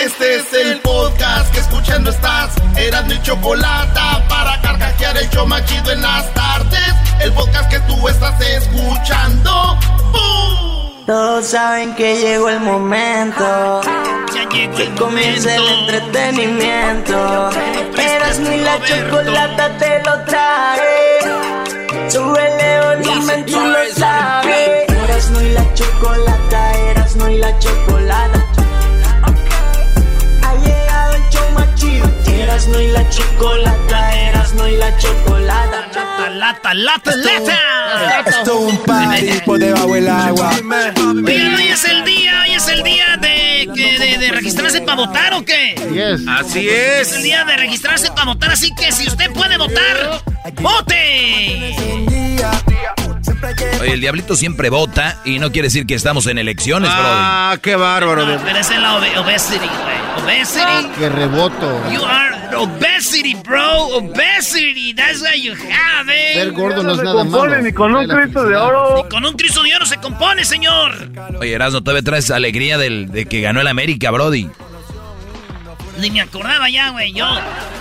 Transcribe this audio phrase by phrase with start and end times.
[0.00, 2.54] Este es el podcast que escuchando estás.
[2.74, 4.00] Eran mi chocolate
[4.30, 6.94] para carcajear el show machido en las tardes.
[7.20, 9.76] El podcast que tú estás escuchando.
[10.10, 11.04] ¡Bum!
[11.04, 13.82] Todos saben que llegó el momento.
[14.32, 17.50] Ya llegó Que el comience el entretenimiento.
[17.98, 22.08] Eras ni la chocolata te lo trae.
[22.08, 24.88] Súbele volumen, tú lo sabes.
[24.88, 28.49] Eras no y la chocolata, eras no y la chocolata.
[31.80, 32.10] Chido.
[32.26, 35.86] Eras no y la chocolata, eras no y la chocolata.
[36.30, 38.30] Lata, lata, lata, lata.
[38.30, 40.50] Esto es un party por debajo del agua.
[41.26, 44.96] Oigan, hoy es el día, hoy es el día de, que- de, de registrarse para
[44.96, 45.74] votar o qué?
[46.28, 47.22] Así Es el es.
[47.24, 50.22] día de registrarse para votar, así que si usted puede votar,
[50.60, 51.74] ¡vote!
[53.80, 57.76] Oye, el diablito siempre vota y no quiere decir que estamos en elecciones, Ah, qué
[57.76, 58.26] bárbaro.
[58.26, 60.00] No, pero es la obe- obesity, güey.
[60.24, 60.88] Obesity.
[60.98, 61.90] Que reboto.
[61.90, 63.86] You are obesity, bro.
[63.96, 64.92] Obesity.
[64.94, 66.34] That's what you have, eh.
[66.34, 67.56] Ser gordo no es nada malo.
[67.62, 69.06] ni con un Cristo de oro.
[69.08, 71.08] Con un Cristo de oro se compone, señor.
[71.08, 71.36] Brody.
[71.40, 74.50] Oye, Erasmo, todavía traes alegría del, de que ganó el América, Brody.
[75.98, 77.12] Ni me acordaba ya, güey.
[77.12, 77.26] Yo,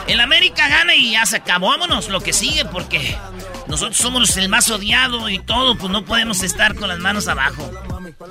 [0.08, 1.70] el América gana y ya se acabó.
[1.70, 3.16] Vámonos lo que sigue porque
[3.70, 7.72] nosotros somos el más odiado y todo, pues no podemos estar con las manos abajo.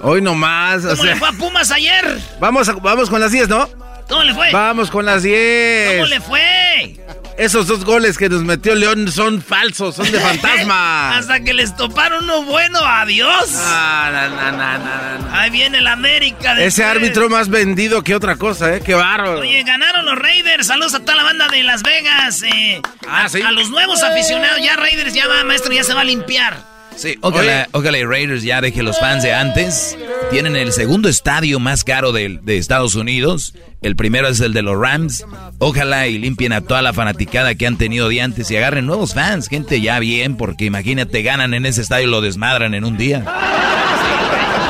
[0.02, 0.84] Hoy nomás.
[0.84, 2.20] O ¿Cómo le fue a Pumas ayer?
[2.40, 3.68] vamos, a- vamos con las 10, ¿no?
[4.08, 4.50] ¿Cómo le fue?
[4.52, 6.08] Vamos con las ¿Cómo 10.
[6.08, 6.96] le fue?
[7.36, 11.16] Esos dos goles que nos metió León son falsos, son de fantasma.
[11.16, 13.52] Hasta que les toparon uno bueno, adiós.
[13.54, 15.40] Ah, na, na, na.
[15.40, 16.58] Ahí viene el América.
[16.60, 18.80] Ese árbitro más vendido que otra cosa, ¿eh?
[18.84, 19.38] Qué bárbaro.
[19.40, 20.66] Oye, ganaron los Raiders.
[20.66, 22.42] Saludos a toda la banda de Las Vegas.
[22.42, 23.40] eh, Ah, a, ¿sí?
[23.40, 24.58] a los nuevos aficionados.
[24.62, 26.56] Ya Raiders, ya va, maestro, ya se va a limpiar.
[26.98, 29.96] Sí, ojalá, ojalá y Raiders ya deje los fans de antes.
[30.32, 33.54] Tienen el segundo estadio más caro de, de Estados Unidos.
[33.82, 35.24] El primero es el de los Rams.
[35.58, 39.14] Ojalá y limpien a toda la fanaticada que han tenido de antes y agarren nuevos
[39.14, 42.96] fans, gente ya bien, porque imagínate, ganan en ese estadio y lo desmadran en un
[42.96, 43.24] día.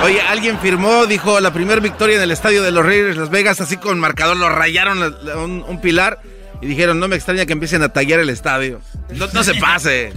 [0.05, 3.63] Oye, alguien firmó, dijo, la primera victoria en el estadio de los Raiders Las Vegas,
[3.63, 5.03] así con marcador, lo rayaron
[5.35, 6.21] un, un pilar
[6.61, 8.81] y dijeron, no me extraña que empiecen a tallar el estadio.
[9.11, 10.13] No, no se pase.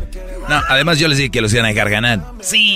[0.50, 2.19] No, además yo les dije que los iban a dejar ganar.
[2.41, 2.75] Sí.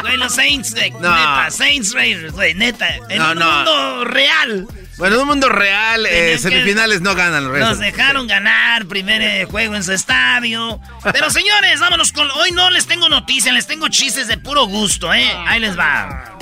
[0.00, 0.98] Güey, los Saints, de, Ah.
[1.00, 1.10] No.
[1.14, 1.50] neta.
[1.50, 2.88] Saints Raiders, güey, neta.
[3.08, 3.52] En No, un no.
[3.56, 4.66] mundo real.
[4.98, 9.44] Bueno, en un mundo real, eh, semifinales no ganan los Nos dejaron ganar primer eh,
[9.46, 10.80] juego en su estadio.
[11.12, 12.30] Pero señores, vámonos con.
[12.32, 15.30] Hoy no les tengo noticias, les tengo chistes de puro gusto, ¿eh?
[15.46, 16.38] Ahí les va.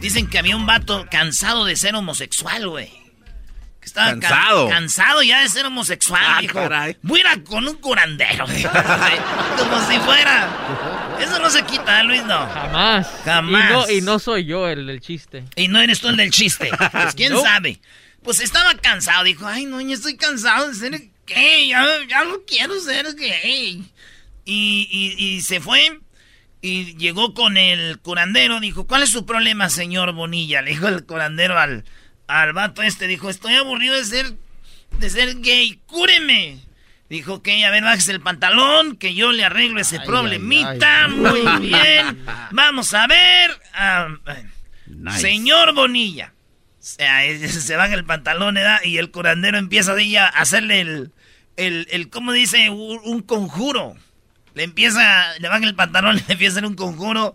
[0.00, 2.90] Dicen que había un vato cansado de ser homosexual, güey.
[3.92, 4.68] Que estaba ca- ¿Cansado?
[4.68, 6.54] cansado ya de ser homosexual, Ah, dijo.
[6.54, 6.96] caray.
[7.02, 8.46] Voy a ir a con un curandero.
[9.58, 11.16] Como si fuera.
[11.20, 12.46] Eso no se quita, ¿eh, Luis, no.
[12.48, 13.08] Jamás.
[13.24, 13.70] Jamás.
[13.70, 15.44] Y no, y no soy yo el del chiste.
[15.56, 16.70] Y no eres tú el del chiste.
[16.92, 17.42] Pues quién No.
[17.42, 17.80] sabe.
[18.22, 19.24] Pues estaba cansado.
[19.24, 21.68] Dijo, ay, no, ya estoy cansado de ser gay.
[21.68, 23.84] Ya, ya no quiero ser gay.
[24.44, 26.00] Y, y- y se fue.
[26.60, 28.60] Y llegó con el curandero.
[28.60, 30.62] Dijo, ¿cuál es su problema, señor Bonilla?
[30.62, 31.84] Le dijo el curandero al,
[32.28, 33.06] al vato este.
[33.08, 34.32] Dijo, estoy aburrido de ser,
[34.98, 35.80] de ser gay.
[35.86, 36.58] Cúreme.
[37.10, 41.04] Dijo, ok, a ver, bájese el pantalón, que yo le arreglo ese problemita.
[41.06, 41.10] ay.
[41.16, 42.24] Muy bien.
[42.52, 43.50] Vamos a ver.
[45.16, 46.32] Señor Bonilla.
[46.98, 48.80] Eh, se baja el pantalón ¿verdad?
[48.84, 51.12] y el curandero empieza ahí a hacerle el,
[51.56, 52.70] el, el ¿cómo dice?
[52.70, 53.96] Un, un conjuro.
[54.54, 57.34] Le empieza, le baja el pantalón, le empieza a hacer un conjuro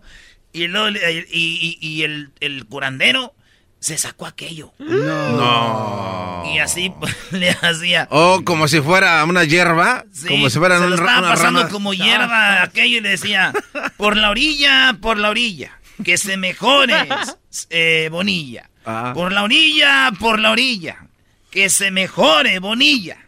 [0.52, 3.34] y, luego y, y- y el, el curandero
[3.84, 4.72] se sacó aquello.
[4.78, 6.42] No.
[6.50, 8.08] Y así pues, le hacía.
[8.10, 10.06] Oh, como si fuera una hierba.
[10.10, 11.70] Sí, como si fuera se un, estaba una pasando rama.
[11.70, 13.52] como hierba aquello y le decía,
[13.98, 16.94] por la orilla, por la orilla, que se mejore,
[17.68, 18.70] eh, Bonilla.
[18.86, 19.12] Ah.
[19.14, 21.06] Por la orilla, por la orilla,
[21.50, 23.18] que se mejore Bonilla.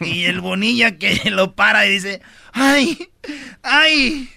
[0.00, 2.22] Y el Bonilla que lo para y dice,
[2.52, 3.08] ay,
[3.62, 4.28] ay,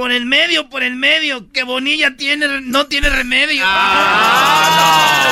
[0.00, 3.62] por el medio, por el medio, que Bonilla tiene, no tiene remedio.
[3.66, 5.28] Ah,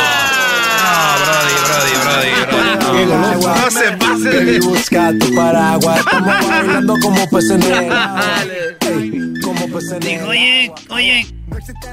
[1.24, 3.06] Brody, Brody, Brody, Brody.
[3.46, 4.60] No se pase.
[4.60, 6.00] busca tu paraguas.
[6.00, 11.26] Estamos bailando como peces en Como en Dijo, oye, oye,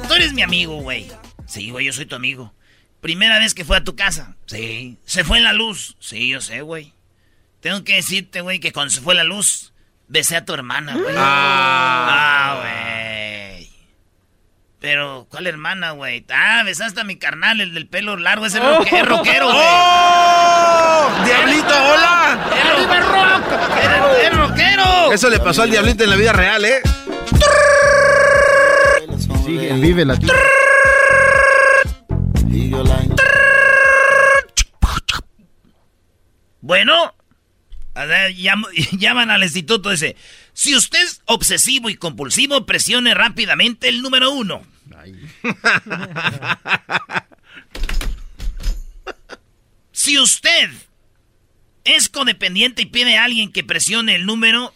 [0.09, 1.09] tú eres mi amigo, güey.
[1.45, 2.53] Sí, güey, yo soy tu amigo.
[2.99, 4.35] Primera vez que fue a tu casa.
[4.47, 4.97] Sí.
[5.05, 5.95] ¿Se fue la luz?
[6.01, 6.91] Sí, yo sé, güey.
[7.61, 9.71] Tengo que decirte, güey, que cuando se fue la luz,
[10.07, 11.15] besé a tu hermana, güey.
[11.17, 13.69] Ah, güey.
[14.79, 16.25] Pero, ¿cuál hermana, güey?
[16.31, 19.57] Ah, besaste a mi carnal, el del pelo largo, ese roque- es rockero, güey.
[19.59, 21.09] ¡Oh!
[21.25, 22.33] ¡Diablito, hola!
[22.33, 23.51] ¡Arriba el rock!
[23.83, 25.11] ¡Era- ¡Es rockero!
[25.11, 26.81] Eso le pasó al diablito en la vida real, ¿eh?
[29.45, 30.33] Sí, en Vive Latino.
[36.61, 37.14] Bueno,
[38.97, 40.15] llaman al instituto dice,
[40.53, 44.61] si usted es obsesivo y compulsivo, presione rápidamente el número uno.
[49.91, 50.71] si usted
[51.83, 54.73] es codependiente y pide a alguien que presione el número,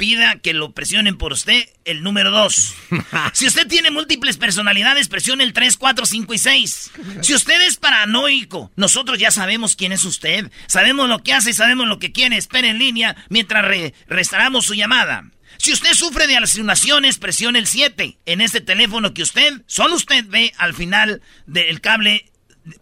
[0.00, 2.74] pida que lo presionen por usted el número 2.
[3.34, 6.90] Si usted tiene múltiples personalidades, presione el 3, 4, 5 y 6.
[7.20, 10.50] Si usted es paranoico, nosotros ya sabemos quién es usted.
[10.66, 12.38] Sabemos lo que hace y sabemos lo que quiere.
[12.38, 15.24] Espere en línea mientras re- restauramos su llamada.
[15.58, 18.16] Si usted sufre de alucinaciones, presione el 7.
[18.24, 22.24] En este teléfono que usted, solo usted ve al final del cable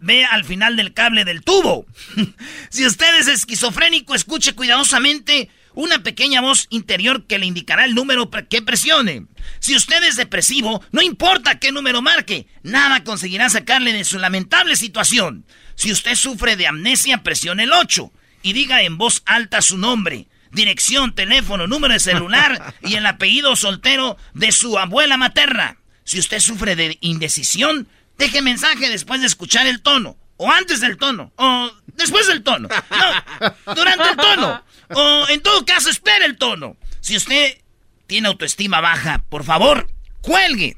[0.01, 1.85] ve al final del cable del tubo.
[2.69, 8.29] si usted es esquizofrénico, escuche cuidadosamente una pequeña voz interior que le indicará el número
[8.49, 9.25] que presione.
[9.59, 14.75] Si usted es depresivo, no importa qué número marque, nada conseguirá sacarle de su lamentable
[14.75, 15.45] situación.
[15.75, 18.11] Si usted sufre de amnesia, presione el 8
[18.41, 23.55] y diga en voz alta su nombre, dirección, teléfono, número de celular y el apellido
[23.55, 25.77] soltero de su abuela materna.
[26.03, 27.87] Si usted sufre de indecisión,
[28.17, 32.67] deje mensaje después de escuchar el tono, o antes del tono, o después del tono,
[32.67, 34.63] no, durante el tono,
[34.93, 36.77] o en todo caso espere el tono.
[36.99, 37.61] Si usted
[38.07, 39.87] tiene autoestima baja, por favor,
[40.21, 40.77] cuelgue.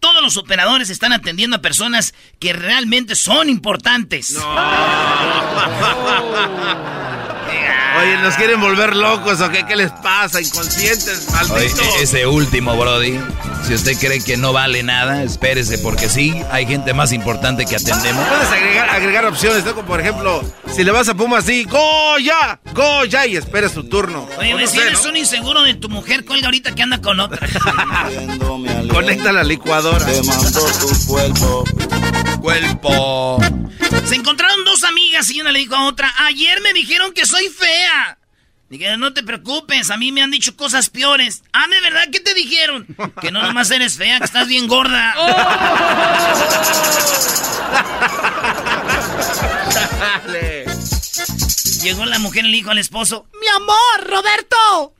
[0.00, 4.36] Todos los operadores están atendiendo a personas que realmente son importantes.
[8.02, 9.64] Oye, ¿nos quieren volver locos o qué?
[9.64, 10.40] ¿Qué les pasa?
[10.40, 11.86] Inconscientes, Oye, malditos.
[12.00, 13.18] e- ese último, Brody.
[13.66, 17.76] Si usted cree que no vale nada, espérese, porque sí, hay gente más importante que
[17.76, 18.26] atendemos.
[18.26, 19.74] Puedes agregar, agregar opciones, ¿no?
[19.76, 20.42] Como por ejemplo,
[20.74, 22.58] si le vas a Pumas, sí, ¡Goya!
[22.74, 23.26] ¡Goya!
[23.26, 24.28] Y esperes tu turno.
[24.36, 25.10] Oye, no si sé, eres ¿no?
[25.10, 27.38] un inseguro de tu mujer, cuelga ahorita que anda con otra.
[28.90, 30.04] Conecta la licuadora.
[31.06, 31.64] Cuerpo.
[34.06, 37.48] Se encontraron dos amigas y una le dijo a otra, ayer me dijeron que soy
[37.48, 38.18] fea.
[38.68, 41.42] Dije, no te preocupes, a mí me han dicho cosas peores.
[41.52, 42.86] Ah, ¿de verdad qué te dijeron?
[43.20, 45.14] Que no nomás eres fea, que estás bien gorda.
[51.82, 54.94] Llegó la mujer y le dijo al esposo, Mi amor, Roberto.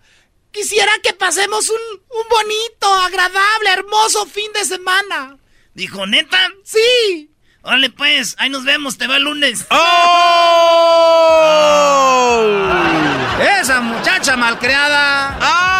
[0.50, 1.80] Quisiera que pasemos un,
[2.10, 5.38] un bonito, agradable, hermoso fin de semana.
[5.74, 6.38] Dijo, ¿neta?
[6.64, 7.30] Sí.
[7.62, 9.66] Órale pues, ahí nos vemos, te veo el lunes.
[9.70, 9.78] ¡Oh!
[13.60, 15.38] Esa muchacha malcriada.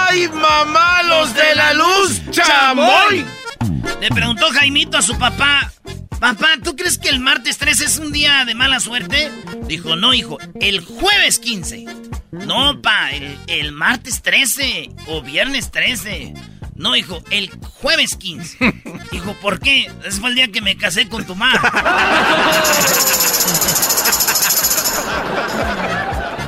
[0.09, 3.25] ¡Ay, mamá, los de la luz, chamoy!
[4.01, 5.73] Le preguntó Jaimito a su papá,
[6.21, 9.31] papá, ¿tú crees que el martes 13 es un día de mala suerte?
[9.67, 11.85] Dijo, no, hijo, el jueves 15.
[12.31, 16.35] No, pa, el, el martes 13 o viernes 13.
[16.75, 17.51] No, hijo, el
[17.81, 18.59] jueves 15.
[19.11, 19.91] Dijo, ¿por qué?
[20.05, 21.35] Ese fue el día que me casé con tu.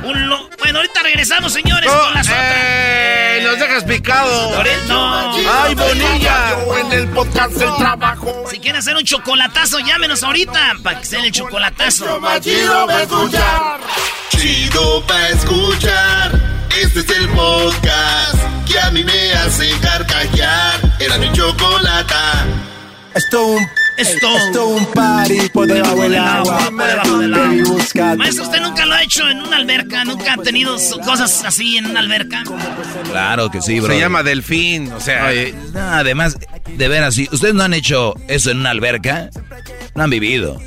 [0.03, 2.55] Un lo- Bueno, ahorita regresamos, señores, con las otras.
[2.57, 3.43] ¡Ey!
[3.43, 4.63] ¡Nos dejas picado!
[4.87, 5.35] No.
[5.63, 6.55] ¡Ay, Bonilla!
[6.79, 8.45] En el podcast del trabajo.
[8.49, 12.19] Si quieren hacer un chocolatazo, llámenos ahorita para que sea el chocolatazo.
[12.41, 13.79] Chido va a escuchar.
[14.29, 16.41] Chido va a escuchar.
[16.81, 20.97] Este es el podcast que a mí me hace carcajear.
[20.99, 22.45] Era mi chocolata.
[23.13, 23.65] Esto un
[23.97, 24.27] Esto.
[24.37, 26.69] Esto un party por debajo del agua.
[26.69, 28.15] Por debajo del agua.
[28.17, 30.03] Maestro, ¿usted nunca lo ha hecho en una alberca?
[30.03, 32.43] ¿Nunca ha tenido cosas así en una alberca?
[33.09, 33.93] Claro que sí, bro.
[33.93, 35.27] Se llama delfín, o sea...
[35.27, 39.29] Oye, no, además, de veras, si ustedes no han hecho eso en una alberca,
[39.95, 40.59] no han vivido.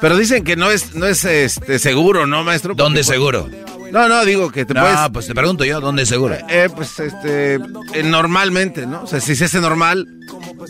[0.00, 2.74] Pero dicen que no es, no es este, seguro, ¿no, maestro?
[2.74, 3.50] ¿Dónde pues, seguro?
[3.92, 4.98] No, no, digo que te No, puedes...
[5.12, 6.36] pues te pregunto yo, ¿dónde seguro?
[6.48, 9.02] Eh, pues, este, eh, normalmente, ¿no?
[9.02, 10.06] O sea, si se hace normal,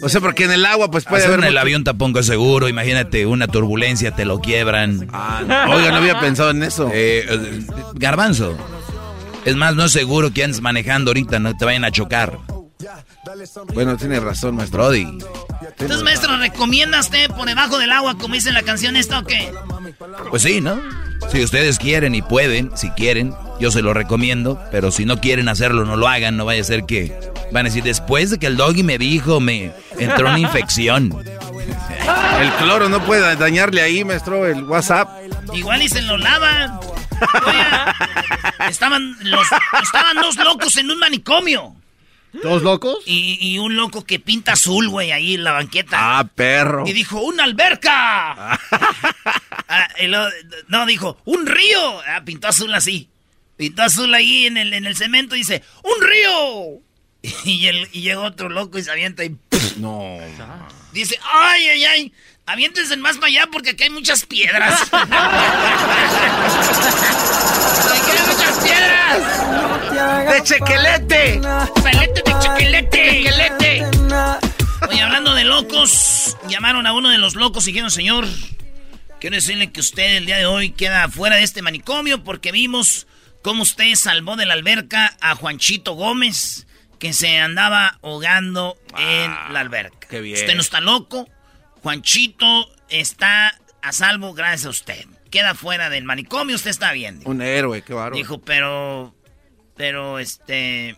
[0.03, 1.45] O sea, porque en el agua pues puede Hacer haber...
[1.45, 2.69] en el avión tampoco es seguro.
[2.69, 5.09] Imagínate una turbulencia, te lo quiebran.
[5.13, 5.75] Ah, no.
[5.75, 6.89] Oiga, no había pensado en eso.
[6.93, 7.61] Eh, eh,
[7.95, 8.57] garbanzo.
[9.45, 12.39] Es más, no es seguro que andes manejando ahorita, no te vayan a chocar.
[13.75, 14.85] Bueno, tiene razón, maestro.
[14.85, 15.19] Brody.
[15.79, 19.53] Entonces, maestro, ¿recomienda usted por debajo del agua, como dice la canción esta o qué?
[20.31, 20.81] Pues sí, ¿no?
[21.31, 24.61] Si ustedes quieren y pueden, si quieren, yo se lo recomiendo.
[24.71, 26.37] Pero si no quieren hacerlo, no lo hagan.
[26.37, 27.19] No vaya a ser que
[27.53, 31.17] van a decir, después de que el doggy me dijo, me entró una infección.
[32.41, 35.09] El cloro no puede dañarle ahí, maestro, el WhatsApp.
[35.55, 36.79] Igual y se lo lavan.
[37.47, 37.95] Oiga,
[38.69, 39.47] estaban, los,
[39.83, 41.75] estaban dos locos en un manicomio.
[42.43, 42.99] ¿Dos locos?
[43.07, 46.19] Y, y un loco que pinta azul, güey, ahí en la banqueta.
[46.19, 46.85] Ah, perro.
[46.87, 48.59] Y dijo, ¡una alberca!
[49.69, 49.89] Ah,
[50.69, 52.01] no, dijo, ¡un río!
[52.07, 53.09] Ah, pintó azul así.
[53.57, 56.81] Pintó azul ahí en el, en el cemento y dice, ¡un río!
[57.45, 59.37] Y, el, y llega otro loco y se avienta y
[59.79, 60.19] No.
[60.93, 62.13] dice, ¡ay, ay, ay!
[62.49, 64.83] Aviéntense más para allá porque aquí hay muchas piedras.
[64.93, 65.11] aquí
[68.13, 70.33] hay muchas piedras.
[70.33, 71.41] ¡De chequelete!
[71.83, 73.23] ¡Pelete de chequelete!
[73.25, 73.85] ¡Chequelete!
[74.89, 78.29] Oye, hablando de locos, llamaron a uno de los locos y dijeron, señor,
[79.19, 83.09] quiero decirle que usted el día de hoy queda fuera de este manicomio porque vimos
[83.43, 86.69] cómo usted salvó de la alberca a Juanchito Gómez,
[87.01, 90.07] que se andaba ahogando en la alberca.
[90.09, 90.39] qué bien.
[90.39, 91.29] Usted no está loco,
[91.87, 95.05] Juanchito está a salvo gracias a usted.
[95.31, 97.21] Queda fuera del manicomio, usted está bien.
[97.21, 97.31] dijo.
[97.31, 98.17] Un héroe, qué bárbaro.
[98.17, 99.15] Dijo, pero.
[99.77, 100.97] Pero, este.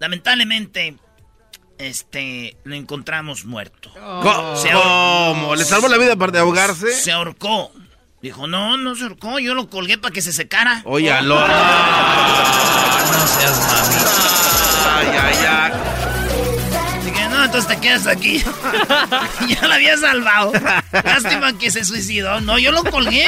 [0.00, 0.96] Lamentablemente.
[1.78, 2.56] Este.
[2.64, 3.92] Lo encontramos muerto.
[3.94, 4.56] ¿Cómo?
[4.56, 5.54] Se ¿Cómo?
[5.54, 6.92] ¿Le salvó la vida para de ahogarse?
[6.92, 7.70] Se ahorcó.
[8.20, 9.38] Dijo, no, no se ahorcó.
[9.38, 10.82] Yo lo colgué para que se secara.
[10.86, 11.38] Oye, aló.
[11.38, 11.46] No
[13.28, 13.94] seas mami.
[14.88, 15.97] Ay, ay, ay.
[17.48, 18.44] Entonces te quedas aquí.
[19.48, 20.52] ya la había salvado.
[20.92, 22.42] Lástima que se suicidó.
[22.42, 23.24] No, yo lo colgué.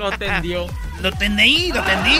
[0.00, 0.66] Lo tendió.
[1.00, 2.18] Lo tendí, lo tendí.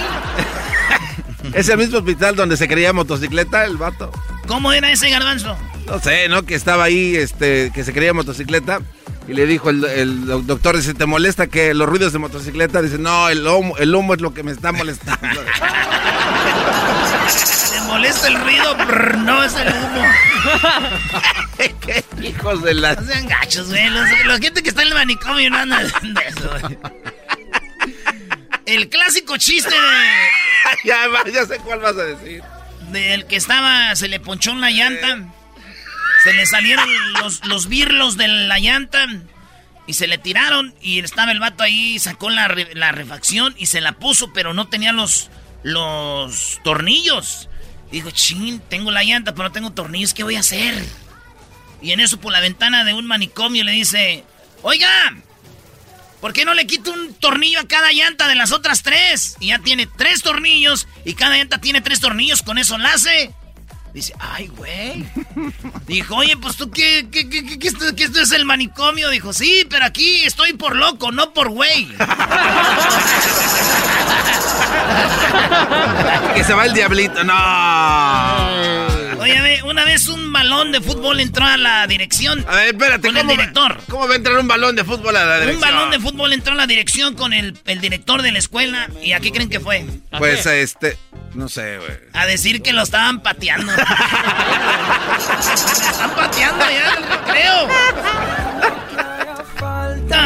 [1.53, 4.13] ¿Es el mismo hospital donde se creía motocicleta el vato?
[4.47, 5.57] ¿Cómo era ese garbanzo?
[5.87, 6.45] No sé, ¿no?
[6.45, 8.79] Que estaba ahí, este, que se creía motocicleta.
[9.27, 12.83] Y le dijo el, el doctor, dice, ¿te molesta que los ruidos de motocicleta?
[12.83, 15.41] Dice, no, el humo, el humo es lo que me está molestando.
[17.93, 18.75] ¿Te molesta el ruido?
[18.75, 20.03] Brr, no, es el humo.
[21.59, 22.95] ¿Qué hijos de la...
[22.95, 23.91] No sean gachos, güey.
[23.91, 25.89] Los, la gente que está en el manicomio no anda de
[26.27, 26.79] eso, güey.
[28.65, 32.43] El clásico chiste de, ya, ya sé cuál vas a decir.
[32.93, 35.31] del que estaba, se le ponchó en la llanta.
[36.25, 36.89] Se le salieron
[37.21, 39.07] los, los birlos de la llanta.
[39.87, 40.75] Y se le tiraron.
[40.81, 44.69] Y estaba el vato ahí, sacó la, la refacción y se la puso, pero no
[44.69, 45.29] tenía los,
[45.63, 47.51] los tornillos.
[47.93, 50.83] Dijo, chin, tengo la llanta, pero no tengo tornillos, ¿qué voy a hacer?
[51.83, 54.25] Y en eso por la ventana de un manicomio le dice,
[54.63, 54.89] oiga,
[56.21, 59.37] ¿por qué no le quito un tornillo a cada llanta de las otras tres?
[59.41, 63.35] Y ya tiene tres tornillos y cada llanta tiene tres tornillos, con eso enlace.
[63.93, 65.05] Dice, ay, güey.
[65.87, 69.11] Dijo, oye, pues tú, ¿qué, qué, qué, qué, qué esto, qué esto es el manicomio?
[69.11, 71.89] Dijo, sí, pero aquí estoy por loco, no por güey.
[76.35, 77.25] Que se va el diablito.
[77.25, 77.35] No.
[79.23, 82.45] Oye, ve, una vez un balón de fútbol entró a la dirección.
[82.49, 83.09] A ver, espérate.
[83.09, 83.79] Con el ¿cómo va- director.
[83.89, 85.61] ¿Cómo va a entrar un balón de fútbol a la Un dirección?
[85.71, 88.89] balón de fútbol entró a la dirección con el, el director de la escuela.
[89.03, 89.87] ¿Y a qué creen que fue?
[90.19, 90.99] Pues, este...
[91.35, 91.91] No sé, güey.
[92.13, 93.73] A decir que lo estaban pateando.
[95.33, 97.01] están pateando ya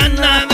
[0.08, 0.46] na.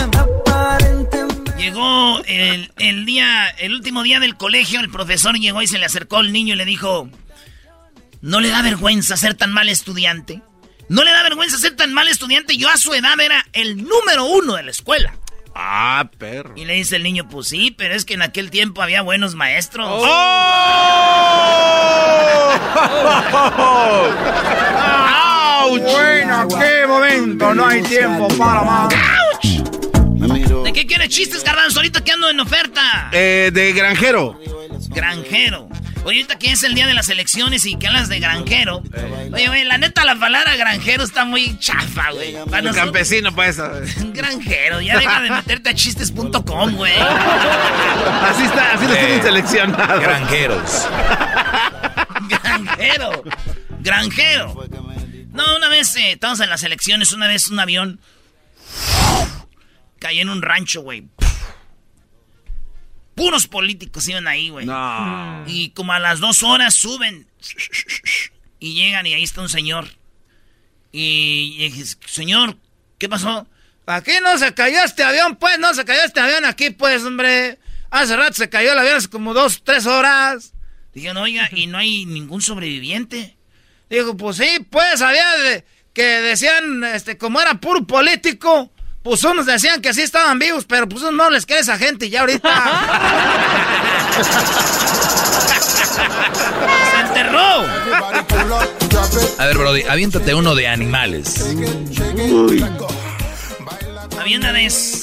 [1.58, 5.86] Llegó el, el día, el último día del colegio, el profesor llegó y se le
[5.86, 7.08] acercó al niño y le dijo,
[8.22, 10.40] ¿no le da vergüenza ser tan mal estudiante?
[10.88, 12.56] ¿No le da vergüenza ser tan mal estudiante?
[12.56, 15.14] Yo a su edad era el número uno de la escuela.
[15.54, 16.54] Ah, perro.
[16.56, 19.34] Y le dice el niño, pues sí, pero es que en aquel tiempo había buenos
[19.34, 20.02] maestros.
[25.80, 28.94] Bueno, qué momento, no hay tiempo para más.
[30.72, 31.80] ¿De qué quieres chistes, garbanzo?
[31.80, 33.10] Ahorita que ando en oferta.
[33.12, 34.40] Eh, de granjero.
[34.88, 35.68] Granjero.
[36.04, 38.82] Oye, ahorita que es el día de las elecciones y que hablas de granjero.
[39.34, 42.32] Oye, güey, la neta, la palabra granjero está muy chafa, güey.
[42.46, 43.58] Para nosotros- campesino, pues.
[44.14, 46.92] Granjero, ya deja de meterte a chistes.com, güey.
[46.98, 50.00] Así está, así lo Eh, tienen seleccionado.
[50.00, 50.88] Granjeros.
[52.28, 53.22] Granjero.
[53.80, 54.66] Granjero.
[55.32, 58.00] No, una vez eh, estábamos en las elecciones, una vez un avión
[60.02, 61.04] cayó en un rancho, güey.
[63.14, 64.66] Puros políticos iban ahí, güey.
[64.66, 65.44] No.
[65.46, 67.26] Y como a las dos horas suben.
[68.58, 69.86] Y llegan y ahí está un señor.
[70.92, 72.56] Y, y dije, señor,
[72.98, 73.46] ¿qué pasó?
[73.86, 77.58] Aquí no se cayó este avión, pues, no se cayó este avión aquí, pues, hombre.
[77.90, 80.54] Hace rato se cayó el avión hace como dos, tres horas.
[80.94, 83.36] Dije, no, oiga, y no hay ningún sobreviviente.
[83.90, 89.46] Dijo, pues sí, pues, había de- que decían, este, como era puro político, pues unos
[89.46, 92.48] decían que sí estaban vivos, pero pues no les queda esa gente ya ahorita.
[96.90, 97.64] se enterró.
[99.38, 101.44] A ver, Brody, aviéntate uno de animales.
[104.20, 105.02] Había una vez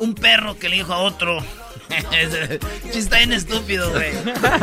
[0.00, 1.44] un perro que le dijo a otro.
[2.92, 4.12] Está bien estúpido, güey.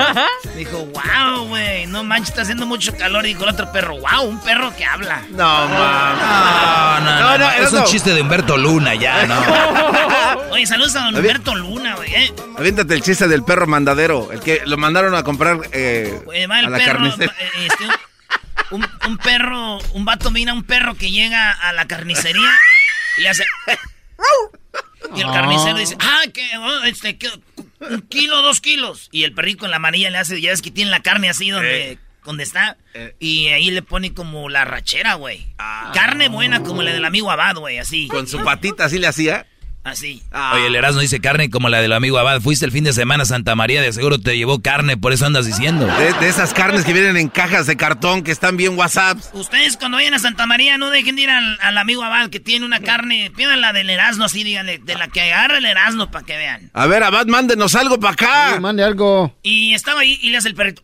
[0.55, 3.25] Dijo, wow, güey, no manches, está haciendo mucho calor.
[3.25, 5.24] Y dijo el otro perro, wow, un perro que habla.
[5.29, 6.21] No, mames.
[6.21, 10.50] No, no, no, no, es un chiste de Humberto Luna, ya, no.
[10.51, 12.13] Oye, saludos a don Humberto Luna, güey.
[12.13, 12.33] eh.
[12.57, 16.59] Aviéntate el chiste del perro mandadero, el que lo mandaron a comprar eh, Oye, va
[16.59, 17.29] el a la va, eh,
[17.65, 17.86] este,
[18.71, 22.50] un, un perro, un vato mira a un perro que llega a la carnicería
[23.17, 23.45] y le hace...
[25.15, 27.29] Y el carnicero dice, ah, que oh, este, que,
[27.79, 29.09] un kilo, dos kilos.
[29.11, 31.49] Y el perrico en la manilla le hace, ya ves que tiene la carne así
[31.49, 31.97] donde, Eh.
[32.25, 32.77] donde está.
[32.93, 33.15] Eh.
[33.19, 35.47] Y ahí le pone como la rachera, güey.
[35.93, 38.07] Carne buena como la del amigo Abad, güey, así.
[38.07, 39.47] Con su patita así le hacía.
[39.89, 40.22] Así.
[40.53, 42.41] Oye, el Erasmo dice carne como la del amigo Abad.
[42.41, 45.25] Fuiste el fin de semana a Santa María, de seguro te llevó carne, por eso
[45.25, 45.88] andas diciendo.
[45.88, 49.31] De, de esas carnes que vienen en cajas de cartón que están bien WhatsApps.
[49.34, 52.39] Ustedes cuando vayan a Santa María no dejen de ir al, al amigo Abad que
[52.39, 56.12] tiene una carne, pidan la del Erasmo así, díganle, de la que agarra el Erasmo
[56.12, 56.69] para que vean.
[56.74, 58.60] A ver, Abad, mándenos algo para acá.
[58.60, 59.36] mande algo.
[59.41, 60.84] Y estaba ahí y le hace el perrito.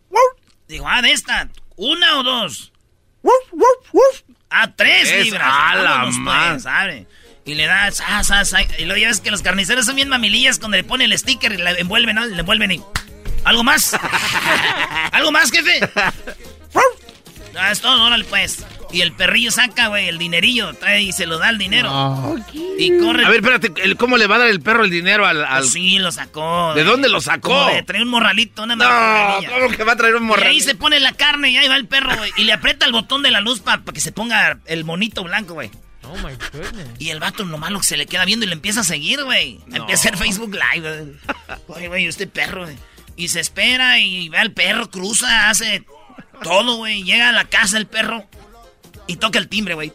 [0.68, 2.72] Digo, ah, de esta, una o dos.
[4.50, 5.46] Ah, tres libras.
[5.46, 6.10] a la
[6.52, 7.06] pues, ¿sabe?
[7.46, 10.08] Y le da, sa, sa, sa, y luego ya ves que los carniceros son bien
[10.08, 12.24] mamilillas cuando le ponen el sticker y le envuelven, ¿no?
[12.26, 12.80] Le envuelven y...
[13.44, 13.96] ¿Algo más?
[15.12, 15.78] ¿Algo más, jefe?
[17.58, 18.66] Ah, es todo, órale, pues.
[18.92, 22.36] Y el perrillo saca, güey, el dinerillo, trae y se lo da el dinero.
[22.78, 23.24] Y corre.
[23.24, 25.44] A ver, espérate, el- ¿cómo le va a dar el perro el dinero al...?
[25.44, 26.74] al- Pues sí, lo sacó.
[26.74, 27.66] ¿De dónde lo sacó?
[27.68, 29.48] De- trae un morralito, una No.
[29.48, 31.76] ¿cómo que va a traer un Y ahí se pone la carne y ahí va
[31.76, 32.30] el perro, güey.
[32.36, 35.54] Y le aprieta el botón de la luz para que se ponga el monito blanco,
[35.54, 35.70] güey.
[36.08, 36.88] Oh my goodness.
[36.98, 39.22] Y el vato nomás lo que se le queda viendo y le empieza a seguir,
[39.24, 39.60] güey.
[39.66, 41.16] Empieza a hacer Facebook Live, güey.
[41.68, 42.76] Oye, güey, este perro, güey.
[43.16, 45.84] Y se espera y ve al perro, cruza, hace
[46.42, 47.02] todo, güey.
[47.02, 48.26] Llega a la casa el perro
[49.06, 49.92] y toca el timbre, güey.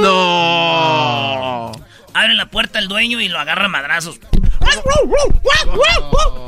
[0.00, 1.72] No.
[2.14, 4.18] Abre la puerta el dueño y lo agarra a madrazos.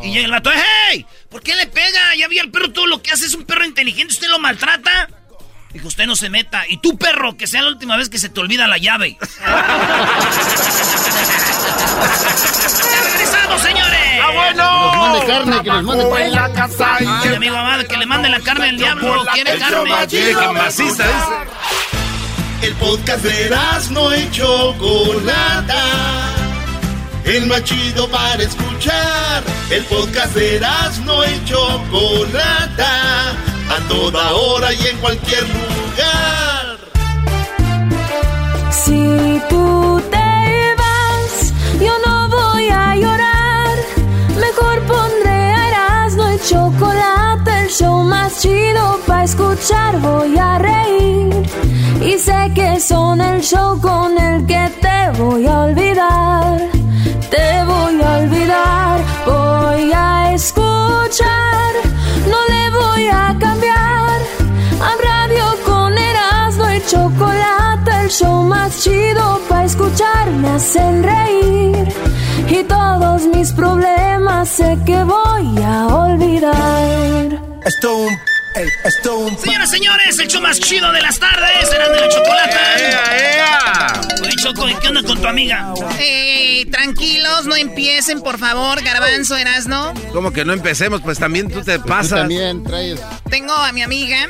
[0.02, 0.50] Y llega el vato,
[0.90, 1.06] ¡hey!
[1.30, 2.14] ¿Por qué le pega?
[2.16, 5.08] Ya vi al perro todo lo que hace, es un perro inteligente, ¿usted lo maltrata?
[5.74, 6.62] Dijo, usted no se meta.
[6.68, 9.18] Y tú, perro, que sea la última vez que se te olvida la llave.
[9.20, 9.26] ¡Ya
[13.02, 14.20] regresamos, señores!
[14.22, 14.70] ¡Ah, bueno!
[14.70, 17.96] Que les mande carne, que les mande en la casa y Ay, amigo amado, que
[17.96, 19.24] le mande la carne al diablo.
[19.32, 19.90] ¿Quiere carne?
[20.08, 21.34] Quiere que maciza, dice.
[22.62, 23.50] El podcast de
[23.90, 25.82] no y Chocolata.
[27.24, 29.42] El más chido para escuchar.
[29.70, 30.60] El podcast de
[31.04, 33.53] no y Chocolata.
[33.70, 36.78] A toda hora y en cualquier lugar.
[38.70, 43.76] Si tú te vas, yo no voy a llorar.
[44.38, 49.98] Mejor pondré Erasmo y chocolate, el show más chido para escuchar.
[50.00, 51.34] Voy a reír
[52.02, 56.58] y sé que son el show con el que te voy a olvidar.
[57.30, 61.72] Te voy a olvidar, voy a escuchar,
[63.08, 64.20] a cambiar.
[64.80, 71.88] A radio con Erasmo y chocolate, el show más chido para escuchar me hacen reír.
[72.48, 77.40] Y todos mis problemas sé que voy a olvidar.
[77.64, 78.33] Esto un
[79.42, 81.68] Señoras, señores, el show más chido de las tardes.
[81.68, 82.78] Serán de la chocolata.
[82.78, 84.00] ¡Ea, ea!
[84.22, 85.74] Oye, Choco, ¿y qué onda con tu amiga?
[85.98, 89.92] Eh, tranquilos, no empiecen, por favor, Garbanzo, Erasno.
[90.12, 91.00] ¿Cómo que no empecemos?
[91.02, 92.20] Pues también tú te Tú pasas.
[92.20, 93.00] también traes.
[93.28, 94.28] Tengo a mi amiga,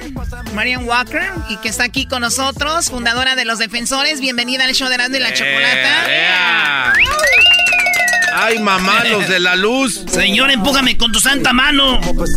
[0.54, 4.20] Marian Walker, y que está aquí con nosotros, fundadora de Los Defensores.
[4.20, 6.10] Bienvenida al show de Erasmo y la Chocolata.
[6.10, 7.63] ¡Ea, ea!
[8.36, 10.04] ¡Ay, mamá, los de la luz!
[10.08, 12.00] Señor, empújame con tu santa mano.
[12.14, 12.36] pues.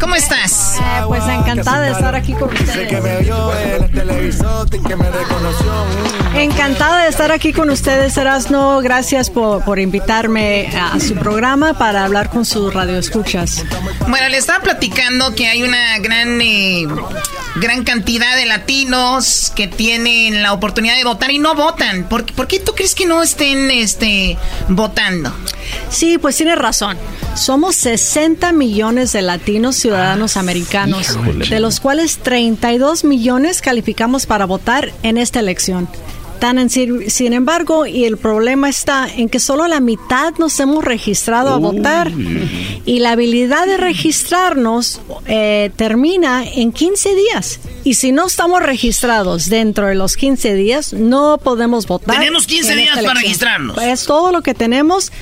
[0.00, 0.78] ¿Cómo estás?
[1.06, 3.02] pues encantada de estar aquí con ustedes.
[3.02, 5.72] me oyó en el televisor y que me reconoció.
[6.34, 8.80] Encantada de estar aquí con ustedes, Erasno.
[8.80, 13.64] Gracias por, por invitarme a su programa para hablar con sus radioescuchas.
[14.08, 16.86] Bueno, le estaba platicando que hay una gran eh,
[17.56, 22.08] gran cantidad de latinos que tienen la oportunidad de votar y no votan.
[22.08, 24.36] ¿Por, por qué tú crees que no estén este,
[24.68, 25.34] votando?
[25.88, 26.96] Sí, pues tienes razón.
[27.34, 34.92] Somos 60 millones de latinos ciudadanos americanos, de los cuales 32 millones calificamos para votar
[35.02, 35.88] en esta elección.
[36.38, 40.84] Tan en, sin embargo, y el problema está en que solo la mitad nos hemos
[40.84, 42.10] registrado a votar
[42.84, 47.60] y la habilidad de registrarnos eh, termina en 15 días.
[47.84, 52.16] Y si no estamos registrados dentro de los 15 días, no podemos votar.
[52.16, 53.80] Tenemos 15 días para registrarnos.
[53.80, 55.12] Es todo lo que tenemos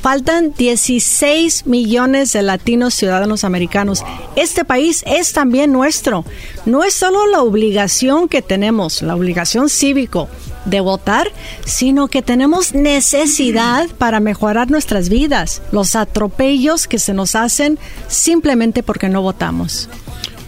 [0.00, 4.02] faltan 16 millones de latinos ciudadanos americanos.
[4.36, 6.24] Este país es también nuestro.
[6.64, 10.28] No es solo la obligación que tenemos, la obligación cívico
[10.64, 11.30] de votar,
[11.64, 17.78] sino que tenemos necesidad para mejorar nuestras vidas, los atropellos que se nos hacen
[18.08, 19.88] simplemente porque no votamos.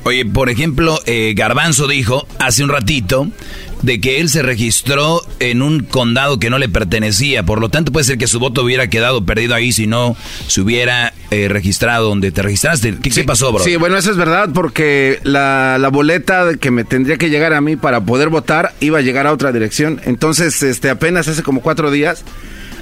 [0.05, 3.29] Oye, por ejemplo, eh, Garbanzo dijo hace un ratito
[3.83, 7.45] de que él se registró en un condado que no le pertenecía.
[7.45, 10.61] Por lo tanto, puede ser que su voto hubiera quedado perdido ahí si no se
[10.61, 12.97] hubiera eh, registrado donde te registraste.
[13.03, 13.63] ¿Qué, pasó, bro?
[13.63, 17.61] Sí, bueno, eso es verdad porque la, la, boleta que me tendría que llegar a
[17.61, 20.01] mí para poder votar iba a llegar a otra dirección.
[20.05, 22.25] Entonces, este, apenas hace como cuatro días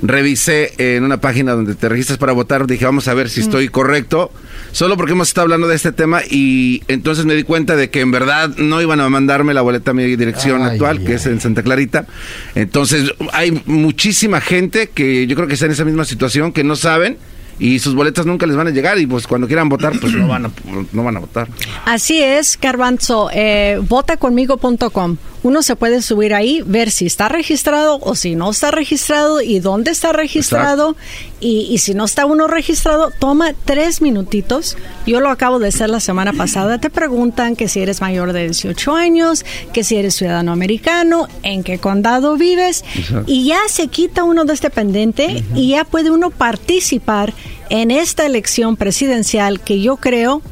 [0.03, 3.69] revisé en una página donde te registras para votar, dije, vamos a ver si estoy
[3.69, 4.31] correcto,
[4.73, 8.01] solo porque hemos estado hablando de este tema y entonces me di cuenta de que
[8.01, 11.41] en verdad no iban a mandarme la boleta a mi dirección actual, que es en
[11.41, 12.07] Santa Clarita.
[12.55, 16.77] Entonces hay muchísima gente que yo creo que está en esa misma situación, que no
[16.77, 17.19] saben
[17.59, 20.29] y sus boletas nunca les van a llegar y pues cuando quieran votar pues no
[20.29, 20.51] van a,
[20.93, 21.49] no van a votar.
[21.85, 25.17] Así es, Carbanzo, eh, votaconmigo.com.
[25.47, 29.61] Uno se puede subir ahí, ver si está registrado o si no está registrado y
[29.61, 30.97] dónde está registrado.
[31.39, 34.77] Y, y, si no está uno registrado, toma tres minutitos.
[35.07, 36.79] Yo lo acabo de hacer la semana pasada.
[36.79, 41.63] Te preguntan que si eres mayor de 18 años, que si eres ciudadano americano, en
[41.63, 42.85] qué condado vives.
[43.27, 47.33] Y ya se quita uno de este pendiente y ya puede uno participar
[47.71, 50.43] en esta elección presidencial que yo creo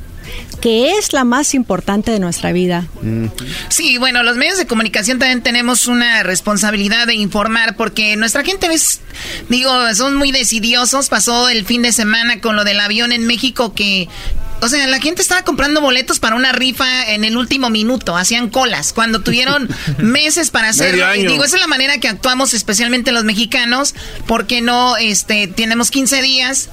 [0.65, 2.87] que es la más importante de nuestra vida.
[3.69, 8.73] Sí, bueno, los medios de comunicación también tenemos una responsabilidad de informar porque nuestra gente
[8.73, 9.03] es,
[9.51, 11.11] digo, son muy decidiosos.
[11.11, 14.09] Pasó el fin de semana con lo del avión en México que
[14.63, 18.49] o sea, la gente estaba comprando boletos para una rifa en el último minuto, hacían
[18.49, 21.15] colas, cuando tuvieron meses para hacerlo.
[21.15, 23.95] Y digo, esa es la manera que actuamos especialmente los mexicanos,
[24.27, 26.71] porque no este tenemos 15 días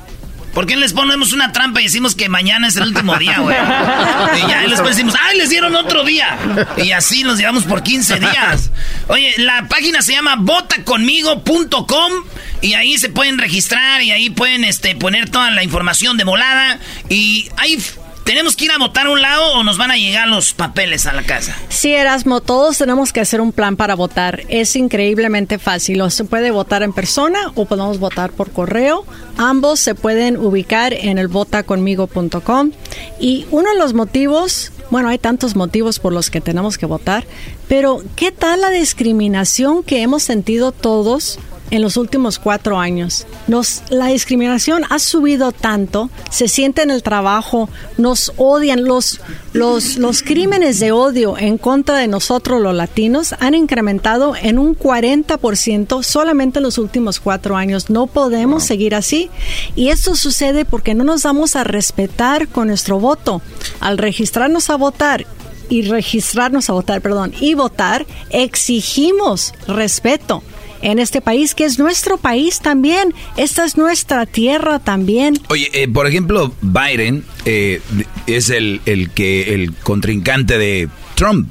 [0.53, 3.57] ¿Por qué les ponemos una trampa y decimos que mañana es el último día, güey?
[4.37, 6.37] Y ya después decimos, ¡ay, les dieron otro día!
[6.77, 8.71] Y así nos llevamos por 15 días.
[9.07, 12.13] Oye, la página se llama votaconmigo.com
[12.61, 16.79] y ahí se pueden registrar y ahí pueden este, poner toda la información de volada.
[17.09, 17.81] Y hay
[18.23, 21.05] ¿Tenemos que ir a votar a un lado o nos van a llegar los papeles
[21.05, 21.55] a la casa?
[21.69, 24.43] Sí, Erasmo, todos tenemos que hacer un plan para votar.
[24.47, 26.01] Es increíblemente fácil.
[26.01, 29.05] O se puede votar en persona o podemos votar por correo.
[29.37, 32.71] Ambos se pueden ubicar en el votaconmigo.com.
[33.19, 37.25] Y uno de los motivos, bueno, hay tantos motivos por los que tenemos que votar,
[37.67, 41.39] pero ¿qué tal la discriminación que hemos sentido todos?
[41.71, 43.25] En los últimos cuatro años.
[43.47, 49.21] Nos, la discriminación ha subido tanto, se siente en el trabajo, nos odian, los,
[49.53, 54.77] los, los crímenes de odio en contra de nosotros los latinos han incrementado en un
[54.77, 57.89] 40% solamente en los últimos cuatro años.
[57.89, 59.29] No podemos seguir así.
[59.75, 63.41] Y esto sucede porque no nos damos a respetar con nuestro voto.
[63.79, 65.25] Al registrarnos a votar
[65.69, 70.43] y registrarnos a votar, perdón, y votar, exigimos respeto
[70.81, 73.13] en este país, que es nuestro país también.
[73.37, 75.39] Esta es nuestra tierra también.
[75.49, 77.81] Oye, eh, por ejemplo, Biden eh,
[78.27, 81.49] es el, el, que, el contrincante de Trump.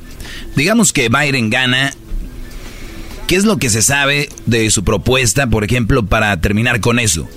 [0.56, 1.92] Digamos que Biden gana.
[3.26, 7.28] ¿Qué es lo que se sabe de su propuesta, por ejemplo, para terminar con eso?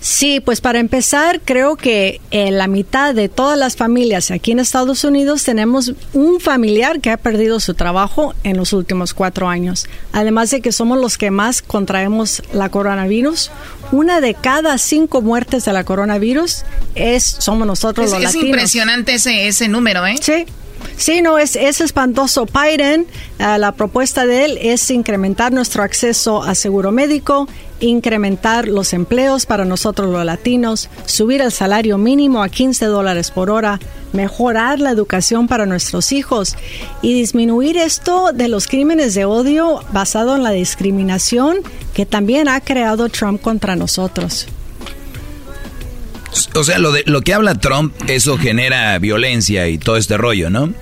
[0.00, 4.60] Sí, pues para empezar, creo que en la mitad de todas las familias aquí en
[4.60, 9.86] Estados Unidos tenemos un familiar que ha perdido su trabajo en los últimos cuatro años.
[10.12, 13.50] Además de que somos los que más contraemos la coronavirus,
[13.92, 18.34] una de cada cinco muertes de la coronavirus es somos nosotros los latinos.
[18.34, 20.16] Es impresionante ese, ese número, ¿eh?
[20.20, 20.46] Sí.
[20.96, 22.46] Sí, no, es, es espantoso.
[22.46, 23.06] Biden,
[23.38, 27.48] uh, la propuesta de él es incrementar nuestro acceso a seguro médico,
[27.80, 33.50] incrementar los empleos para nosotros los latinos, subir el salario mínimo a 15 dólares por
[33.50, 33.78] hora,
[34.12, 36.56] mejorar la educación para nuestros hijos
[37.02, 41.58] y disminuir esto de los crímenes de odio basado en la discriminación
[41.92, 44.46] que también ha creado Trump contra nosotros.
[46.54, 50.50] O sea, lo, de, lo que habla Trump, eso genera violencia y todo este rollo,
[50.50, 50.72] ¿no?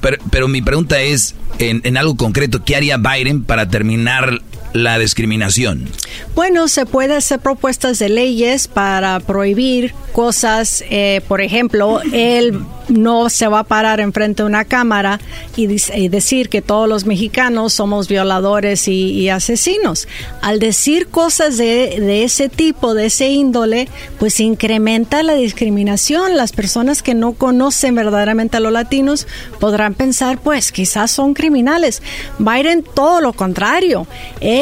[0.00, 4.42] Pero, pero mi pregunta es, en, en algo concreto, ¿qué haría Biden para terminar
[4.72, 5.88] la discriminación?
[6.34, 13.28] Bueno, se puede hacer propuestas de leyes para prohibir cosas, eh, por ejemplo, él no
[13.30, 15.20] se va a parar enfrente de una cámara
[15.56, 15.66] y,
[16.08, 20.08] decir que todos los mexicanos somos violadores y, asesinos.
[20.40, 26.36] Al decir cosas de, ese tipo, de ese índole, pues incrementa la discriminación.
[26.36, 29.26] Las personas que no conocen verdaderamente a los latinos
[29.60, 32.02] podrán pensar, pues quizás son criminales.
[32.38, 34.06] Biden todo lo contrario.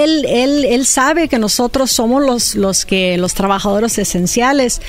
[0.07, 4.81] Él, sabe que nosotros somos los, que los trabajadores esenciales.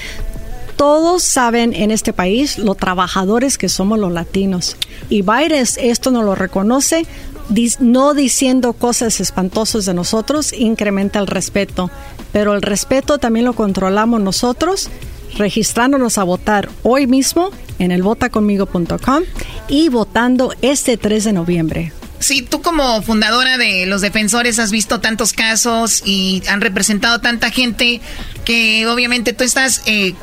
[0.75, 4.77] Todos saben en este país los trabajadores que somos los latinos.
[5.10, 7.06] Y Biden esto no lo reconoce,
[7.80, 11.89] no diciendo cosas espantosas de nosotros, incrementa el respeto.
[12.32, 14.89] Pero el respeto también lo controlamos nosotros
[15.38, 17.49] registrándonos a votar hoy mismo
[17.80, 19.23] en el votaconmigo.com
[19.67, 21.96] y votando este 3 de noviembre.
[22.19, 27.51] Sí, tú como fundadora de los defensores has visto tantos casos y han representado tanta
[27.51, 28.01] gente
[28.43, 30.13] que obviamente tú estás eh,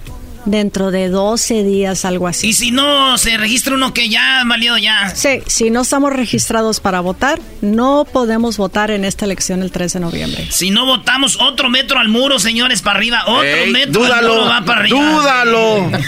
[0.45, 2.49] dentro de 12 días, algo así.
[2.49, 5.13] Y si no se registra uno que ya valió ya.
[5.15, 9.93] Sí, si no estamos registrados para votar, no podemos votar en esta elección el 3
[9.93, 10.47] de noviembre.
[10.51, 13.23] Si no votamos, otro metro al muro, señores, para arriba.
[13.27, 14.99] Otro Ey, metro dúdalo, al muro va para arriba.
[14.99, 15.91] dúdalo.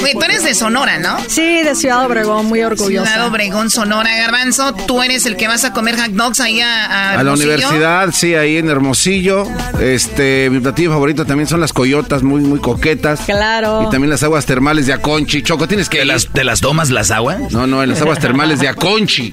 [0.00, 1.16] Güey, tú eres de Sonora, ¿no?
[1.28, 3.10] Sí, de Ciudad Obregón, muy orgullosa.
[3.10, 4.72] Ciudad Obregón, Sonora, Garbanzo.
[4.86, 8.10] Tú eres el que vas a comer hot dogs ahí a, a A la universidad,
[8.12, 9.44] sí, ahí en Hermosillo.
[9.80, 13.01] Este, mi platillo favorito también son las coyotas, muy, muy coquetas.
[13.26, 13.84] Claro.
[13.86, 15.42] Y también las aguas termales de Aconchi.
[15.42, 15.98] Choco, tienes que.
[15.98, 17.52] ¿Te las, ¿Te las tomas las aguas?
[17.52, 19.32] No, no, en las aguas termales de Aconchi.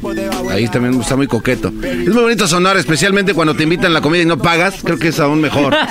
[0.51, 1.69] Ahí también está muy coqueto.
[1.69, 4.75] Es muy bonito sonar, especialmente cuando te invitan la comida y no pagas.
[4.83, 5.75] Creo que es aún mejor.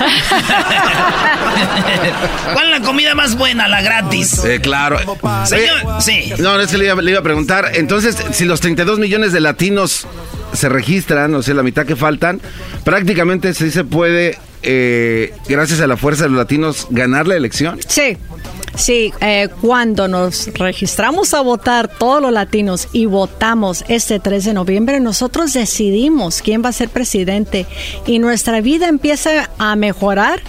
[2.53, 3.67] ¿Cuál es la comida más buena?
[3.67, 4.43] La gratis.
[4.43, 4.99] Eh, claro.
[5.45, 6.33] Señor, sí.
[6.39, 7.71] No, no es que le iba, le iba a preguntar.
[7.73, 10.07] Entonces, si los 32 millones de latinos
[10.53, 12.41] se registran, o sea, la mitad que faltan,
[12.83, 17.79] prácticamente sí se puede, eh, gracias a la fuerza de los latinos, ganar la elección.
[17.87, 18.17] Sí,
[18.75, 24.53] sí, eh, cuando nos registramos a votar todos los latinos y votamos este 3 de
[24.53, 27.65] noviembre, nosotros decidimos quién va a ser presidente
[28.05, 30.41] y nuestra vida empieza a mejorar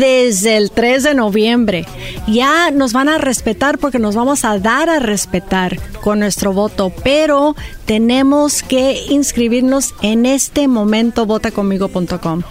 [0.00, 1.84] desde el 3 de noviembre.
[2.26, 6.90] Ya nos van a respetar porque nos vamos a dar a respetar con nuestro voto,
[7.04, 12.42] pero tenemos que inscribirnos en este momento votaconmigo.com.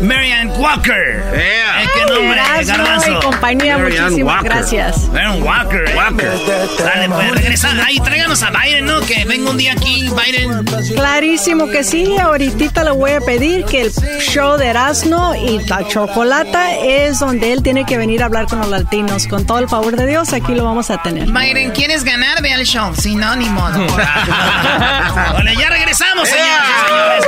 [0.02, 1.15] Marianne Walker.
[1.32, 1.84] Yeah.
[1.84, 3.12] Eh, qué nombre, Erasmo garbanzo.
[3.12, 4.52] y compañía, Marianne muchísimas Walker.
[4.52, 5.10] gracias.
[5.14, 5.92] Aaron Walker.
[5.96, 6.32] Walker.
[6.80, 7.70] Dale, pues regresa.
[7.86, 9.02] Ahí, tráiganos a Biden, ¿no?
[9.02, 10.64] Que venga un día aquí, Biden.
[10.96, 15.88] Clarísimo que sí, ahorita le voy a pedir que el show de Erasmo y la
[15.88, 19.28] Chocolata es donde él tiene que venir a hablar con los latinos.
[19.28, 21.30] Con todo el favor de Dios, aquí lo vamos a tener.
[21.32, 22.42] Byron, ¿quieres ganar?
[22.42, 22.94] Ve al show.
[22.96, 23.86] Si no, ni modo.
[25.34, 27.26] Vale, ya regresamos, señores y señores.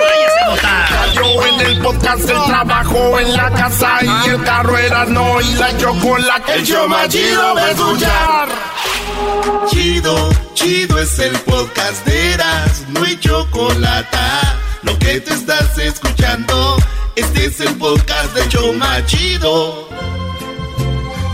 [0.47, 1.13] A votar.
[1.13, 5.53] Yo en el podcast, el trabajo en la casa y el carro era no y
[5.55, 6.53] la chocolate.
[6.53, 8.49] El show más chido de escuchar.
[9.69, 14.17] Chido, chido es el podcast de Eras, no hay chocolate.
[14.83, 16.77] Lo que te estás escuchando,
[17.15, 19.89] este es el podcast de Choma Chido.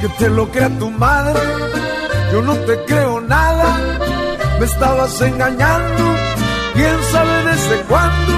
[0.02, 1.40] Que te lo crea tu madre,
[2.32, 3.78] yo no te creo nada.
[4.60, 6.16] Me estabas engañando,
[6.74, 8.33] quién sabe desde cuándo,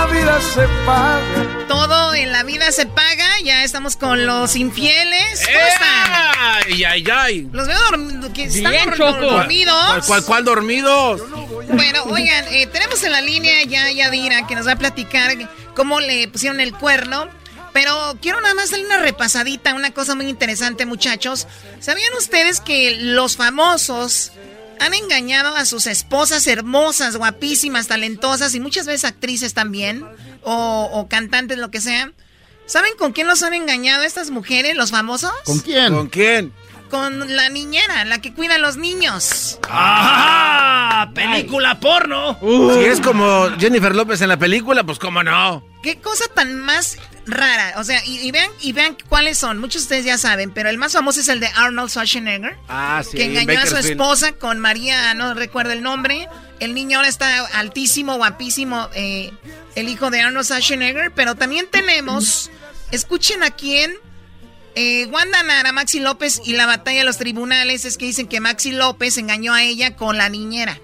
[0.00, 1.66] la vida se paga.
[1.68, 3.26] Todo en la vida se paga.
[3.44, 5.44] Ya estamos con los infieles.
[5.44, 6.32] ¿Cómo están?
[6.38, 7.48] Ay, ay, ay.
[7.52, 8.32] Los veo dormidos.
[8.32, 9.20] Bien, Choco.
[9.20, 9.74] dormidos.
[9.74, 11.22] ¿Cuál, cuál, cuál dormidos?
[11.68, 15.36] Bueno, oigan, eh, tenemos en la línea ya a Yadira que nos va a platicar
[15.74, 17.28] cómo le pusieron el cuerno.
[17.72, 21.46] Pero quiero nada más darle una repasadita, una cosa muy interesante, muchachos.
[21.78, 24.32] ¿Sabían ustedes que los famosos
[24.80, 30.04] han engañado a sus esposas hermosas, guapísimas, talentosas y muchas veces actrices también,
[30.42, 32.12] o, o cantantes, lo que sea?
[32.66, 35.32] ¿Saben con quién los han engañado estas mujeres, los famosos?
[35.64, 35.94] quién?
[35.94, 36.52] ¿Con quién?
[36.88, 39.58] Con la niñera, la que cuida a los niños.
[39.68, 41.10] ¡Ah!
[41.14, 42.38] Película porno.
[42.40, 45.64] Si es como Jennifer López en la película, pues cómo no.
[45.82, 47.74] Qué cosa tan más rara.
[47.78, 49.58] O sea, y, y vean, y vean cuáles son.
[49.58, 52.56] Muchos de ustedes ya saben, pero el más famoso es el de Arnold Schwarzenegger.
[52.68, 53.16] Ah, sí.
[53.16, 56.28] que en engañó a su esposa con María, no recuerdo el nombre.
[56.58, 59.32] El niño ahora está altísimo, guapísimo, eh,
[59.74, 61.12] el hijo de Arnold Schwarzenegger.
[61.12, 62.50] Pero también tenemos,
[62.90, 63.92] escuchen a quién,
[64.74, 68.40] eh, Wanda Nara, Maxi López y la batalla de los tribunales es que dicen que
[68.40, 70.78] Maxi López engañó a ella con la niñera.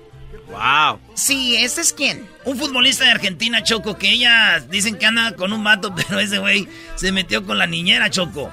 [0.57, 0.99] Wow.
[1.15, 2.27] Sí, ¿este es quién?
[2.45, 6.39] Un futbolista de Argentina, Choco, que ella dicen que anda con un vato, pero ese
[6.39, 8.51] güey se metió con la niñera, Choco.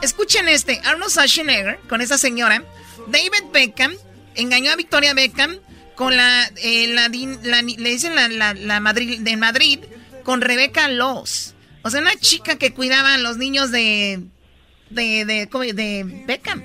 [0.00, 2.62] Escuchen este, Arnold Schwarzenegger con esa señora,
[3.08, 3.92] David Beckham
[4.34, 5.58] engañó a Victoria Beckham
[5.96, 9.80] con la, eh, la le dicen la, la, la Madrid, de Madrid
[10.22, 11.54] con Rebecca Laws.
[11.82, 14.20] O sea, una chica que cuidaba a los niños de,
[14.90, 16.62] de, de, de Beckham.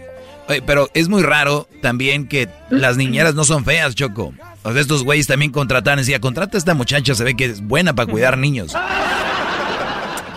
[0.48, 4.34] Oye, pero es muy raro también que las niñeras no son feas, Choco.
[4.66, 7.62] O sea, estos güeyes también contratan, decía, contrata a esta muchacha, se ve que es
[7.62, 8.74] buena para cuidar niños.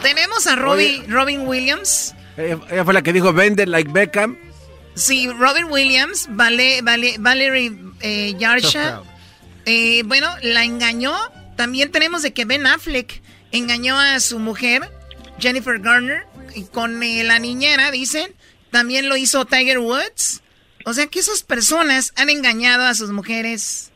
[0.02, 2.14] Tenemos a Robin, Robin Williams.
[2.36, 4.36] Ella, ella fue la que dijo, vende like Beckham.
[4.94, 9.00] Sí, Robin Williams, Vale, Vale, Valerie eh, Yarsha.
[9.64, 11.16] Eh, bueno, la engañó.
[11.56, 14.90] También tenemos de que Ben Affleck engañó a su mujer,
[15.38, 18.34] Jennifer Garner, y con eh, la niñera, dicen.
[18.70, 20.42] También lo hizo Tiger Woods.
[20.84, 23.88] O sea que esas personas han engañado a sus mujeres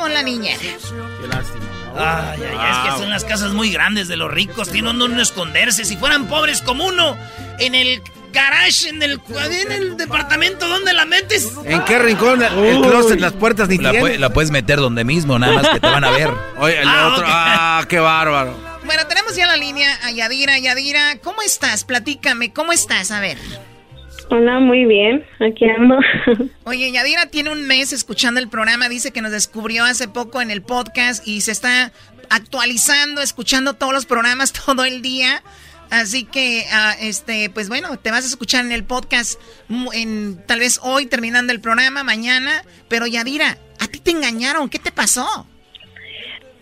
[0.00, 0.58] con la niñera.
[0.60, 1.64] Qué lástima.
[1.96, 5.22] Ay, ay, ay, es que son las casas muy grandes de los ricos, tienen donde
[5.22, 5.84] esconderse.
[5.84, 7.16] Si fueran pobres como uno,
[7.58, 8.00] en el
[8.32, 11.52] garage, en el, en el departamento, ¿dónde la metes?
[11.64, 12.42] ¿En qué rincón?
[12.42, 12.88] El Uy.
[12.88, 16.04] closet, las puertas ni La, la puedes meter donde mismo, nada más que te van
[16.04, 16.30] a ver.
[16.58, 17.30] Oye, el Ah, otro, ok.
[17.32, 18.56] ah, qué bárbaro.
[18.84, 20.58] Bueno, tenemos ya la línea a Yadira.
[20.58, 21.84] Yadira, ¿cómo estás?
[21.84, 23.10] Platícame, ¿cómo estás?
[23.10, 23.36] A ver.
[24.32, 25.98] Hola, muy bien, aquí ando.
[26.64, 30.52] Oye, Yadira tiene un mes escuchando el programa, dice que nos descubrió hace poco en
[30.52, 31.90] el podcast y se está
[32.28, 35.42] actualizando, escuchando todos los programas todo el día.
[35.90, 39.40] Así que, ah, este, pues bueno, te vas a escuchar en el podcast
[39.92, 42.62] en tal vez hoy terminando el programa, mañana.
[42.88, 45.44] Pero Yadira, a ti te engañaron, ¿qué te pasó?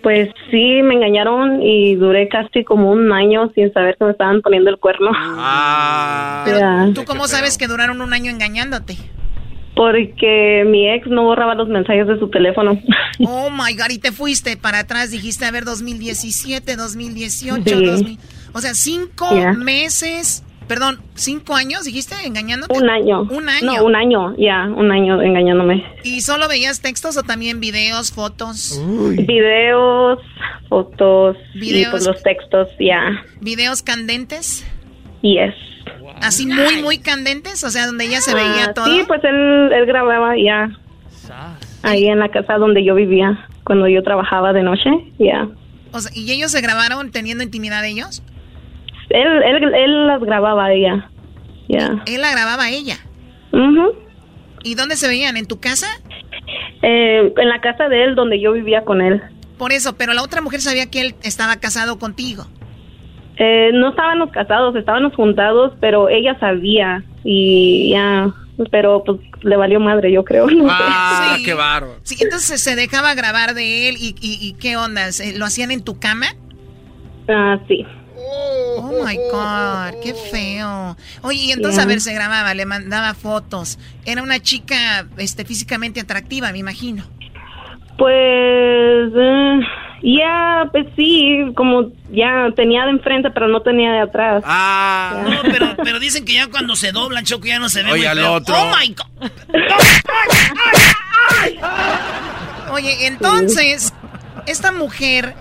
[0.02, 4.40] Pues sí, me engañaron y duré casi como un año sin saber que me estaban
[4.42, 5.10] poniendo el cuerno.
[5.14, 6.44] Ah.
[6.46, 6.88] Ya.
[6.94, 8.96] ¿Tú cómo sabes que duraron un año engañándote?
[9.74, 12.78] Porque mi ex no borraba los mensajes de su teléfono.
[13.26, 17.84] Oh my God, y te fuiste para atrás, dijiste, a ver, 2017, 2018, Sí.
[17.84, 18.18] 2000.
[18.52, 22.78] O sea, cinco meses, perdón, cinco años, dijiste, engañándote.
[22.78, 23.22] Un año.
[23.22, 23.72] Un año.
[23.72, 25.84] No, un año, ya, un año engañándome.
[26.04, 28.80] ¿Y solo veías textos o también videos, fotos?
[29.26, 30.20] Videos,
[30.68, 31.90] fotos y Videos.
[31.90, 33.24] pues los textos, ya.
[33.40, 34.64] ¿Videos candentes?
[35.22, 35.54] Yes.
[36.20, 38.86] Así muy, muy candentes, o sea, donde ella se veía Ah, todo.
[38.86, 40.70] Sí, pues él, él grababa ya.
[41.82, 45.48] Ahí en la casa donde yo vivía, cuando yo trabajaba de noche, ya.
[45.92, 48.22] O sea, ¿Y ellos se grabaron teniendo intimidad de ellos?
[49.10, 51.08] Él, él, él las grababa a ella,
[51.68, 52.02] ya.
[52.06, 52.96] Él la grababa a ella.
[53.52, 53.92] Ujú.
[54.64, 55.36] ¿Y dónde se veían?
[55.36, 55.86] ¿En tu casa?
[56.82, 59.22] Eh, en la casa de él donde yo vivía con él.
[59.56, 62.46] Por eso, pero la otra mujer sabía que él estaba casado contigo.
[63.38, 68.30] Eh, no estábamos casados, estábamos juntados, pero ella sabía y ya,
[68.70, 70.46] pero pues le valió madre, yo creo.
[70.50, 70.74] no sé.
[70.76, 71.44] Ah, Sí.
[71.44, 71.98] qué bárbaro.
[72.02, 75.70] Sí, entonces se dejaba grabar de él y, y- y qué onda, ¿Se- ¿lo hacían
[75.70, 76.26] en tu cama?
[77.28, 77.86] Ah, sí.
[78.30, 80.96] Oh my God, qué feo.
[81.22, 83.78] Oye, y entonces a ver, se grababa, le mandaba fotos.
[84.04, 87.04] Era una chica este, físicamente atractiva, me imagino.
[87.96, 89.60] Pues, eh,
[90.02, 94.44] ya, pues sí, como ya tenía de enfrente, pero no tenía de atrás.
[94.46, 95.24] Ah.
[95.28, 98.00] No, pero, pero dicen que ya cuando se doblan, Choco, ya no se ve Oye,
[98.02, 98.32] muy al feo.
[98.34, 98.54] otro.
[98.56, 99.30] Oh my God.
[102.72, 103.92] Oye, entonces,
[104.46, 105.34] esta mujer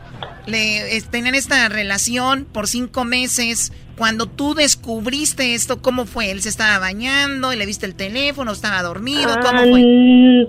[0.47, 3.71] le tenían esta relación por cinco meses.
[3.97, 6.29] Cuando tú descubriste esto, ¿cómo fue?
[6.29, 8.51] ¿Él se estaba bañando y le viste el teléfono?
[8.51, 9.31] ¿Estaba dormido?
[9.41, 9.63] ¿Cómo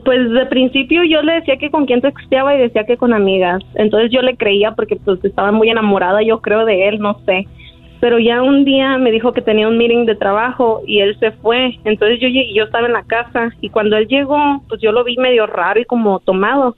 [0.04, 3.62] Pues de principio yo le decía que con quién texteaba y decía que con amigas.
[3.74, 7.46] Entonces yo le creía porque pues estaba muy enamorada, yo creo de él, no sé.
[8.00, 11.32] Pero ya un día me dijo que tenía un meeting de trabajo y él se
[11.32, 11.78] fue.
[11.84, 15.16] Entonces yo yo estaba en la casa y cuando él llegó, pues yo lo vi
[15.16, 16.76] medio raro y como tomado.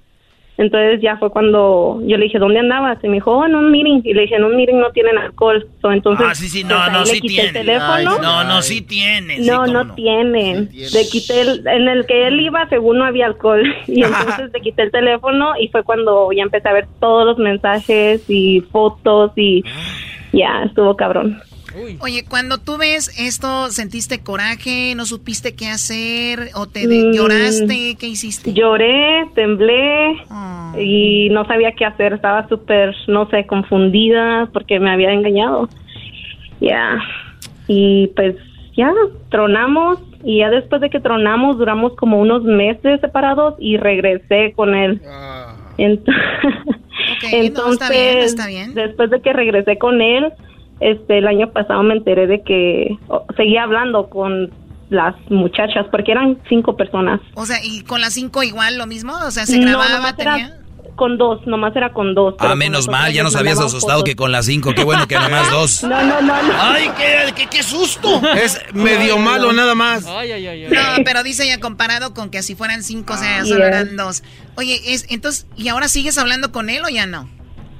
[0.61, 2.99] Entonces ya fue cuando yo le dije, ¿dónde andabas?
[3.03, 4.03] Y me dijo, oh, en un meeting.
[4.05, 5.67] Y le dije, en un meeting no tienen alcohol.
[5.81, 7.49] So, entonces, Ah, sí, sí, pues, no, no, le sí quité tiene.
[7.49, 8.19] el teléfono.
[8.21, 9.37] No, no, sí tiene.
[9.39, 10.69] sí, No, no, tienen.
[10.71, 13.63] Le quité el, en el que él iba, según no había alcohol.
[13.87, 17.39] Y entonces le quité el teléfono y fue cuando ya empecé a ver todos los
[17.39, 19.65] mensajes y fotos y
[20.33, 21.41] ya, estuvo cabrón.
[22.01, 24.95] Oye, cuando tú ves esto, ¿sentiste coraje?
[24.97, 26.51] ¿No supiste qué hacer?
[26.55, 27.97] ¿O te de- Mm, lloraste?
[27.99, 28.53] ¿Qué hiciste?
[28.53, 30.75] Lloré, temblé Ah.
[30.79, 32.15] y no sabía qué hacer.
[32.15, 35.69] Estaba súper, no sé, confundida porque me había engañado.
[36.61, 36.99] Ya.
[37.69, 38.37] Y pues
[38.77, 38.93] ya,
[39.31, 39.99] tronamos.
[40.23, 45.01] Y ya después de que tronamos, duramos como unos meses separados y regresé con él.
[45.79, 46.05] Ent-
[47.55, 48.75] no, está bien, está bien.
[48.75, 50.31] después de que regresé con él,
[50.81, 52.97] este, el año pasado me enteré de que
[53.37, 54.51] seguía hablando con
[54.89, 57.21] las muchachas, porque eran cinco personas.
[57.35, 59.13] O sea, ¿y con las cinco igual lo mismo?
[59.27, 59.91] O sea, ¿se No, grababa?
[59.97, 60.57] nomás tenía...
[60.97, 62.35] con dos, nomás era con dos.
[62.41, 64.05] Ah, menos mal, ya nos habías asustado fotos.
[64.11, 64.73] que con las cinco.
[64.75, 65.85] Qué bueno que nomás dos.
[65.85, 66.53] No, no, no, no.
[66.61, 68.21] Ay, qué, qué, qué susto.
[68.35, 70.07] Es medio malo nada más.
[70.07, 70.71] Ay, ay, ay, ay.
[70.73, 73.97] No, pero dice ya comparado con que así fueran cinco, o sea, Ah, solo eran
[73.97, 74.25] dos.
[74.57, 77.29] Oye, es, entonces, ¿y ahora sigues hablando con él o ya no?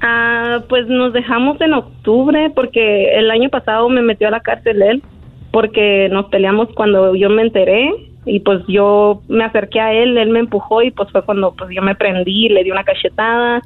[0.01, 4.81] Ah, pues nos dejamos en octubre porque el año pasado me metió a la cárcel
[4.81, 5.03] él
[5.51, 7.91] porque nos peleamos cuando yo me enteré
[8.25, 11.69] y pues yo me acerqué a él, él me empujó y pues fue cuando pues
[11.75, 13.61] yo me prendí, le di una cachetada,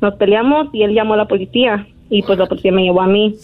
[0.00, 3.06] nos peleamos y él llamó a la policía y pues la policía me llevó a
[3.06, 3.36] mí.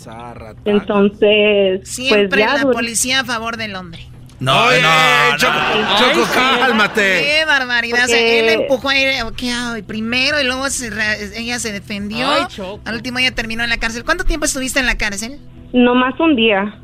[0.64, 4.00] Entonces, Siempre pues ya la policía a favor del hombre.
[4.42, 5.98] No, Oye, no, Choco, no.
[5.98, 7.22] Choco, cálmate.
[7.22, 8.04] Qué barbaridad.
[8.04, 9.86] O sea, él la empujó a ir, ¿qué hago?
[9.86, 10.90] primero y luego se
[11.36, 12.28] ella se defendió.
[12.28, 12.80] Ay, Choco.
[12.84, 14.04] Al último ella terminó en la cárcel.
[14.04, 15.38] ¿Cuánto tiempo estuviste en la cárcel?
[15.72, 16.74] nomás un día.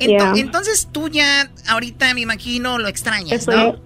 [0.00, 3.76] Entonces tú ya ahorita me imagino lo extrañas, Estoy- ¿no?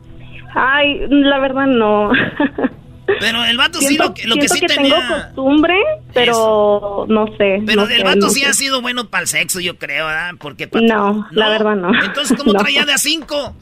[0.54, 2.10] Ay, la verdad no.
[3.20, 4.96] Pero el vato sí lo que, lo que siento sí que tenía.
[5.00, 5.74] tengo costumbre,
[6.12, 7.62] pero no sé.
[7.66, 8.46] Pero no el sé, vato no sí sé.
[8.46, 10.32] ha sido bueno para el sexo, yo creo, ¿verdad?
[10.38, 11.90] Porque No, la verdad no.
[12.04, 12.58] Entonces, ¿cómo No.
[12.60, 13.54] traía de a cinco?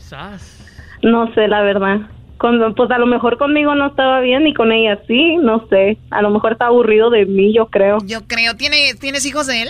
[1.03, 2.01] No sé, la verdad.
[2.39, 5.99] Con- pues a lo mejor conmigo no estaba bien y con ella sí, no sé.
[6.11, 7.99] A lo mejor está aburrido de mí, yo creo.
[8.05, 8.57] Yo creo.
[8.57, 9.69] ¿Tiene, ¿Tienes hijos de él?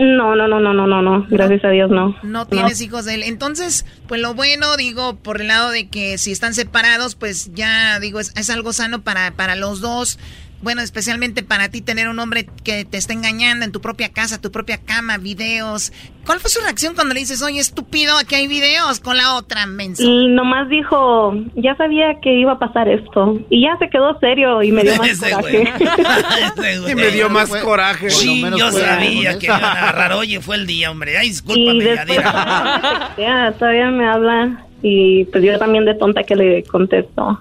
[0.00, 1.26] No, no, no, no, no, no, no.
[1.28, 2.16] Gracias a Dios no.
[2.22, 3.22] No tienes hijos de él.
[3.22, 8.00] Entonces, pues lo bueno, digo, por el lado de que si están separados, pues ya,
[8.00, 10.18] digo, es, es algo sano para, para los dos.
[10.62, 14.40] Bueno, especialmente para ti tener un hombre que te está engañando en tu propia casa,
[14.40, 15.92] tu propia cama, videos.
[16.26, 19.64] ¿Cuál fue su reacción cuando le dices, oye, estúpido, aquí hay videos con la otra
[19.66, 20.02] mensa?
[20.02, 23.40] Y nomás dijo, ya sabía que iba a pasar esto.
[23.48, 25.72] Y ya se quedó serio y me dio más coraje.
[26.90, 28.10] Y me dio más coraje.
[28.10, 30.12] Sí, menos yo sabía que iban a agarrar.
[30.20, 31.16] Oye, fue el día, hombre.
[31.16, 33.14] Ay, y discúlpame, después Yadira.
[33.16, 34.66] ya, todavía me habla.
[34.82, 37.40] Y pues yo también de tonta que le contesto.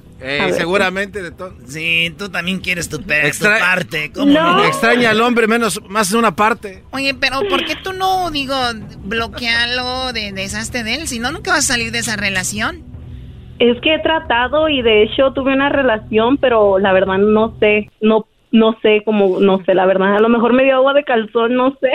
[0.51, 1.53] Seguramente de todo.
[1.65, 4.11] Sí, tú también quieres tu, pe- tu parte.
[4.13, 4.57] ¿Cómo No.
[4.57, 4.65] no?
[4.65, 6.83] Extraña al hombre menos, más de una parte.
[6.91, 8.55] Oye, pero ¿por qué tú no, digo,
[9.03, 11.07] bloquealo, de, deshazte de él?
[11.07, 12.83] Si no, nunca vas a salir de esa relación.
[13.59, 17.89] Es que he tratado y de hecho tuve una relación, pero la verdad no sé,
[18.01, 21.03] no no sé cómo, no sé, la verdad, a lo mejor me dio agua de
[21.03, 21.91] calzón, no sé.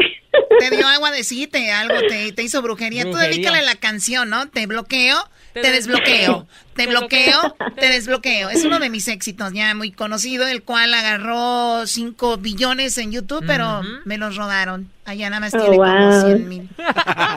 [0.60, 3.02] Te dio agua de sí, te, algo te, te hizo brujería.
[3.02, 3.32] Tú Brujería.
[3.34, 4.48] dedícale la canción, ¿no?
[4.48, 5.16] Te bloqueo,
[5.54, 6.46] te, Te desbloqueo,
[6.76, 6.76] desbloqueo.
[6.76, 8.50] te bloqueo, te desbloqueo.
[8.50, 13.44] Es uno de mis éxitos ya muy conocido, el cual agarró 5 billones en YouTube,
[13.46, 14.90] pero me los rodaron.
[15.06, 16.26] Allá nada más Oh, tiene como wow.
[16.26, 16.68] 100 mil.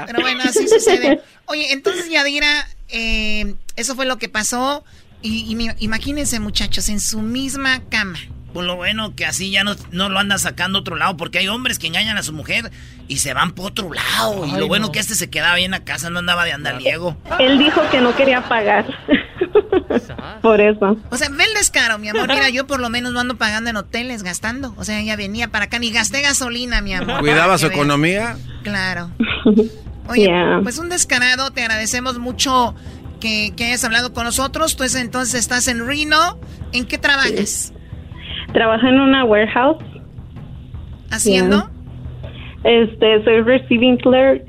[0.07, 1.22] Pero bueno, así sucede.
[1.45, 4.84] Oye, entonces Yadira, eh, eso fue lo que pasó.
[5.22, 8.20] Y, y imagínense muchachos, en su misma cama.
[8.58, 11.38] Pues lo bueno que así ya no, no lo anda sacando a otro lado, porque
[11.38, 12.72] hay hombres que engañan a su mujer
[13.08, 14.47] y se van por otro lado.
[14.47, 14.91] y lo bueno no.
[14.91, 17.16] que este se quedaba bien a casa, no andaba de andaliego.
[17.38, 18.88] Él dijo que no quería pagar.
[20.41, 20.97] Por eso.
[21.12, 22.28] O sea, ve el descaro, mi amor.
[22.28, 24.74] Mira, yo por lo menos no ando pagando en hoteles, gastando.
[24.78, 27.20] O sea, ella venía para acá, ni gasté gasolina, mi amor.
[27.20, 28.38] Cuidaba su economía.
[28.64, 29.12] Claro.
[30.10, 30.62] Oye, Yeah.
[30.64, 32.74] pues un descarado, te agradecemos mucho
[33.20, 34.76] que, que hayas hablado con nosotros.
[34.76, 36.39] Tú es- entonces estás en Reno.
[36.72, 37.72] ¿En qué trabajas?
[38.54, 39.84] Trabajo en una warehouse.
[41.12, 41.70] ¿Haciendo?
[42.64, 44.43] Este, soy receiving clerk.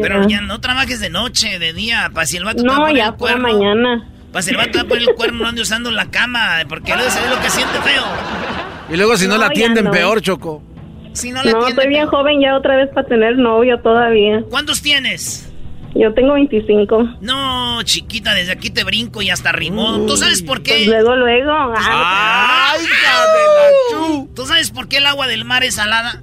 [0.00, 0.28] Pero Yeah.
[0.28, 3.04] ya no trabajes de noche, de día, para si el vato te No, pone ya
[3.06, 3.48] el fue cuerno.
[3.52, 4.08] mañana.
[4.32, 6.48] Para si el vato te va a poner el cuerno, no ande usando la cama,
[6.68, 8.02] porque se ve lo que siente feo.
[8.90, 9.90] Y luego si no, No, la atienden no.
[9.92, 10.62] peor, Choco.
[11.12, 14.42] Si no No, estoy bien joven ya otra vez para tener novio todavía.
[14.50, 15.48] ¿Cuántos tienes?
[15.94, 17.18] Yo tengo 25.
[17.20, 20.04] No, chiquita, desde aquí te brinco y hasta rimó.
[20.06, 20.72] ¿Tú sabes por qué?
[20.72, 21.52] Pues luego, luego.
[21.76, 23.70] ¡Ay, hija de la
[24.08, 24.28] chu!
[24.34, 26.22] ¿Tú sabes por qué el agua del mar es salada?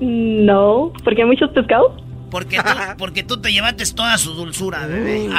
[0.00, 1.92] No, porque hay muchos pescados.
[2.30, 2.64] Porque tú,
[2.98, 5.28] porque tú te llevaste toda su dulzura, bebé.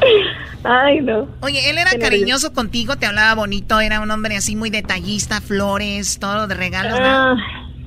[0.64, 1.28] Ay, no.
[1.40, 5.40] Oye, él era Qué cariñoso contigo, te hablaba bonito, era un hombre así muy detallista,
[5.40, 6.98] flores, todo de regalos.
[6.98, 7.06] ¿no?
[7.06, 7.36] Ah,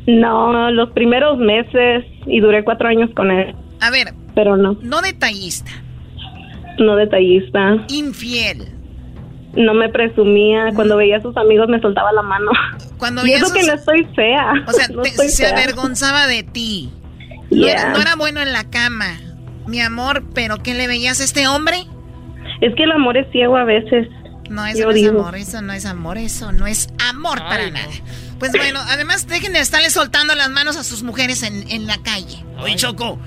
[0.07, 3.53] no, los primeros meses y duré cuatro años con él.
[3.81, 5.71] A ver, Pero no, no detallista,
[6.79, 7.85] no detallista.
[7.89, 8.67] infiel.
[9.55, 10.69] No me presumía.
[10.75, 12.51] Cuando veía a sus amigos me soltaba la mano.
[12.97, 14.53] Cuando y veía eso sus- que no estoy fea.
[14.67, 15.53] O sea, No te- estoy se fea.
[15.57, 16.91] avergonzaba de ti.
[17.49, 19.19] No, era, no era bueno en la cama,
[19.67, 21.85] mi amor, pero ¿qué le veías a este hombre?
[22.61, 24.07] Es que el amor es ciego a veces.
[24.49, 27.69] No, eso Yo no es amor, eso no es amor, eso no es amor para
[27.69, 27.87] nada.
[28.39, 31.97] Pues bueno, además dejen de estarle soltando las manos a sus mujeres en, en la
[32.01, 32.43] calle.
[32.59, 33.19] Oye, Choco,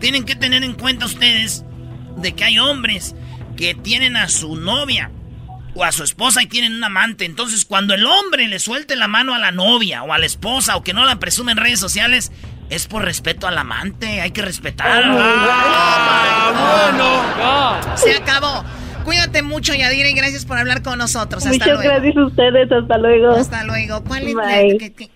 [0.00, 1.64] tienen que tener en cuenta ustedes
[2.16, 3.14] de que hay hombres
[3.56, 5.10] que tienen a su novia
[5.74, 7.24] o a su esposa y tienen un amante.
[7.24, 10.76] Entonces, cuando el hombre le suelte la mano a la novia o a la esposa
[10.76, 12.30] o que no la presume en redes sociales,
[12.70, 14.20] es por respeto al amante.
[14.20, 15.02] Hay que respetar.
[15.04, 17.96] Ah, bueno.
[17.96, 18.64] Se acabó.
[19.04, 21.42] Cuídate mucho, Yadira, y gracias por hablar con nosotros.
[21.44, 21.82] Hasta Muchas luego.
[21.82, 22.70] gracias a ustedes.
[22.72, 23.30] Hasta luego.
[23.36, 24.04] Hasta luego.
[24.04, 24.78] ¿Cuál es la- Bye.
[24.78, 25.10] que- que-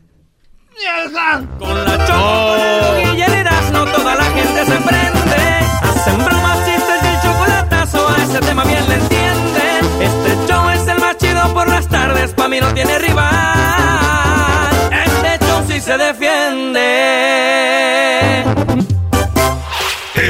[1.59, 5.65] Con la choco y el Erasmo toda la gente se prende.
[5.81, 9.85] Hacen bromas, chistes y el chocolatazo a ese tema bien le entienden.
[10.01, 14.71] Este show es el más chido por las tardes, pa' mí no tiene rival.
[15.05, 16.83] Este show sí se defiende.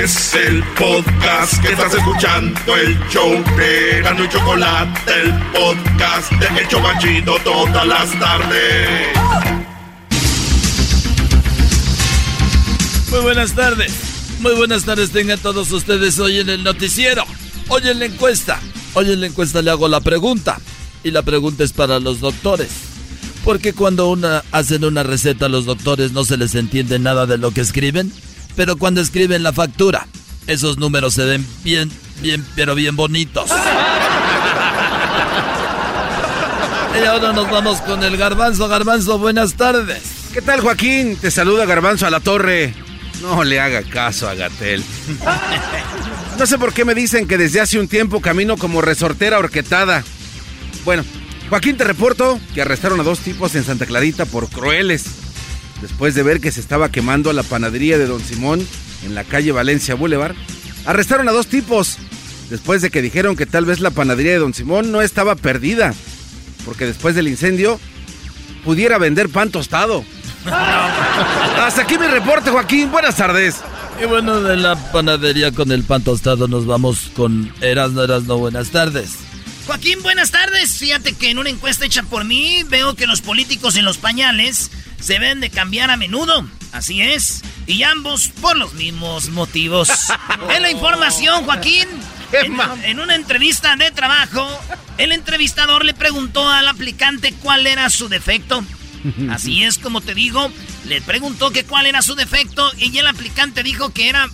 [0.04, 6.60] Es el podcast que estás escuchando, el show de Gano y Chocolate, el podcast de
[6.60, 9.18] El Chobachito todas las tardes.
[13.12, 13.94] Muy buenas tardes.
[14.42, 17.24] Muy buenas tardes tengan todos ustedes hoy en el noticiero.
[17.70, 18.60] Hoy en la encuesta.
[18.96, 20.60] Hoy en la encuesta le hago la pregunta.
[21.06, 22.72] Y la pregunta es para los doctores.
[23.46, 27.52] Porque cuando una, hacen una receta los doctores no se les entiende nada de lo
[27.52, 28.12] que escriben?
[28.56, 30.08] Pero cuando escriben la factura,
[30.48, 31.92] esos números se ven bien,
[32.22, 33.50] bien, pero bien bonitos.
[36.94, 38.68] Y ahora nos vamos con el garbanzo.
[38.68, 40.04] Garbanzo, buenas tardes.
[40.32, 41.18] ¿Qué tal, Joaquín?
[41.18, 42.74] Te saluda Garbanzo a la torre.
[43.22, 44.84] No le haga caso a Gatel.
[46.38, 50.04] No sé por qué me dicen que desde hace un tiempo camino como resortera horquetada.
[50.84, 51.06] Bueno,
[51.48, 55.06] Joaquín, te reporto que arrestaron a dos tipos en Santa Clarita por crueles.
[55.84, 58.66] Después de ver que se estaba quemando la panadería de Don Simón
[59.06, 60.34] en la calle Valencia Boulevard,
[60.86, 61.98] arrestaron a dos tipos.
[62.50, 65.94] Después de que dijeron que tal vez la panadería de Don Simón no estaba perdida.
[66.64, 67.82] Porque después del incendio
[68.64, 70.06] pudiera vender pan tostado.
[70.46, 72.90] Hasta aquí mi reporte, Joaquín.
[72.90, 73.58] Buenas tardes.
[74.02, 78.70] Y bueno, de la panadería con el pan tostado nos vamos con Erasno, Erasno, buenas
[78.70, 79.18] tardes.
[79.66, 80.78] Joaquín, buenas tardes.
[80.78, 84.72] Fíjate que en una encuesta hecha por mí veo que los políticos en los pañales
[85.00, 86.46] se ven de cambiar a menudo.
[86.72, 87.42] Así es.
[87.66, 89.90] Y ambos por los mismos motivos.
[90.50, 91.88] En la información, Joaquín.
[92.34, 94.48] En, en una entrevista de trabajo,
[94.98, 98.64] el entrevistador le preguntó al aplicante cuál era su defecto.
[99.30, 100.52] Así es como te digo,
[100.86, 104.30] le preguntó que cuál era su defecto y el aplicante dijo que era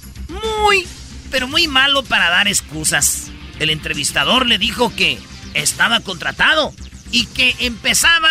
[0.63, 0.87] muy,
[1.31, 3.31] pero muy malo para dar excusas.
[3.59, 5.19] El entrevistador le dijo que
[5.53, 6.73] estaba contratado
[7.11, 8.29] y que empezaba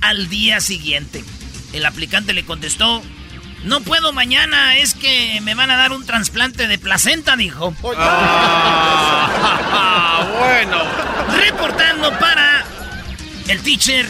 [0.00, 1.24] al día siguiente.
[1.72, 3.02] El aplicante le contestó,
[3.64, 7.74] no puedo mañana, es que me van a dar un trasplante de placenta, dijo.
[7.82, 7.98] bueno.
[11.36, 12.64] Reportando para
[13.48, 14.08] el teacher.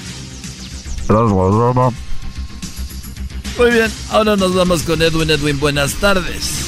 [3.56, 5.30] Muy bien, ahora nos vamos con Edwin.
[5.30, 6.67] Edwin, buenas tardes.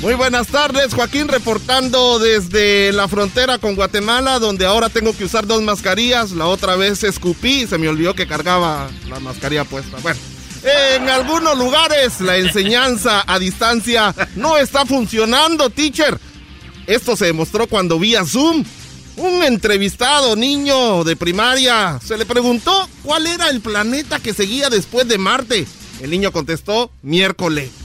[0.00, 5.46] Muy buenas tardes, Joaquín reportando desde la frontera con Guatemala, donde ahora tengo que usar
[5.46, 6.30] dos mascarillas.
[6.30, 9.98] La otra vez escupí y se me olvidó que cargaba la mascarilla puesta.
[9.98, 10.18] Bueno,
[10.62, 16.18] en algunos lugares la enseñanza a distancia no está funcionando, teacher.
[16.86, 18.64] Esto se demostró cuando vía Zoom.
[19.18, 25.06] Un entrevistado niño de primaria se le preguntó cuál era el planeta que seguía después
[25.06, 25.66] de Marte.
[26.00, 27.79] El niño contestó miércoles.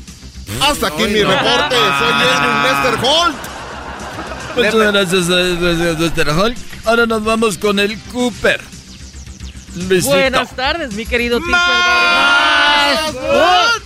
[0.62, 1.76] Hasta aquí mi reporte.
[1.76, 3.36] Soy Edwin Lester Holt.
[4.56, 6.30] Muchas gracias, eh, Mr.
[6.30, 6.58] Hulk.
[6.86, 8.62] Ahora nos vamos con el Cooper.
[9.76, 10.16] Luisito.
[10.16, 11.56] Buenas tardes, mi querido teacher.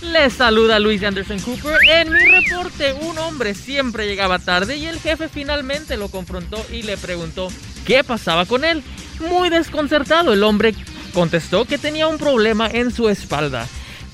[0.02, 1.76] Les saluda Luis Anderson Cooper.
[1.88, 6.82] En mi reporte, un hombre siempre llegaba tarde y el jefe finalmente lo confrontó y
[6.82, 7.48] le preguntó
[7.84, 8.84] qué pasaba con él.
[9.28, 10.74] Muy desconcertado, el hombre
[11.12, 13.66] contestó que tenía un problema en su espalda.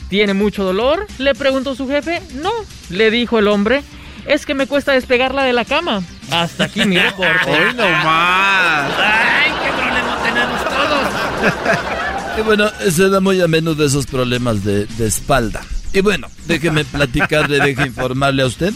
[0.08, 1.06] ¿Tiene mucho dolor?
[1.18, 2.22] Le preguntó su jefe.
[2.34, 2.52] No,
[2.90, 3.82] le dijo el hombre.
[4.26, 6.02] Es que me cuesta despegarla de la cama.
[6.30, 7.50] Hasta aquí mi reporte.
[7.50, 8.92] Hoy nomás.
[8.98, 12.38] Ay, qué problema tenemos todos.
[12.38, 15.62] Y bueno, se da muy a menudo esos problemas de, de espalda.
[15.92, 18.74] Y bueno, déjeme platicarle, déjeme informarle a usted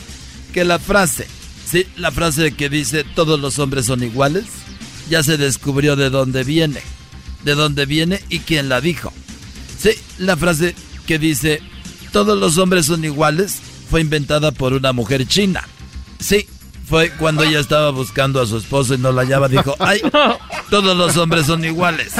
[0.55, 1.27] que la frase,
[1.67, 4.47] sí, la frase que dice todos los hombres son iguales,
[5.09, 6.81] ya se descubrió de dónde viene,
[7.45, 9.13] de dónde viene y quién la dijo.
[9.79, 10.75] Sí, la frase
[11.11, 11.61] que dice
[12.13, 13.59] todos los hombres son iguales
[13.91, 15.67] fue inventada por una mujer china.
[16.21, 16.47] Sí,
[16.89, 20.01] fue cuando ella estaba buscando a su esposo y no la hallaba, dijo, ay,
[20.71, 22.13] todos los hombres son iguales.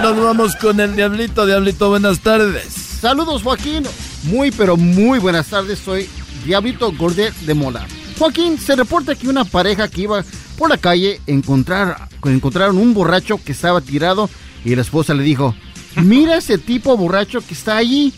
[0.00, 1.44] Nos vamos con el Diablito.
[1.44, 2.64] Diablito, buenas tardes.
[3.02, 3.84] Saludos, Joaquín.
[4.22, 5.80] Muy, pero muy buenas tardes.
[5.84, 6.08] Soy
[6.46, 7.86] Diablito Gordet de Mola.
[8.18, 10.24] Joaquín, se reporta que una pareja que iba
[10.56, 14.28] por la calle encontrar, encontraron un borracho que estaba tirado
[14.64, 15.54] y la esposa le dijo,
[15.96, 18.12] mira ese tipo borracho que está allí.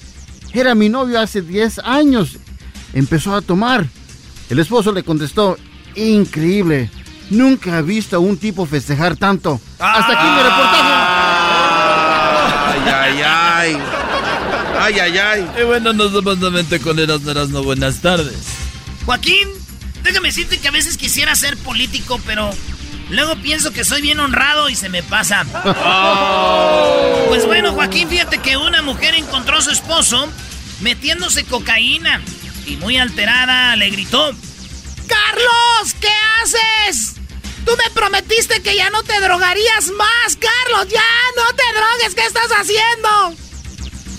[0.53, 2.39] Era mi novio hace 10 años.
[2.95, 3.87] Empezó a tomar.
[4.49, 5.59] El esposo le contestó,
[5.95, 6.91] increíble.
[7.31, 9.61] Nunca he visto a un tipo festejar tanto.
[9.79, 10.93] Hasta aquí mi reportaje.
[12.71, 13.79] Ay, ay, ay.
[14.81, 15.51] Ay, ay, ay.
[15.61, 17.63] Y bueno, nos vamos nuevamente con Erasmo Erasmo.
[17.63, 18.55] Buenas tardes.
[19.05, 19.49] Joaquín,
[20.03, 22.51] déjame decirte que a veces quisiera ser político, pero
[23.11, 25.45] luego pienso que soy bien honrado y se me pasa.
[27.29, 30.29] Pues bueno, Joaquín, fíjate que una mujer encontró a su esposo
[30.81, 32.23] metiéndose cocaína
[32.67, 34.35] y muy alterada le gritó.
[35.07, 35.95] ¡Carlos!
[36.01, 36.11] ¿Qué
[36.43, 37.15] haces?
[37.65, 40.89] Tú me prometiste que ya no te drogarías más, Carlos.
[40.93, 41.03] Ya
[41.37, 42.15] no te drogues.
[42.15, 43.37] ¿Qué estás haciendo?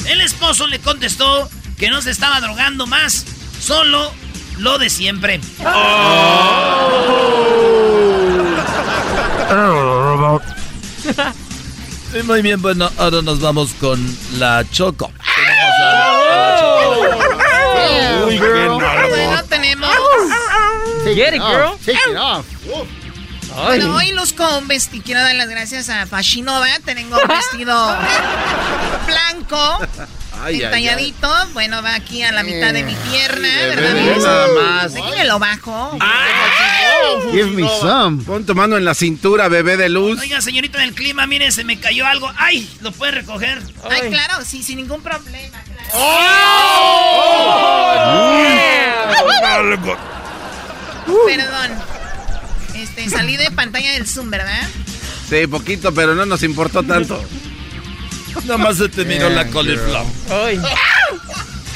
[0.05, 3.25] El esposo le contestó que no se estaba drogando más,
[3.61, 4.13] solo
[4.60, 5.39] lo de siempre.
[12.12, 13.99] Sí, muy bien, bueno, ahora nos vamos con
[14.38, 15.12] la Choco.
[15.36, 18.28] Tenemos a la, a la Choco.
[18.28, 18.70] Uy, girl.
[18.70, 19.89] Bueno, tenemos.
[21.03, 21.78] Take Get it girl.
[21.86, 22.45] Take it off.
[23.56, 25.04] Bueno, hoy luzco un vestido.
[25.04, 26.68] Quiero dar las gracias a Fashinova.
[26.86, 27.76] Tengo un vestido
[29.08, 29.80] blanco.
[30.41, 34.18] Ay, ay, entalladito, bueno, va aquí a la mitad de mi pierna, de ¿verdad?
[34.24, 34.93] nada más.
[34.93, 35.97] Déjenme lo bajo.
[37.32, 38.24] Give me some.
[38.24, 40.18] Pon tu mano en la cintura, bebé de luz.
[40.22, 42.32] Oiga, señorita del clima, mire, se me cayó algo.
[42.38, 42.70] ¡Ay!
[42.80, 43.62] ¿Lo puede recoger?
[43.89, 45.58] Ay, claro, sí, sin ningún problema.
[45.66, 45.89] claro.
[51.28, 51.99] Perdón.
[52.82, 54.67] Este, salí de pantalla del Zoom, ¿verdad?
[55.30, 57.23] Sí, poquito, pero no nos importó tanto.
[58.45, 60.05] Nada más se te miró la coliflor.
[60.32, 60.61] Ay.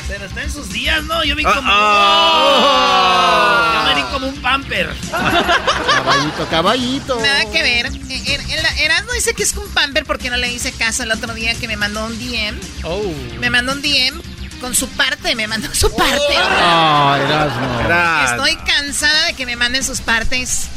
[0.08, 1.24] Pero está en sus días, ¿no?
[1.24, 1.70] Yo vi Ah, como...
[1.72, 3.76] ah.
[3.76, 4.94] Yo me vi como un pamper.
[5.12, 7.20] Caballito, caballito.
[7.20, 7.86] Nada que ver.
[7.88, 11.34] Er- el- Erasmo dice que es un pamper porque no le hice caso el otro
[11.34, 12.58] día que me mandó un DM.
[12.84, 13.02] Oh.
[13.40, 14.22] Me mandó un DM
[14.62, 16.36] con su parte, me mandó su parte.
[16.38, 17.80] Ah, Erasmo.
[17.82, 20.68] Era- Estoy cansada de que me manden sus partes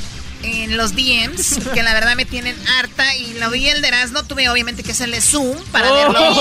[0.43, 4.23] en los DMs, que la verdad me tienen harta y lo vi el de Erasmo,
[4.25, 6.33] tuve obviamente que hacerle zoom para verlo bien.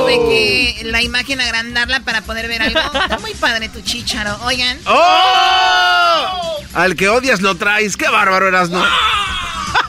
[0.00, 2.80] Tuve que la imagen agrandarla para poder ver algo.
[2.80, 4.38] Está muy padre tu chicharo.
[4.44, 6.56] Oigan, ¡Oh!
[6.74, 7.96] Al que odias lo traes.
[7.96, 8.84] ¡Qué bárbaro eras, no!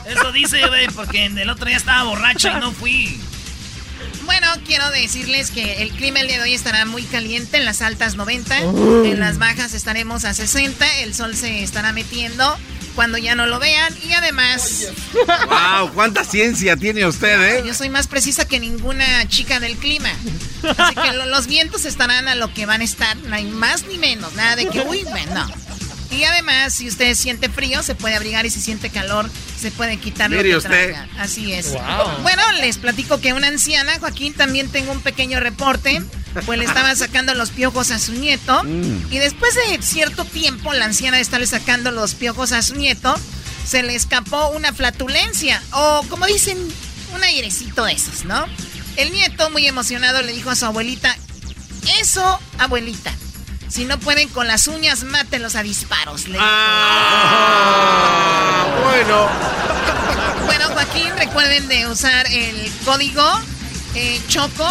[0.06, 3.20] Eso dice, güey, porque el otro día estaba borracho y no fui.
[4.30, 7.82] Bueno, quiero decirles que el clima el día de hoy estará muy caliente en las
[7.82, 12.56] altas 90, en las bajas estaremos a 60, el sol se estará metiendo
[12.94, 14.86] cuando ya no lo vean y además
[15.48, 15.90] ¡Wow!
[15.94, 17.62] ¡Cuánta ciencia tiene usted, eh!
[17.66, 20.10] yo soy más precisa que ninguna chica del clima.
[20.78, 23.84] Así que lo- los vientos estarán a lo que van a estar, no hay más
[23.88, 25.69] ni menos, nada de que, uy, bueno, no.
[26.10, 29.30] Y además, si usted siente frío, se puede abrigar y si siente calor,
[29.60, 30.68] se puede quitar lo Mire que usted.
[30.70, 31.08] traiga.
[31.18, 31.72] Así es.
[31.72, 32.22] Wow.
[32.22, 36.02] Bueno, les platico que una anciana, Joaquín, también tengo un pequeño reporte.
[36.46, 38.62] Pues le estaba sacando los piojos a su nieto.
[38.62, 39.12] Mm.
[39.12, 43.18] Y después de cierto tiempo, la anciana de estarle sacando los piojos a su nieto,
[43.66, 45.60] se le escapó una flatulencia.
[45.72, 46.56] O como dicen,
[47.14, 48.46] un airecito de esos, ¿no?
[48.96, 51.16] El nieto, muy emocionado, le dijo a su abuelita:
[52.00, 53.12] Eso, abuelita.
[53.70, 56.26] Si no pueden con las uñas, mátenlos a disparos.
[56.28, 56.38] Le.
[56.40, 57.86] Ah,
[58.82, 59.28] bueno.
[60.46, 63.22] Bueno, Joaquín, recuerden de usar el código
[63.94, 64.66] eh, Choco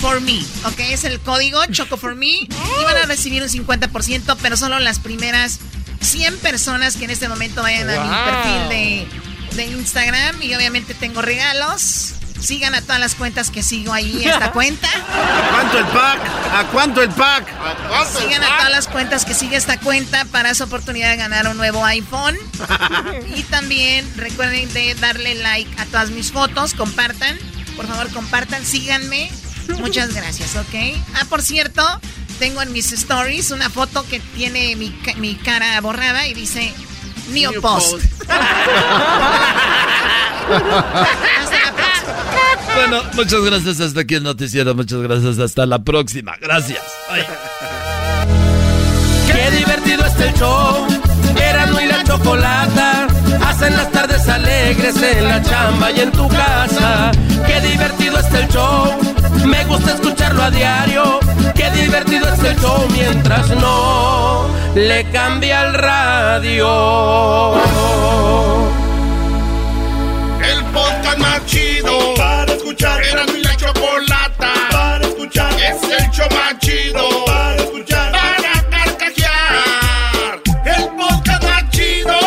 [0.00, 0.80] for me, ¿ok?
[0.80, 2.48] Es el código Choco for me y
[2.84, 5.58] van a recibir un 50%, pero solo las primeras
[6.00, 9.08] 100 personas que en este momento vayan a mi perfil de,
[9.56, 12.14] de Instagram y obviamente tengo regalos.
[12.40, 14.88] Sigan a todas las cuentas que sigo ahí esta cuenta.
[14.88, 16.20] ¿A cuánto el pack?
[16.52, 17.46] ¿A cuánto el pack?
[18.18, 21.56] Sigan a todas las cuentas que sigue esta cuenta para su oportunidad de ganar un
[21.56, 22.36] nuevo iPhone.
[23.36, 27.38] Y también recuerden de darle like a todas mis fotos, compartan.
[27.76, 29.30] Por favor, compartan, síganme.
[29.78, 30.74] Muchas gracias, ¿ok?
[31.14, 31.82] Ah, por cierto,
[32.38, 36.72] tengo en mis stories una foto que tiene mi, mi cara borrada y dice
[37.28, 38.04] New, New Post.
[42.74, 43.80] Bueno, muchas gracias.
[43.80, 44.74] Hasta aquí el noticiero.
[44.74, 45.38] Muchas gracias.
[45.38, 46.36] Hasta la próxima.
[46.40, 46.82] Gracias.
[49.26, 50.86] Qué divertido está el show.
[51.36, 53.06] Erasmo y la chocolata
[53.46, 57.10] hacen las tardes alegres en la chamba y en tu casa.
[57.46, 58.98] Qué divertido está el show.
[59.46, 61.20] Me gusta escucharlo a diario.
[61.54, 66.68] Qué divertido está el show mientras no le cambia el radio.
[72.80, 73.02] Escuchar.
[73.04, 75.52] Era mi la chocolata para escuchar.
[75.54, 78.12] Es el show más chido para escuchar.
[78.12, 80.40] Para carcajear.
[80.64, 82.18] El podcast más chido.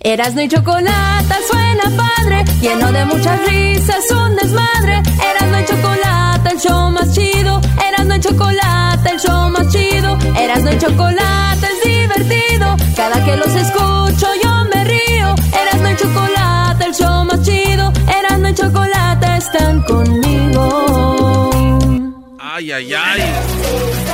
[0.00, 5.02] Erasno y chocolate suena padre, lleno de muchas risas, un desmadre.
[5.30, 7.60] Erasno y chocolate, el show más chido.
[7.88, 10.18] Erasno y chocolate, el show más chido.
[10.38, 12.76] Erasno y chocolate es divertido.
[12.96, 14.51] Cada que los escucho yo
[19.52, 21.50] están conmigo.
[22.40, 23.22] Ay, ay, ay.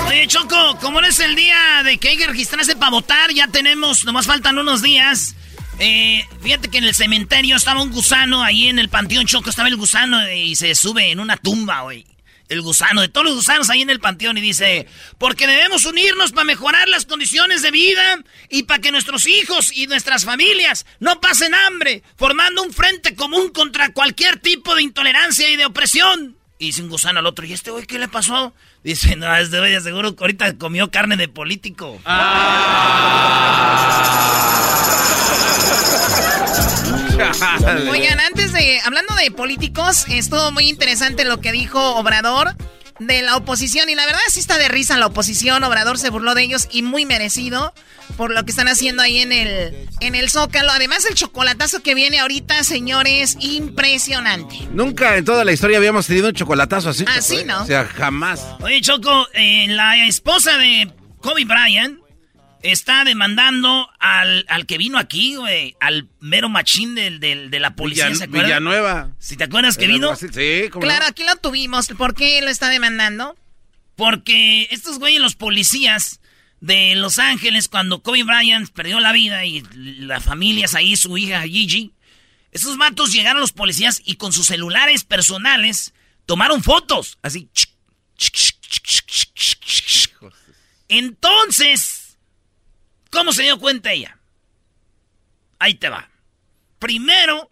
[0.08, 3.46] Oye, Choco, como no es el día de que hay que registrarse para votar, ya
[3.48, 5.34] tenemos, nomás faltan unos días.
[5.78, 9.68] Eh, fíjate que en el cementerio estaba un gusano, ahí en el panteón Choco estaba
[9.68, 12.04] el gusano eh, y se sube en una tumba, güey.
[12.48, 14.86] El gusano, de todos los gusanos ahí en el panteón y dice,
[15.18, 19.86] porque debemos unirnos para mejorar las condiciones de vida y para que nuestros hijos y
[19.86, 25.56] nuestras familias no pasen hambre, formando un frente común contra cualquier tipo de intolerancia y
[25.56, 26.38] de opresión.
[26.60, 28.52] Y dice un gusano al otro, ¿y este güey qué le pasó?
[28.82, 32.00] Dice, no, este güey seguro que ahorita comió carne de político.
[37.90, 42.54] Oigan, antes de, hablando de políticos, estuvo muy interesante lo que dijo Obrador
[42.98, 43.88] de la oposición.
[43.88, 45.64] Y la verdad sí está de risa la oposición.
[45.64, 47.72] Obrador se burló de ellos y muy merecido
[48.16, 50.70] por lo que están haciendo ahí en el, en el Zócalo.
[50.70, 54.56] Además, el chocolatazo que viene ahorita, señores, impresionante.
[54.72, 57.04] Nunca en toda la historia habíamos tenido un chocolatazo así.
[57.08, 57.44] Así, ¿eh?
[57.44, 57.62] ¿no?
[57.62, 58.44] O sea, jamás.
[58.60, 61.98] Oye, Choco, eh, la esposa de Kobe Bryant
[62.62, 67.74] está demandando al, al que vino aquí, güey, al mero machín del, del- de la
[67.76, 68.46] policía, Villan- ¿se acuerdan?
[68.46, 69.10] Villanueva.
[69.18, 70.14] Si te acuerdas que vino.
[70.16, 70.90] Sí, ¿cómo no?
[70.90, 71.88] Claro, aquí lo tuvimos.
[71.88, 73.36] ¿Por qué lo está demandando?
[73.96, 76.20] Porque estos güeyes, los policías
[76.60, 81.42] de Los Ángeles, cuando Kobe Bryant perdió la vida y las familias ahí, su hija
[81.42, 81.92] Gigi,
[82.52, 85.92] esos matos llegaron los policías y con sus celulares personales
[86.26, 87.18] tomaron fotos.
[87.22, 87.48] Así.
[90.88, 91.97] Entonces,
[93.10, 94.18] ¿cómo se dio cuenta ella?
[95.58, 96.08] Ahí te va.
[96.78, 97.50] Primero,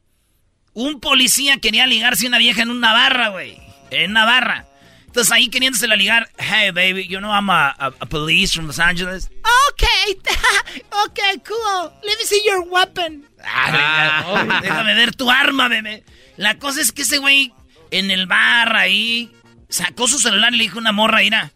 [0.73, 3.59] un policía quería ligarse a una vieja en una barra, güey.
[3.91, 4.67] En una barra.
[5.07, 8.79] Entonces ahí queriéndosela ligar, hey baby, you know I'm a, a- a police from Los
[8.79, 9.31] Angeles.
[9.73, 10.15] Okay,
[11.07, 11.91] okay, cool.
[12.05, 13.27] Let me see your weapon.
[13.43, 16.05] Ah, déjame ver tu arma, bebé.
[16.37, 17.53] La cosa es que ese güey
[17.91, 19.33] en el bar ahí
[19.71, 21.51] sacó su celular y le dijo a una morra, mira,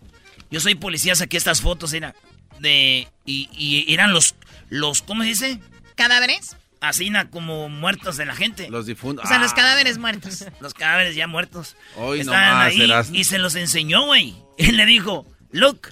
[0.51, 2.14] yo soy policía, saqué estas fotos, mira,
[2.61, 4.34] de y, y eran los
[4.68, 5.61] los ¿cómo se dice?
[5.96, 6.56] ¿Cadáveres?
[6.80, 8.70] Así como muertos de la gente.
[8.70, 9.24] Los difuntos.
[9.26, 9.56] O sea, los Ah.
[9.56, 10.46] cadáveres muertos.
[10.61, 11.76] Los cadáveres ya muertos.
[11.96, 14.34] Hoy Estaban nomás, ahí y se los enseñó, güey.
[14.58, 15.88] Él le dijo, look.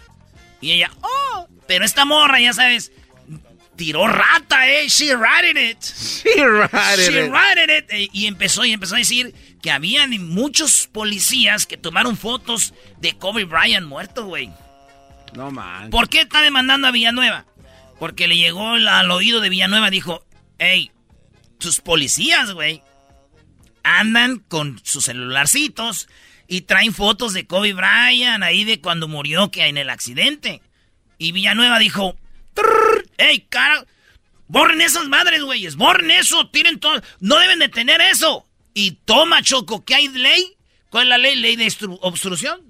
[0.63, 1.47] Y ella, oh.
[1.67, 2.91] Pero esta morra, ya sabes,
[3.77, 4.89] tiró rata, eh.
[4.89, 5.83] She ratted it.
[5.85, 7.31] She ratted She it.
[7.31, 7.85] ratted it.
[7.91, 13.13] Eh, Y empezó, y empezó a decir que habían muchos policías que tomaron fotos de
[13.19, 14.51] Kobe Bryant muerto, güey.
[15.35, 15.91] No man.
[15.91, 17.47] ¿Por qué está demandando a Villanueva?
[17.99, 20.25] Porque le llegó al oído de Villanueva, dijo,
[20.59, 20.91] hey,
[21.59, 22.83] tus policías, güey,
[23.83, 26.09] andan con sus celularcitos
[26.47, 30.63] y traen fotos de Kobe Bryant ahí de cuando murió que en el accidente.
[31.19, 32.17] Y Villanueva dijo,
[33.17, 33.85] hey, cara,
[34.47, 38.47] borren esas madres, güeyes, borren eso, tiren todo, no deben de tener eso.
[38.75, 40.57] Y toma, Choco, ¿qué hay ley?
[40.91, 41.37] ¿Cuál es la ley?
[41.37, 42.68] ¿Ley de obstrucción?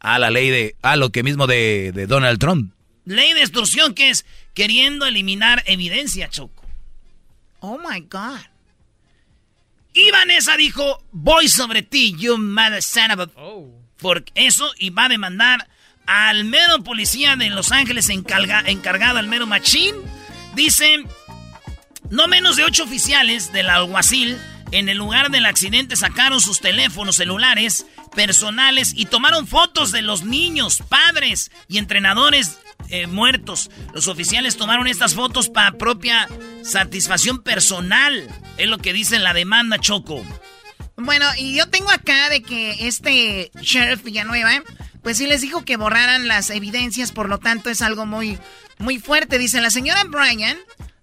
[0.00, 2.72] Ah, la ley de, ah, lo que mismo de, de Donald Trump.
[3.04, 6.64] Ley de extorsión que es queriendo eliminar evidencia, Choco.
[7.60, 8.40] Oh my God.
[9.94, 13.28] Y Vanessa dijo, voy sobre ti, you mother son of a...
[13.98, 15.68] Por eso, y va a demandar
[16.06, 19.96] al mero policía de Los Ángeles encargado, al mero machín.
[20.54, 21.04] Dice,
[22.10, 24.38] no menos de ocho oficiales del alguacil
[24.70, 30.24] en el lugar del accidente sacaron sus teléfonos celulares personales y tomaron fotos de los
[30.24, 32.58] niños, padres y entrenadores
[32.90, 33.70] eh, muertos.
[33.92, 36.28] Los oficiales tomaron estas fotos para propia
[36.62, 38.28] satisfacción personal.
[38.56, 40.24] Es lo que dice la demanda, Choco.
[40.96, 44.62] Bueno, y yo tengo acá de que este sheriff Villanueva,
[45.02, 48.38] pues sí les dijo que borraran las evidencias, por lo tanto es algo muy,
[48.78, 49.38] muy fuerte.
[49.38, 50.58] Dice la señora Bryan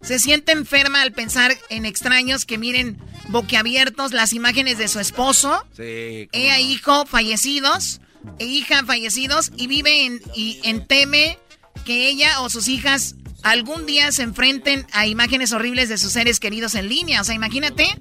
[0.05, 2.97] se siente enferma al pensar en extraños que miren
[3.29, 8.01] boquiabiertos las imágenes de su esposo, sí, ella hijo fallecidos,
[8.39, 11.39] e hija fallecidos, y vive en, y en teme
[11.85, 16.39] que ella o sus hijas algún día se enfrenten a imágenes horribles de sus seres
[16.39, 17.21] queridos en línea.
[17.21, 17.97] O sea, imagínate.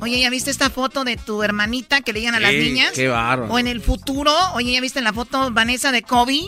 [0.00, 2.92] Oye, ¿ya viste esta foto de tu hermanita que le digan a las niñas?
[2.92, 3.46] Qué barro.
[3.46, 6.42] O en el futuro, oye, ¿ya viste la foto Vanessa de Kobe?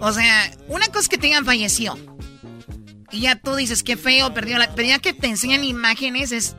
[0.00, 1.96] O sea, una cosa es que te fallecido.
[3.10, 4.74] Y ya tú dices, qué feo, perdió la...
[4.74, 6.56] Pero que te enseñan imágenes es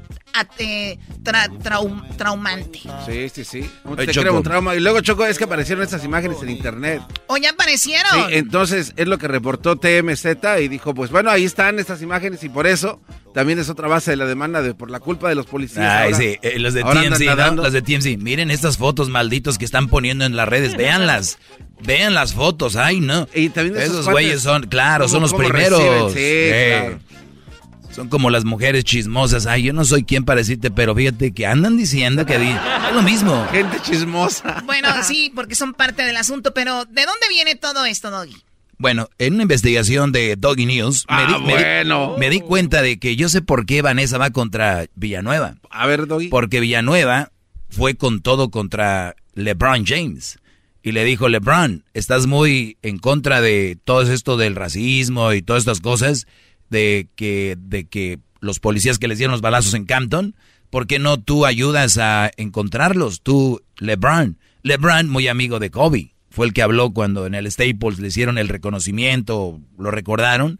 [2.17, 2.81] traumante.
[3.05, 3.69] Sí, sí, sí.
[3.95, 4.75] Te un trauma.
[4.75, 7.01] Y luego, Choco, es que aparecieron estas imágenes en internet.
[7.27, 8.11] ¿O ya aparecieron?
[8.11, 10.25] Sí, entonces es lo que reportó TMZ
[10.61, 13.01] y dijo, pues bueno, ahí están estas imágenes y por eso
[13.33, 15.85] también es otra base de la demanda de por la culpa de los policías.
[15.85, 17.63] Ay, sí, eh, los de TMZ, ¿no?
[17.63, 18.17] Los de TMZ.
[18.17, 21.37] Miren estas fotos malditos que están poniendo en las redes, véanlas.
[21.81, 23.27] Vean las fotos, ay no.
[23.33, 26.11] Y también esos güeyes son, claro, son los primeros.
[26.13, 26.99] Sí, claro.
[27.91, 29.45] Son como las mujeres chismosas.
[29.45, 33.01] Ay, yo no soy quien para decirte, pero fíjate que andan diciendo que es lo
[33.01, 33.47] mismo.
[33.51, 34.63] Gente chismosa.
[34.65, 38.35] Bueno, sí, porque son parte del asunto, pero ¿de dónde viene todo esto, Doggy?
[38.77, 43.17] Bueno, en una investigación de Doggy News, me, ah, di, me, di, cuenta de que
[43.17, 45.55] yo sé por qué Vanessa va contra Villanueva.
[45.69, 46.29] A ver, Doggy.
[46.29, 47.33] Porque Villanueva
[47.69, 50.39] fue con todo contra LeBron James.
[50.81, 55.63] Y le dijo, LeBron, estás muy en contra de todo esto del racismo y todas
[55.63, 56.25] estas cosas
[56.69, 60.35] de que, de que los policías que les dieron los balazos en Campton,
[60.69, 63.21] ¿por qué no tú ayudas a encontrarlos?
[63.21, 64.37] Tú, LeBron.
[64.63, 68.37] LeBron, muy amigo de Kobe, fue el que habló cuando en el Staples le hicieron
[68.37, 70.59] el reconocimiento, lo recordaron.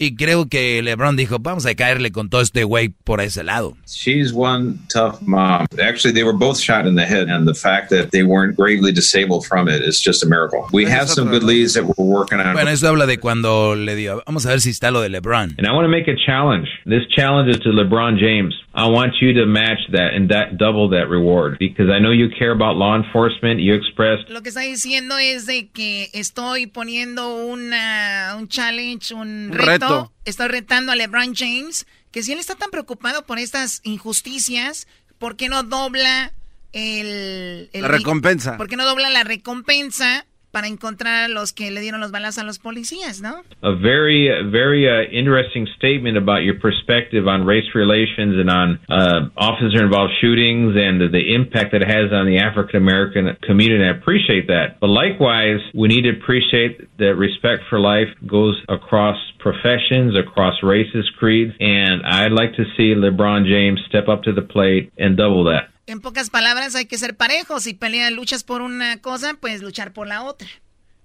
[0.00, 3.76] Y creo que LeBron dijo, vamos a caerle con todo este güey por ese lado.
[3.86, 5.66] She's one tough mom.
[5.82, 8.92] Actually, they were both shot in the head, and the fact that they weren't gravely
[8.92, 10.68] disabled from it is just a miracle.
[10.72, 12.54] We have some good leads that we're working on.
[12.54, 14.22] Bueno, eso habla de cuando le dio.
[14.24, 15.56] Vamos a ver si está lo de LeBron.
[15.58, 16.68] And I want to make a challenge.
[16.86, 18.54] This challenge is to LeBron James.
[18.74, 22.28] I want you to match that and that double that reward because I know you
[22.38, 23.58] care about law enforcement.
[23.58, 24.30] You expressed.
[24.30, 29.87] Lo que está diciendo es de que estoy poniendo una, un challenge, un reto.
[30.24, 34.86] Estoy retando a LeBron James que si él está tan preocupado por estas injusticias,
[35.18, 36.32] ¿por qué no dobla
[36.72, 38.56] el, el la recompensa?
[38.56, 40.26] ¿Por qué no dobla la recompensa?
[40.50, 43.42] Para encontrar a los que le dieron los a los policías, ¿no?
[43.62, 49.28] A very, very uh, interesting statement about your perspective on race relations and on uh,
[49.36, 53.84] officer-involved shootings and the, the impact that it has on the African American community.
[53.84, 59.16] I appreciate that, but likewise, we need to appreciate that respect for life goes across
[59.38, 64.42] professions, across races, creeds, and I'd like to see LeBron James step up to the
[64.42, 65.68] plate and double that.
[65.88, 67.62] En pocas palabras, hay que ser parejos.
[67.62, 70.46] Si peleas, luchas por una cosa, pues luchar por la otra.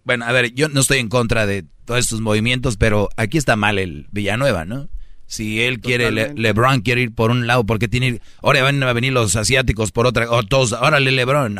[0.04, 3.56] Bueno, a ver, yo no estoy en contra de todos estos movimientos, pero aquí está
[3.56, 4.90] mal el Villanueva, ¿no?
[5.26, 8.22] Si él quiere, LeBron quiere ir por un lado, ¿por qué tiene ir?
[8.42, 11.58] Ahora van a venir los asiáticos por otra, o todos, órale LeBron.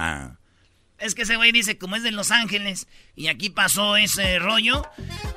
[1.00, 4.86] Es que ese güey dice, como es de Los Ángeles, y aquí pasó ese rollo,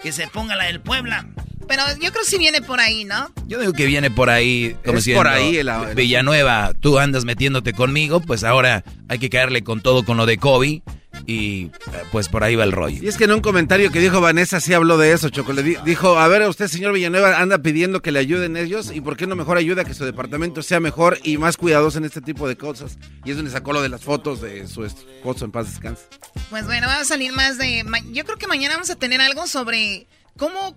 [0.03, 1.29] que se ponga la del Puebla.
[1.69, 3.33] Pero yo creo que sí viene por ahí, ¿no?
[3.47, 5.61] Yo digo que viene por ahí, como si por ahí
[5.95, 10.39] Villanueva, tú andas metiéndote conmigo, pues ahora hay que caerle con todo con lo de
[10.39, 10.83] Kobe.
[11.27, 11.71] y eh,
[12.13, 13.03] pues por ahí va el rollo.
[13.03, 15.55] Y es que en un comentario que dijo Vanessa sí habló de eso, Choco.
[15.55, 19.01] Le di- dijo, a ver, usted, señor Villanueva, anda pidiendo que le ayuden ellos y
[19.01, 22.05] por qué no mejor ayuda a que su departamento sea mejor y más cuidadoso en
[22.05, 22.99] este tipo de cosas.
[23.25, 26.03] Y es donde sacó lo de las fotos de su esposo en paz descanse.
[26.51, 27.83] Pues bueno, va a salir más de...
[27.85, 30.07] ma- Yo creo que mañana vamos a tener algo sobre
[30.37, 30.77] cómo...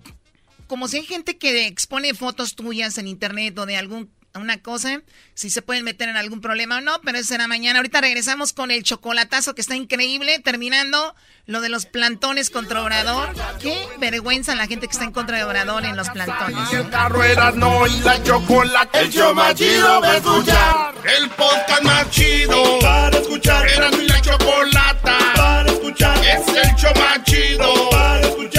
[0.69, 5.01] Como si hay gente que expone fotos tuyas en internet o de algún una cosa,
[5.33, 7.79] si se pueden meter en algún problema o no, pero eso será mañana.
[7.79, 11.15] Ahorita regresamos con el chocolatazo que está increíble, terminando
[11.47, 13.29] lo de los plantones contra Obrador.
[13.59, 16.71] Qué vergüenza la gente que está en contra de Obrador en los plantones.
[16.71, 18.99] El carro era no y la chocolate.
[18.99, 20.95] El show más chido para escuchar.
[21.17, 23.67] El podcast más chido para escuchar.
[23.67, 26.17] Era y la chocolata para escuchar.
[26.23, 28.58] Es el show más chido para escuchar.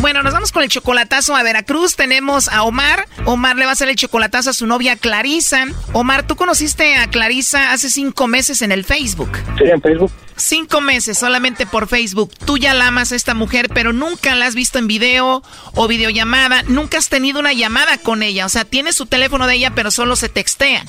[0.00, 1.94] Bueno, nos vamos con el chocolatazo a Veracruz.
[1.94, 3.06] Tenemos a Omar.
[3.26, 5.66] Omar le va a hacer el chocolatazo a su novia Clarisa.
[5.92, 9.30] Omar, tú conociste a Clarisa hace cinco meses en el Facebook.
[9.58, 10.10] Sí, en Facebook.
[10.36, 12.32] Cinco meses solamente por Facebook.
[12.46, 15.42] Tú ya la amas a esta mujer, pero nunca la has visto en video
[15.74, 16.62] o videollamada.
[16.62, 18.46] Nunca has tenido una llamada con ella.
[18.46, 20.86] O sea, tienes su teléfono de ella, pero solo se textean.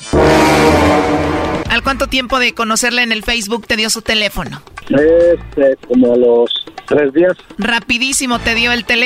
[1.68, 4.62] ¿Al cuánto tiempo de conocerla en el Facebook te dio su teléfono?
[4.88, 6.50] Este, como a los
[6.86, 7.32] tres días.
[7.58, 9.01] Rapidísimo te dio el teléfono,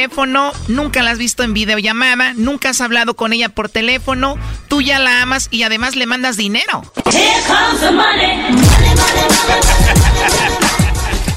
[0.68, 4.36] nunca la has visto en videollamada, nunca has hablado con ella por teléfono,
[4.68, 6.82] tú ya la amas y además le mandas dinero.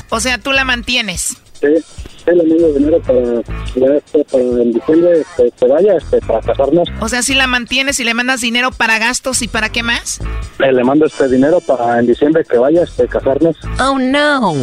[0.10, 1.38] O sea, tú la mantienes.
[1.62, 6.42] Sí, sí, le mando dinero para, este, para en diciembre este, que vaya este, para
[6.42, 6.90] casarnos.
[7.00, 10.20] O sea, si la mantienes y le mandas dinero para gastos y para qué más?
[10.60, 13.56] Eh, le mando este dinero para en diciembre que vaya este, casarnos.
[13.80, 14.56] Oh no.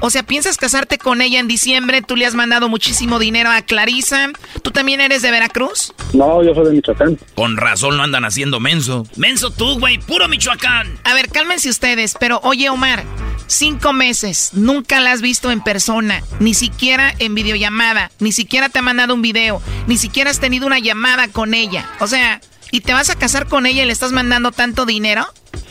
[0.00, 2.02] O sea, ¿piensas casarte con ella en diciembre?
[2.02, 4.30] Tú le has mandado muchísimo dinero a Clarisa.
[4.62, 5.92] ¿Tú también eres de Veracruz?
[6.12, 7.18] No, yo soy de Michoacán.
[7.34, 9.06] Con razón lo andan haciendo menso.
[9.16, 10.98] Menso tú, güey, puro Michoacán.
[11.04, 13.04] A ver, cálmense ustedes, pero oye, Omar,
[13.46, 18.78] cinco meses, nunca la has visto en persona, ni siquiera en videollamada, ni siquiera te
[18.78, 21.88] ha mandado un video, ni siquiera has tenido una llamada con ella.
[22.00, 22.40] O sea,
[22.70, 25.24] ¿y te vas a casar con ella y le estás mandando tanto dinero?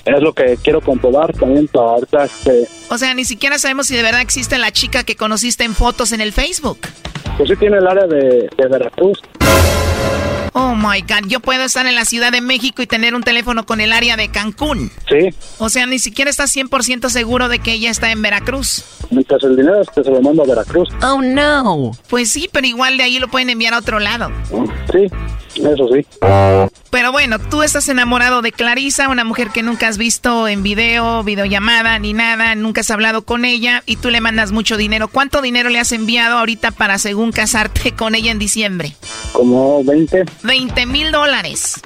[0.06, 3.96] Es lo que quiero comprobar también para ahorita este, O sea, ni siquiera sabemos si
[3.96, 6.80] de verdad existe la chica que conociste en fotos en el Facebook.
[7.38, 9.20] pues sí tiene el área de, de Veracruz.
[10.54, 13.66] Oh my God, yo puedo estar en la Ciudad de México y tener un teléfono
[13.66, 14.92] con el área de Cancún.
[15.10, 18.84] Sí, O sea, ni siquiera estás 100% seguro de que ella está en Veracruz.
[19.12, 20.90] mientras el dinero este, se lo mando a Veracruz.
[21.04, 21.92] Oh no.
[22.10, 24.32] Pues sí, pero igual de ahí lo pueden enviar a otro lado.
[24.92, 25.08] Sí,
[25.56, 26.06] eso sí.
[26.92, 31.24] Pero bueno, tú estás enamorado de Clarisa, una mujer que nunca has visto en video,
[31.24, 35.08] videollamada, ni nada, nunca has hablado con ella y tú le mandas mucho dinero.
[35.08, 38.96] ¿Cuánto dinero le has enviado ahorita para según casarte con ella en diciembre?
[39.34, 40.26] Como 20.
[40.44, 41.82] 20 mil dólares.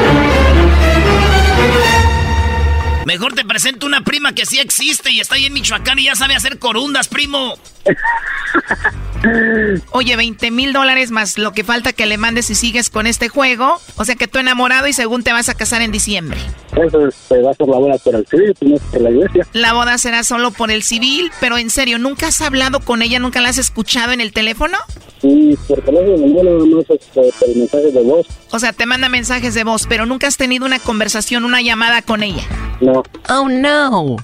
[3.06, 6.16] Mejor te presento una prima que sí existe y está ahí en Michoacán y ya
[6.16, 7.56] sabe hacer corundas, primo.
[9.92, 13.30] Oye, 20 mil dólares más lo que falta que le mandes si sigues con este
[13.30, 13.80] juego.
[13.98, 16.40] O sea que tú enamorado y según te vas a casar en diciembre.
[16.76, 19.48] Eso este, va a ser la boda por el civil, no es por la iglesia.
[19.54, 23.20] La boda será solo por el civil, pero en serio, ¿nunca has hablado con ella?
[23.20, 24.78] ¿Nunca la has escuchado en el teléfono?
[25.24, 28.28] Y por teléfono no nada más este, por mensaje de voz.
[28.52, 32.02] O sea, te manda mensajes de voz, pero nunca has tenido una conversación, una llamada
[32.02, 32.44] con ella.
[32.82, 33.04] No.
[33.30, 34.18] Oh, no.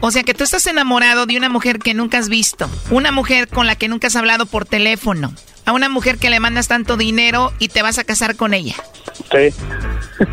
[0.00, 3.48] O sea que tú estás enamorado de una mujer que nunca has visto, una mujer
[3.48, 5.34] con la que nunca has hablado por teléfono,
[5.66, 8.76] a una mujer que le mandas tanto dinero y te vas a casar con ella.
[9.30, 9.54] Sí.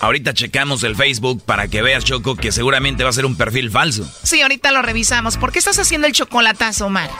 [0.00, 3.68] Ahorita checamos el Facebook para que veas, Choco, que seguramente va a ser un perfil
[3.70, 4.08] falso.
[4.22, 5.36] Sí, ahorita lo revisamos.
[5.36, 7.10] ¿Por qué estás haciendo el chocolatazo, Omar?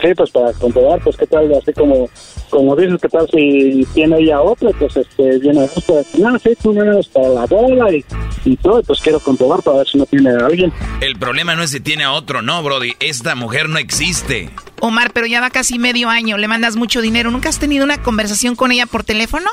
[0.00, 2.08] Sí, pues para comprobar, pues qué tal, así como,
[2.48, 6.72] como dices, qué tal si tiene ella otra, pues este, viene otra, no, sí, tú
[6.72, 8.04] vienes para la boda y,
[8.44, 10.72] y todo, pues quiero comprobar para ver si no tiene a alguien.
[11.00, 12.94] El problema no es si tiene a otro, no, Brody.
[13.00, 14.50] Esta mujer no existe.
[14.80, 17.30] Omar, pero ya va casi medio año, le mandas mucho dinero.
[17.30, 19.50] ¿Nunca has tenido una conversación con ella por teléfono?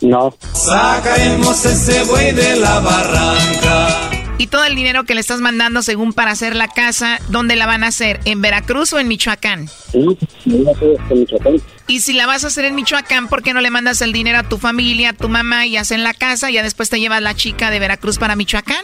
[0.00, 0.34] No.
[0.52, 4.19] Sacaremos ese buey de la barranca.
[4.40, 7.66] Y todo el dinero que le estás mandando según para hacer la casa, ¿dónde la
[7.66, 8.20] van a hacer?
[8.24, 9.68] ¿En Veracruz o en Michoacán?
[9.92, 10.16] Sí,
[10.46, 11.56] en Michoacán.
[11.86, 14.38] Y si la vas a hacer en Michoacán, ¿por qué no le mandas el dinero
[14.38, 17.20] a tu familia, a tu mamá y hacen la casa y ya después te llevas
[17.20, 18.82] la chica de Veracruz para Michoacán?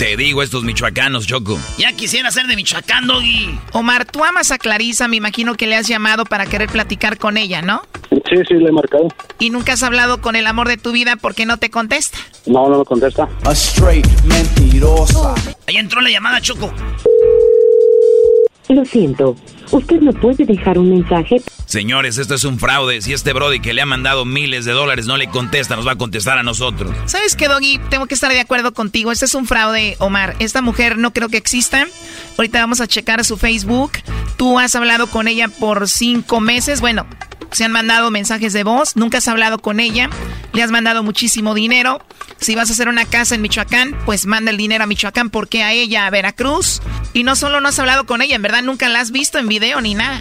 [0.00, 1.58] Te digo estos michoacanos, Choco.
[1.76, 3.54] Ya quisiera ser de Michoacán, Doggy.
[3.74, 7.36] Omar, tú amas a Clarisa, me imagino que le has llamado para querer platicar con
[7.36, 7.82] ella, ¿no?
[8.10, 9.08] Sí, sí, le he marcado.
[9.38, 12.16] Y nunca has hablado con el amor de tu vida porque no te contesta.
[12.46, 13.28] No, no me contesta.
[13.44, 15.34] A straight mentirosa.
[15.68, 16.72] Ahí entró la llamada, Choco.
[18.70, 19.36] Lo siento,
[19.70, 21.42] usted no puede dejar un mensaje.
[21.66, 23.00] Señores, esto es un fraude.
[23.00, 25.92] Si este Brody que le ha mandado miles de dólares no le contesta, nos va
[25.92, 26.92] a contestar a nosotros.
[27.06, 27.78] ¿Sabes qué, Doggy?
[27.90, 29.12] Tengo que estar de acuerdo contigo.
[29.12, 30.36] Este es un fraude, Omar.
[30.38, 31.86] Esta mujer no creo que exista.
[32.36, 33.92] Ahorita vamos a checar su Facebook.
[34.36, 36.80] Tú has hablado con ella por cinco meses.
[36.80, 37.06] Bueno,
[37.52, 38.96] se han mandado mensajes de voz.
[38.96, 40.08] Nunca has hablado con ella.
[40.52, 42.00] Le has mandado muchísimo dinero.
[42.38, 45.30] Si vas a hacer una casa en Michoacán, pues manda el dinero a Michoacán.
[45.30, 46.80] porque a ella a Veracruz?
[47.12, 49.48] Y no solo no has hablado con ella, en verdad nunca la has visto en
[49.48, 50.20] video ni nada.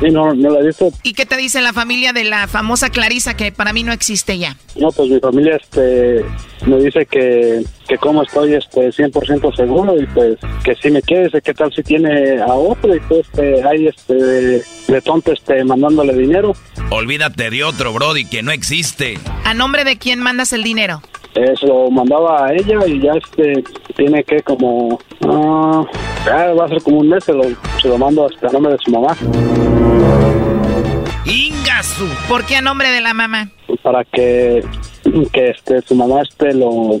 [0.00, 0.92] Sí, no, no la he visto.
[1.02, 4.38] ¿Y qué te dice la familia de la famosa Clarisa que para mí no existe
[4.38, 4.56] ya?
[4.74, 6.24] No, pues mi familia este,
[6.64, 11.24] me dice que, que como estoy este, 100% seguro y pues que si me quiere,
[11.24, 12.94] dice, ¿qué tal si tiene a otro?
[12.94, 16.54] Y pues este, hay este, de, de tonto este, mandándole dinero.
[16.90, 19.18] Olvídate de otro Brody que no existe.
[19.44, 21.02] ¿A nombre de quién mandas el dinero?
[21.34, 23.62] Eso mandaba a ella y ya este
[23.94, 24.98] tiene que como
[25.28, 25.84] ah,
[26.24, 27.42] ya va a ser como un mes se lo,
[27.80, 29.14] se lo mando hasta a nombre de su mamá
[31.26, 32.06] Ingasu.
[32.28, 33.50] ¿Por qué a nombre de la mamá?
[33.82, 34.64] para que
[35.32, 37.00] que este su mamá este lo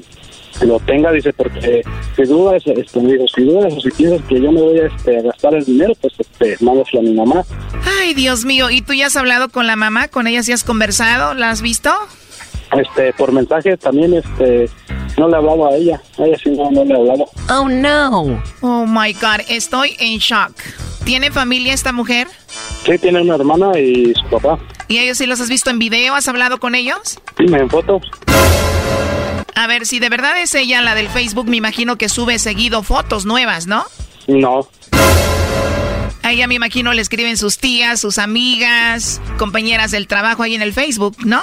[0.62, 1.82] lo tenga dice porque
[2.14, 4.86] si dudas este me dijo si dudas o si quieres que yo me voy a
[4.86, 7.44] este a gastar el dinero pues este mándaselo a mi mamá
[8.00, 8.70] Ay, Dios mío.
[8.70, 10.08] ¿Y tú ya has hablado con la mamá?
[10.08, 11.34] ¿Con ella sí has conversado?
[11.34, 11.90] ¿La has visto?
[12.72, 14.68] Este por mensaje también este
[15.16, 18.42] no le hablaba a ella a ella sí no, no le hablaba Oh, no.
[18.60, 19.40] Oh, my God.
[19.48, 20.52] Estoy en shock.
[21.04, 22.26] ¿Tiene familia esta mujer?
[22.84, 24.58] sí tiene una hermana y su papá
[24.88, 26.14] ¿Y ellos sí los has visto en video?
[26.14, 27.18] ¿Has hablado con ellos?
[27.38, 28.02] dime en fotos
[29.54, 32.82] A ver, si de verdad es ella la del Facebook, me imagino que sube seguido
[32.82, 33.84] fotos nuevas, ¿no?
[34.28, 34.68] no
[36.22, 40.62] A ella me imagino le escriben sus tías, sus amigas, compañeras del trabajo ahí en
[40.62, 41.42] el Facebook, ¿no?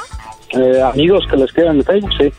[0.53, 2.31] Eh, amigos que les quedan en Facebook sí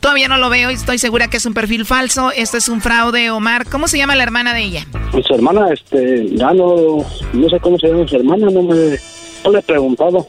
[0.00, 2.30] Todavía no lo veo y estoy segura que es un perfil falso.
[2.30, 3.68] Esto es un fraude, Omar.
[3.68, 4.86] ¿Cómo se llama la hermana de ella?
[5.26, 8.96] Su hermana, este, ya no, no sé cómo se llama su hermana, no me,
[9.44, 10.28] no le he preguntado.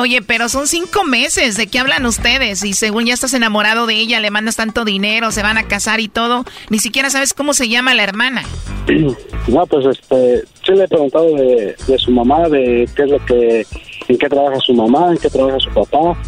[0.00, 1.56] Oye, pero son cinco meses.
[1.56, 2.62] ¿De qué hablan ustedes?
[2.62, 5.98] Y según ya estás enamorado de ella, le mandas tanto dinero, se van a casar
[5.98, 6.44] y todo.
[6.70, 8.44] Ni siquiera sabes cómo se llama la hermana.
[9.48, 13.24] No, pues, este, sí le he preguntado de, de su mamá, de qué es lo
[13.24, 13.66] que,
[14.08, 16.20] en qué trabaja su mamá, en qué trabaja su papá.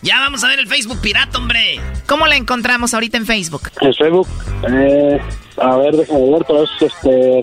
[0.00, 1.78] Ya vamos a ver el Facebook pirata, hombre.
[2.06, 3.68] ¿Cómo la encontramos ahorita en Facebook?
[3.82, 4.28] En Facebook,
[4.66, 5.20] eh,
[5.58, 7.40] a ver, déjame ver, pero es, este,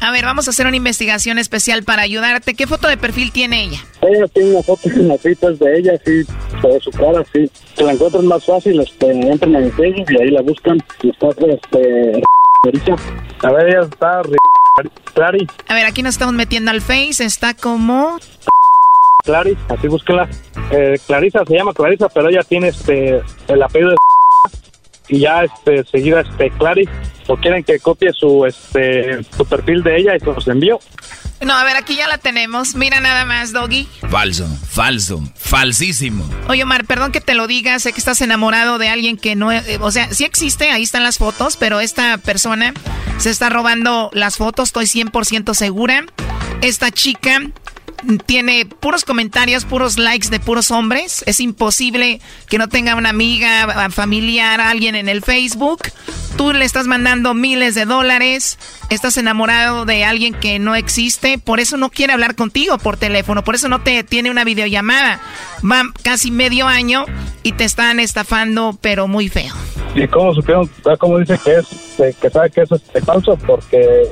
[0.00, 2.54] A ver, vamos a hacer una investigación especial para ayudarte.
[2.54, 3.78] ¿Qué foto de perfil tiene ella?
[4.02, 6.12] Ella tiene una foto en las citas de ella, sí,
[6.62, 7.50] de su cara, sí.
[7.76, 10.78] Si la encuentran más fácil, este, entran en Facebook y ahí la buscan.
[11.02, 12.22] Y está, este, r-
[13.42, 14.22] A ver, ella está,
[15.14, 17.22] Clary, A ver, aquí nos estamos metiendo al Face.
[17.24, 18.18] Está como...
[19.24, 20.28] Clary, así búsquela.
[20.72, 23.96] Eh, Clarisa, se llama Clarisa, pero ella tiene, este, el apellido de
[25.10, 26.88] y ya, este, seguida, este, Clary.
[27.26, 30.80] O quieren que copie su, este, su perfil de ella y se los envío.
[31.40, 32.74] No, a ver, aquí ya la tenemos.
[32.74, 33.88] Mira nada más, Doggy.
[34.10, 36.28] Falso, falso, falsísimo.
[36.48, 39.50] Oye, Omar, perdón que te lo diga, sé que estás enamorado de alguien que no...
[39.50, 42.74] eh, o sea, sí existe, ahí están las fotos, pero esta persona
[43.18, 46.04] se está robando las fotos, estoy 100% segura.
[46.60, 47.40] Esta chica
[48.26, 51.22] tiene puros comentarios, puros likes de puros hombres.
[51.26, 55.82] Es imposible que no tenga una amiga, familiar, alguien en el Facebook.
[56.36, 61.60] Tú le estás mandando miles de dólares, estás enamorado de alguien que no existe, por
[61.60, 65.20] eso no quiere hablar contigo por teléfono, por eso no te tiene una videollamada.
[65.62, 67.04] Va casi medio año
[67.42, 69.54] y te están estafando, pero muy feo.
[69.94, 70.70] ¿Y cómo supieron?
[70.86, 73.36] Ah, ¿Cómo dice que es, que sabe que eso es falso?
[73.46, 74.08] Porque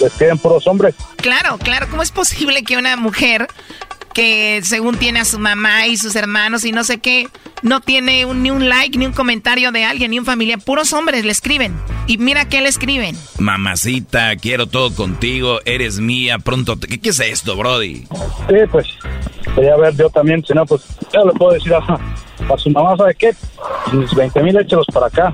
[0.00, 0.94] les piden puros hombres.
[1.16, 3.46] Claro, claro, ¿cómo es posible que una mujer
[4.14, 7.28] que según tiene a su mamá y sus hermanos y no sé qué,
[7.62, 10.58] no tiene un- ni un like, ni un comentario de alguien, ni un familiar?
[10.60, 11.78] Puros hombres le escriben.
[12.08, 13.16] Y mira qué le escriben.
[13.38, 16.76] Mamacita, quiero todo contigo, eres mía, pronto...
[16.76, 18.06] te- ¿Qué, qué es esto, Brody?
[18.48, 18.86] Sí, pues,
[19.54, 20.82] quería ver yo también, si no, pues,
[21.12, 23.32] ya le puedo decir a, a su mamá, ¿sabe qué?
[23.92, 25.32] Mis 20 mil échelos para acá.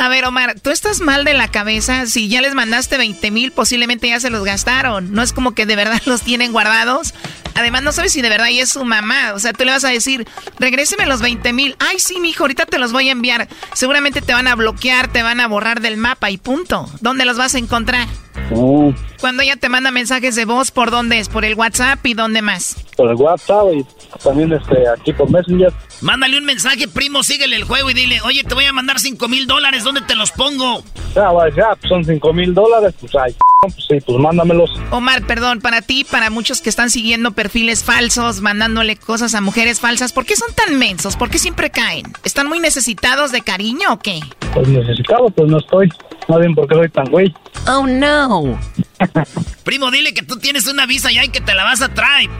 [0.00, 2.06] A ver, Omar, tú estás mal de la cabeza.
[2.06, 5.12] Si ya les mandaste 20 mil, posiblemente ya se los gastaron.
[5.12, 7.12] No es como que de verdad los tienen guardados.
[7.54, 9.34] Además, no sabes si de verdad ella es su mamá.
[9.34, 10.26] O sea, tú le vas a decir,
[10.58, 11.76] regréseme los 20 mil.
[11.80, 13.46] Ay, sí, mijo, ahorita te los voy a enviar.
[13.74, 16.90] Seguramente te van a bloquear, te van a borrar del mapa y punto.
[17.02, 18.08] ¿Dónde los vas a encontrar?
[18.52, 21.28] Oh, Cuando ella te manda mensajes de voz, ¿por dónde es?
[21.28, 22.76] ¿Por el WhatsApp y dónde más?
[23.00, 23.86] por el WhatsApp y
[24.22, 25.72] también este, aquí por Messenger.
[26.02, 29.26] Mándale un mensaje, primo, síguele el juego y dile, oye, te voy a mandar 5
[29.26, 30.82] mil dólares, ¿dónde te los pongo?
[31.14, 34.70] Ya, ya, pues son cinco mil dólares, pues ay, pues sí, pues mándamelos.
[34.90, 39.80] Omar, perdón, para ti, para muchos que están siguiendo perfiles falsos, mandándole cosas a mujeres
[39.80, 41.16] falsas, ¿por qué son tan mensos?
[41.16, 42.04] ¿Por qué siempre caen?
[42.22, 44.20] ¿Están muy necesitados de cariño o qué?
[44.52, 45.88] Pues necesitado, pues no estoy.
[46.30, 47.34] No bien porque soy tan güey.
[47.66, 48.56] Oh, no.
[49.64, 52.30] Primo, dile que tú tienes una visa ya y que te la vas a traer.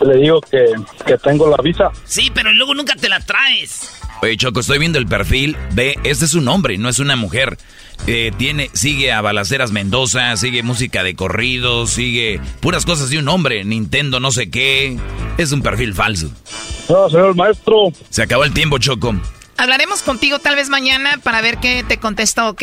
[0.00, 0.64] Le digo que,
[1.06, 1.92] que tengo la visa.
[2.04, 4.00] Sí, pero luego nunca te la traes.
[4.20, 5.56] Oye, Choco, estoy viendo el perfil.
[5.74, 7.56] Ve, este es un hombre, no es una mujer.
[8.08, 13.28] Eh, tiene, sigue a Balaceras Mendoza, sigue música de corrido, sigue puras cosas de un
[13.28, 14.98] hombre, Nintendo no sé qué.
[15.38, 16.32] Es un perfil falso.
[16.88, 17.92] No, señor maestro.
[18.08, 19.14] Se acabó el tiempo, Choco.
[19.60, 22.62] Hablaremos contigo tal vez mañana para ver qué te contestó, ¿ok?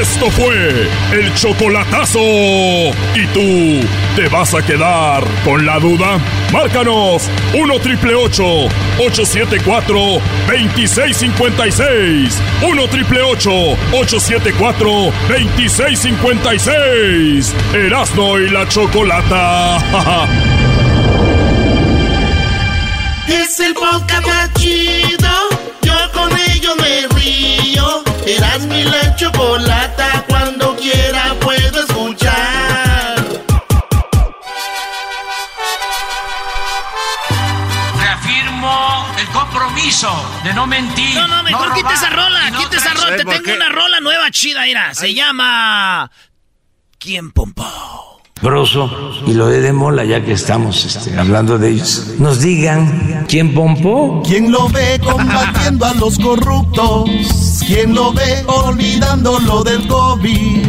[0.00, 2.18] Esto fue el chocolatazo.
[2.18, 3.86] ¿Y tú
[4.16, 6.18] te vas a quedar con la duda?
[6.50, 9.98] Márcanos 1 triple 874
[10.46, 12.42] 2656.
[12.62, 17.54] 1 triple 874 2656.
[17.74, 20.64] Erasno y la chocolata.
[23.28, 25.48] Es el podcast chido.
[25.82, 28.02] Yo con ello me río.
[28.26, 30.24] Eras mi la chocolata.
[30.28, 33.24] Cuando quiera puedo escuchar.
[38.00, 41.14] Reafirmo el compromiso de no mentir.
[41.14, 43.16] No, no, mejor quita esa rola, no quita esa rola.
[43.16, 44.94] Te tengo una rola nueva chida, mira.
[44.94, 46.10] Se llama...
[46.98, 48.17] ¿Quién pompó?
[48.42, 48.90] Broso
[49.26, 54.22] y lo de Mola, ya que estamos este, hablando de ellos, nos digan quién pompó.
[54.24, 57.10] ¿Quién lo ve combatiendo a los corruptos?
[57.66, 60.66] ¿Quién lo ve olvidando lo del COVID?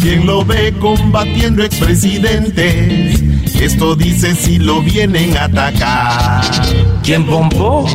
[0.00, 3.22] ¿Quién lo ve combatiendo expresidentes?
[3.60, 6.42] Esto dice si lo vienen a atacar.
[7.04, 7.86] ¿Quién pompó?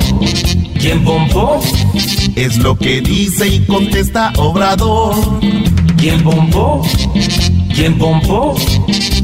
[0.79, 1.61] ¿Quién pompó?
[2.35, 5.15] Es lo que dice y contesta Obrador.
[5.97, 6.81] ¿Quién pompó?
[7.75, 8.55] ¿Quién pompó?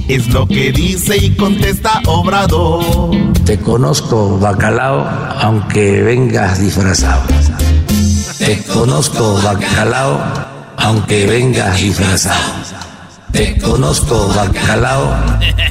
[0.08, 2.84] Es lo que dice y contesta Obrador.
[3.46, 5.08] Te conozco, bacalao,
[5.40, 7.24] aunque vengas disfrazado.
[8.38, 10.22] Te conozco, bacalao,
[10.78, 12.54] aunque vengas disfrazado.
[13.32, 15.16] Te conozco, bacalao,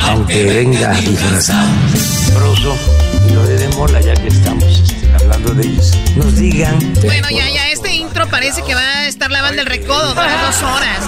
[0.00, 1.68] aunque vengas disfrazado.
[2.34, 2.74] Broso
[3.28, 6.78] y lo de Mola, ya que estamos este, hablando de ellos, nos digan.
[7.04, 7.81] Bueno, ya, ya, intro
[8.32, 11.04] parece que va a estar la banda del recodo, dura dos horas.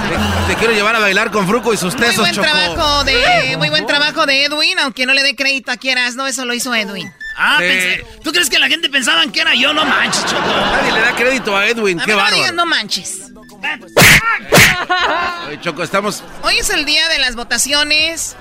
[0.47, 2.47] Te quiero llevar a bailar con Fruco y sus Muy tesos, buen Choco.
[2.47, 6.27] trabajo de, muy buen trabajo de Edwin, aunque no le dé crédito a quieras, no,
[6.27, 7.11] eso lo hizo Edwin.
[7.37, 9.73] Ah, pensé- ¿tú crees que la gente pensaban que era yo?
[9.73, 10.47] No manches, Choco.
[10.47, 12.37] Nadie le da crédito a Edwin, A qué ver, no bárbaro.
[12.37, 13.21] digas no manches.
[15.49, 16.23] Oye, Choco, estamos...
[16.43, 18.37] Hoy es el día de las votaciones.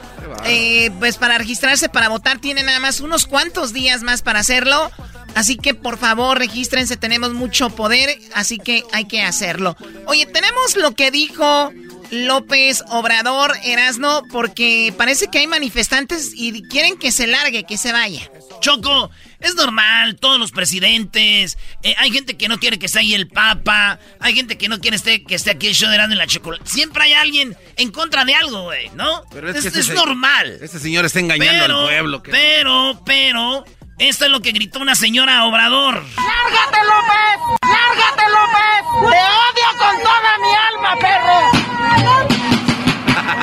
[0.45, 4.91] Eh, pues para registrarse para votar tienen nada más unos cuantos días más para hacerlo.
[5.35, 9.75] Así que por favor regístrense, tenemos mucho poder, así que hay que hacerlo.
[10.05, 11.71] Oye, tenemos lo que dijo
[12.11, 17.91] López Obrador Erasno, porque parece que hay manifestantes y quieren que se largue, que se
[17.91, 18.29] vaya.
[18.61, 21.57] Choco, es normal, todos los presidentes.
[21.81, 23.99] eh, hay gente que no quiere que esté ahí el Papa.
[24.19, 26.69] Hay gente que no quiere esté- que esté aquí el show de y la chocolate.
[26.69, 29.23] Siempre hay alguien en contra de algo, güey, ¿no?
[29.31, 30.59] Pero es que es ese se- normal.
[30.61, 32.23] Este señor está engañando Pero, al pueblo.
[32.23, 33.65] que- pero, pero,
[33.99, 35.95] esto es lo que gritó una señora Obrador.
[35.95, 37.39] ¡Lárgate, López!
[37.61, 38.83] ¡Lárgate, López!
[39.11, 41.63] ¡Te odio con toda mi alma, perro!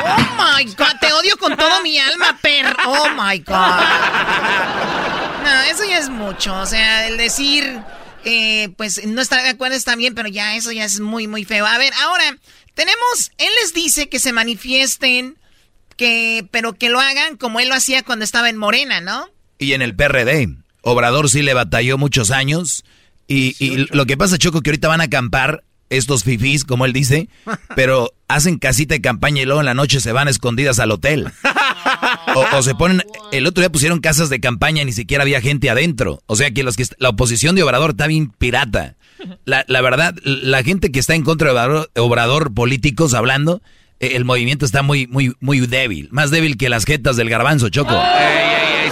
[0.03, 2.77] Oh my god, te odio con todo mi alma, perro.
[2.87, 3.81] Oh my god.
[5.45, 6.55] No, eso ya es mucho.
[6.59, 7.81] O sea, el decir,
[8.25, 11.45] eh, pues no estar de acuerdo está bien, pero ya eso ya es muy, muy
[11.45, 11.67] feo.
[11.67, 12.37] A ver, ahora,
[12.75, 15.39] tenemos, él les dice que se manifiesten,
[15.97, 19.29] que, pero que lo hagan como él lo hacía cuando estaba en Morena, ¿no?
[19.61, 20.49] Y en el PRD,
[20.83, 22.85] Obrador sí le batalló muchos años.
[23.29, 26.93] Y, y lo que pasa, Choco, que ahorita van a acampar estos fifís, como él
[26.93, 27.29] dice,
[27.77, 31.31] pero hacen casita de campaña y luego en la noche se van escondidas al hotel.
[32.35, 35.41] O, o se ponen, el otro día pusieron casas de campaña y ni siquiera había
[35.41, 36.23] gente adentro.
[36.27, 38.97] O sea que los que la oposición de Obrador está bien pirata.
[39.45, 43.63] La, la verdad, la gente que está en contra de Obrador, Obrador, políticos hablando,
[43.99, 46.09] eh, el movimiento está muy, muy, muy débil.
[46.13, 47.95] Más débil que las jetas del garbanzo, Choco.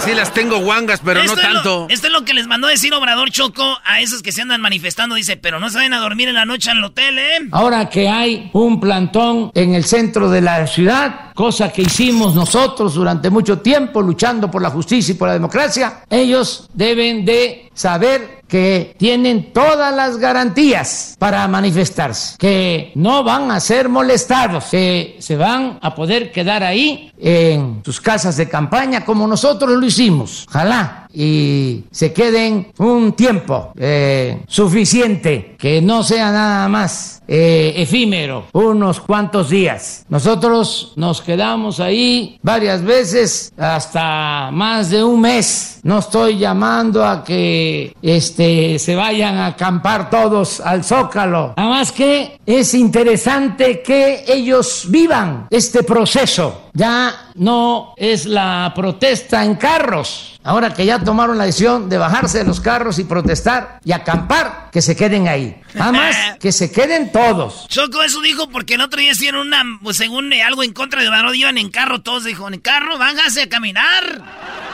[0.03, 1.87] Sí las tengo guangas, pero no Esto es lo- tanto.
[1.89, 5.15] esto es lo que les mandó decir Obrador Choco a esos que se andan manifestando.
[5.15, 7.39] Dice, pero no se vayan a dormir en la noche al hotel, ¿eh?
[7.51, 12.93] Ahora que hay un plantón en el centro de la ciudad, cosa que hicimos nosotros
[12.95, 18.38] durante mucho tiempo luchando por la justicia y por la democracia, ellos deben de saber
[18.49, 25.37] que tienen todas las garantías para manifestarse, que no van a ser molestados, que se
[25.37, 30.45] van a poder quedar ahí en sus casas de campaña como nosotros lo hicimos.
[30.49, 38.45] Ojalá y se queden un tiempo eh, suficiente, que no sea nada más eh, efímero,
[38.53, 40.05] unos cuantos días.
[40.09, 45.79] Nosotros nos quedamos ahí varias veces, hasta más de un mes.
[45.83, 51.53] No estoy llamando a que este, se vayan a acampar todos al zócalo.
[51.55, 56.69] Nada más que es interesante que ellos vivan este proceso.
[56.73, 60.38] Ya no es la protesta en carros.
[60.41, 64.69] Ahora que ya tomaron la decisión de bajarse de los carros y protestar y acampar,
[64.71, 65.59] que se queden ahí.
[65.77, 67.67] Además, que se queden todos.
[67.67, 71.01] Choco eso dijo porque el otro día hicieron una, pues, según eh, algo en contra
[71.01, 74.23] de Obrador, iban en carro todos, dijo, en carro, vángase a caminar.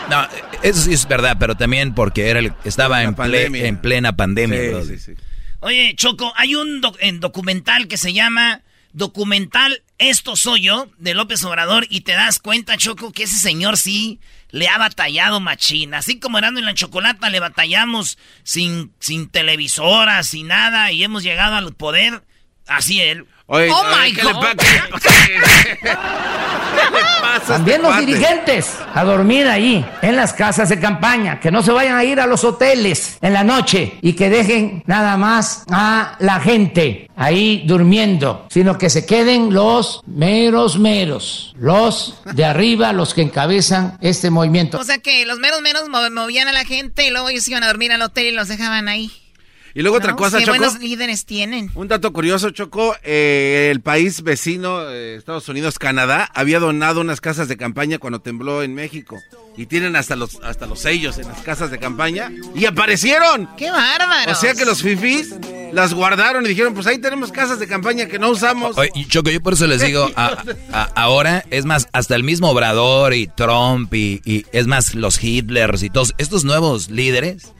[0.09, 0.27] No,
[0.61, 3.65] eso sí es verdad, pero también porque era el- estaba en, ple- pandemia.
[3.65, 4.59] en plena pandemia.
[4.83, 5.11] Sí, sí, sí.
[5.61, 8.61] Oye, Choco, hay un doc- en documental que se llama
[8.93, 13.77] Documental Esto Soy Yo, de López Obrador, y te das cuenta, Choco, que ese señor
[13.77, 14.19] sí
[14.49, 15.93] le ha batallado machín.
[15.93, 21.23] Así como Erasmo en la Chocolata le batallamos sin, sin televisora, sin nada, y hemos
[21.23, 22.23] llegado al poder,
[22.67, 23.25] así él.
[23.47, 24.43] Oye, oh oye, my ¿qué le God.
[24.43, 24.55] le
[25.85, 25.91] qué le
[27.21, 31.61] pasa También este los dirigentes a dormir ahí, en las casas de campaña, que no
[31.61, 35.63] se vayan a ir a los hoteles en la noche y que dejen nada más
[35.69, 42.93] a la gente ahí durmiendo, sino que se queden los meros meros, los de arriba,
[42.93, 44.79] los que encabezan este movimiento.
[44.79, 47.63] O sea que los meros menos mo- movían a la gente y luego ellos iban
[47.63, 49.11] a dormir al hotel y los dejaban ahí.
[49.75, 50.57] Y luego otra cosa, Qué Choco.
[50.57, 51.69] buenos líderes tienen.
[51.75, 52.95] Un dato curioso, Choco.
[53.03, 58.21] eh, el país vecino, eh, Estados Unidos, Canadá, había donado unas casas de campaña cuando
[58.21, 59.21] tembló en México.
[59.57, 62.31] Y tienen hasta los, hasta los sellos en las casas de campaña.
[62.55, 63.49] ¡Y aparecieron!
[63.57, 64.31] ¡Qué bárbaro!
[64.31, 65.33] O sea que los fifís
[65.73, 68.77] las guardaron y dijeron, pues ahí tenemos casas de campaña que no usamos.
[68.77, 70.41] Oye, Choco, yo por eso les digo, a-
[70.71, 75.21] a- ahora, es más, hasta el mismo Obrador y Trump y, y es más, los
[75.21, 77.53] Hitlers y todos, estos nuevos líderes,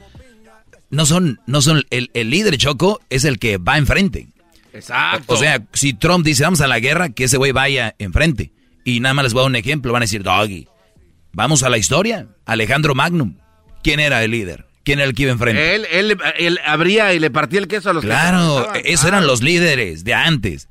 [0.90, 4.28] no son, no son, el, el líder Choco es el que va enfrente.
[4.72, 5.32] Exacto.
[5.34, 8.52] O sea, si Trump dice vamos a la guerra, que ese güey vaya enfrente.
[8.84, 10.68] Y nada más les voy a dar un ejemplo, van a decir, Doggy,
[11.32, 12.28] vamos a la historia.
[12.44, 13.36] Alejandro Magnum,
[13.82, 14.66] ¿quién era el líder?
[14.84, 15.74] ¿Quién era el que iba enfrente?
[15.74, 18.82] Él, él, él abría y le partía el queso a los que Claro, pasaban.
[18.84, 20.68] esos eran los líderes de antes.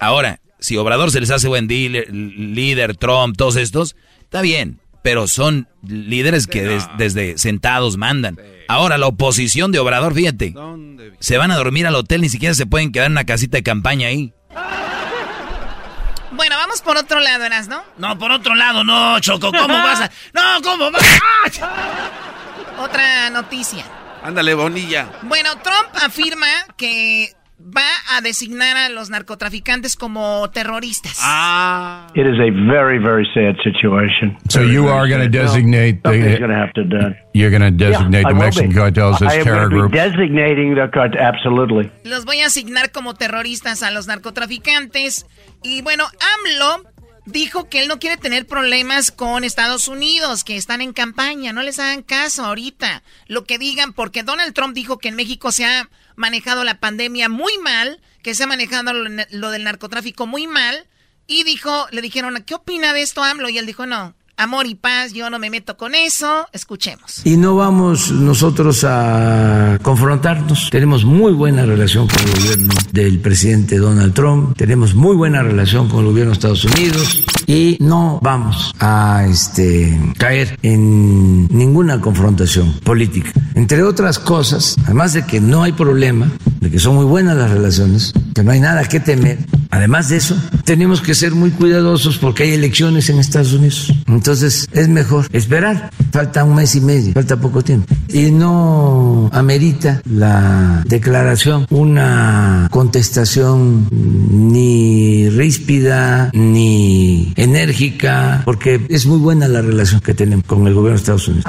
[0.00, 5.26] Ahora, si Obrador se les hace buen dealer- líder, Trump, todos estos, está bien, pero
[5.26, 8.38] son líderes que des- desde sentados mandan.
[8.68, 10.54] Ahora, la oposición de Obrador, fíjate,
[11.18, 13.62] se van a dormir al hotel, ni siquiera se pueden quedar en una casita de
[13.62, 14.32] campaña ahí.
[16.32, 17.82] Bueno, vamos por otro lado, Eras, ¿no?
[17.98, 20.10] No, por otro lado, no, Choco, ¿cómo vas a...?
[20.32, 21.02] No, ¿cómo vas
[21.60, 22.82] a...?
[22.82, 23.84] Otra noticia.
[24.22, 25.08] Ándale, Bonilla.
[25.22, 26.46] Bueno, Trump afirma
[26.76, 27.34] que
[27.64, 27.86] va
[28.16, 31.18] a designar a los narcotraficantes como terroristas.
[31.20, 32.06] Ah.
[32.14, 34.36] It is a very, very sad situation.
[34.48, 37.16] So you are going to designate Something's the going to have to done.
[37.34, 38.74] you're going to designate Yeah, I the Mexican be.
[38.74, 39.94] cartels I as am terror groups.
[39.94, 41.90] designating the cart- absolutely.
[42.04, 45.26] Los voy a asignar como terroristas a los narcotraficantes.
[45.62, 46.84] Y bueno, AMLO
[47.26, 51.52] dijo que él no quiere tener problemas con Estados Unidos, que están en campaña.
[51.52, 53.02] No les hagan caso ahorita.
[53.28, 57.28] Lo que digan, porque Donald Trump dijo que en México se ha manejado la pandemia
[57.28, 60.86] muy mal, que se ha manejado lo, del narcotráfico muy mal.
[61.26, 63.48] Y dijo, le dijeron, ¿qué opina de esto AMLO?
[63.48, 66.46] Y él dijo, no, amor y paz, yo no me meto con eso.
[66.52, 67.22] Escuchemos.
[67.24, 70.68] Y no vamos nosotros a confrontarnos.
[70.70, 75.88] Tenemos muy buena relación con el gobierno del presidente Donald Trump, tenemos muy buena relación
[75.88, 82.72] con el gobierno de Estados Unidos y no vamos a este, caer en ninguna confrontación
[82.82, 83.30] política.
[83.54, 87.50] Entre otras cosas, además de que no hay problema, de que son muy buenas las
[87.50, 89.38] relaciones, que no hay nada que temer,
[89.70, 90.34] además de eso,
[90.64, 93.92] tenemos que ser muy cuidadosos porque hay elecciones en Estados Unidos.
[94.06, 95.90] Entonces es mejor esperar.
[96.10, 97.94] Falta un mes y medio, falta poco tiempo.
[98.08, 109.48] Y no amerita la declaración una contestación ni ríspida ni enérgica, porque es muy buena
[109.48, 111.44] la relación que tenemos con el gobierno de Estados Unidos.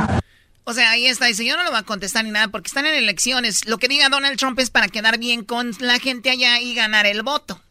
[0.64, 2.86] O sea, ahí está, dice, yo no lo voy a contestar ni nada porque están
[2.86, 3.68] en elecciones.
[3.68, 7.06] Lo que diga Donald Trump es para quedar bien con la gente allá y ganar
[7.06, 7.62] el voto.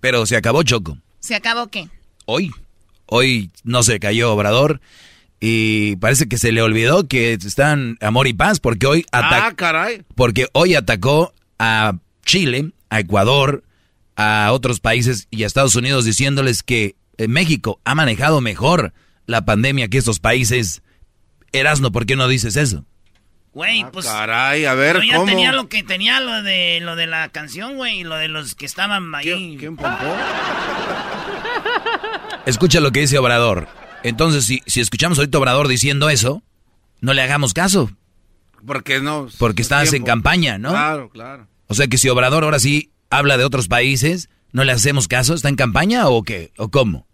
[0.00, 0.98] Pero se acabó Choco.
[1.20, 1.88] ¿Se acabó qué?
[2.26, 2.50] Hoy,
[3.06, 4.80] hoy no se cayó Obrador.
[5.40, 10.02] Y parece que se le olvidó que están amor y paz porque hoy, ah, caray.
[10.14, 13.62] porque hoy atacó a Chile, a Ecuador,
[14.16, 18.92] a otros países y a Estados Unidos diciéndoles que eh, México ha manejado mejor
[19.26, 20.82] la pandemia que estos países.
[21.52, 22.84] Erasno, ¿por qué no dices eso?
[23.52, 24.04] Güey, Ah, pues.
[24.04, 25.26] caray, a ver, yo ya ¿cómo?
[25.28, 28.54] tenía lo que tenía lo de lo de la canción, güey, y lo de los
[28.54, 29.56] que estaban ahí.
[29.58, 30.04] ¿Quién pompó?
[32.46, 33.68] Escucha lo que dice Obrador.
[34.02, 36.42] Entonces, si, si escuchamos ahorita Obrador diciendo eso,
[37.00, 37.90] no le hagamos caso.
[38.66, 39.28] Porque no.
[39.38, 40.70] Porque estás en campaña, ¿no?
[40.70, 41.48] Claro, claro.
[41.66, 45.34] O sea que si Obrador ahora sí habla de otros países, ¿no le hacemos caso?
[45.34, 46.50] ¿Está en campaña o qué?
[46.56, 47.06] ¿O cómo?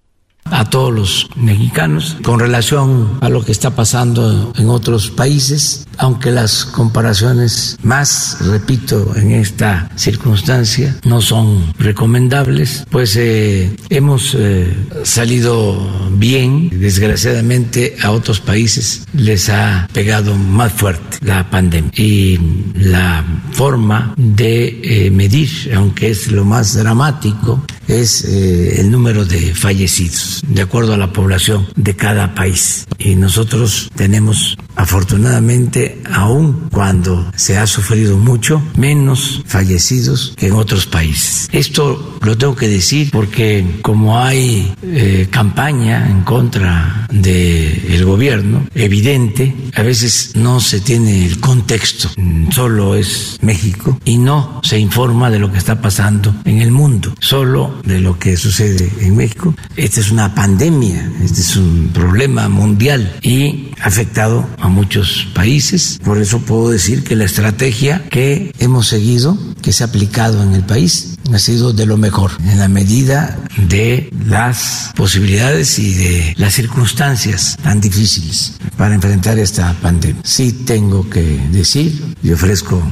[0.53, 6.31] A todos los mexicanos con relación a lo que está pasando en otros países, aunque
[6.31, 14.75] las comparaciones más, repito, en esta circunstancia no son recomendables, pues eh, hemos eh,
[15.05, 22.39] salido bien, desgraciadamente a otros países les ha pegado más fuerte la pandemia y
[22.75, 30.32] la forma de eh, medir, aunque es lo más dramático, es el número de fallecidos
[30.47, 32.87] de acuerdo a la población de cada país.
[32.99, 40.87] Y nosotros tenemos, afortunadamente, aun cuando se ha sufrido mucho, menos fallecidos que en otros
[40.87, 41.49] países.
[41.53, 49.55] Esto lo tengo que decir porque como hay eh, campaña en contra del gobierno, evidente,
[49.75, 52.11] a veces no se tiene el contexto,
[52.51, 57.15] solo es México y no se informa de lo que está pasando en el mundo,
[57.21, 59.55] solo de lo que sucede en México.
[59.77, 63.19] Esta es una pandemia, este es un problema mundial.
[63.23, 65.99] Y afectado a muchos países.
[66.05, 70.55] Por eso puedo decir que la estrategia que hemos seguido, que se ha aplicado en
[70.55, 76.35] el país, ha sido de lo mejor, en la medida de las posibilidades y de
[76.37, 80.21] las circunstancias tan difíciles para enfrentar esta pandemia.
[80.25, 82.83] Sí tengo que decir y ofrezco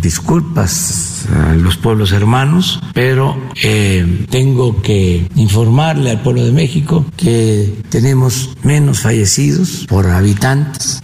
[0.00, 7.82] disculpas a los pueblos hermanos, pero eh, tengo que informarle al pueblo de México que
[7.88, 10.06] tenemos menos fallecidos por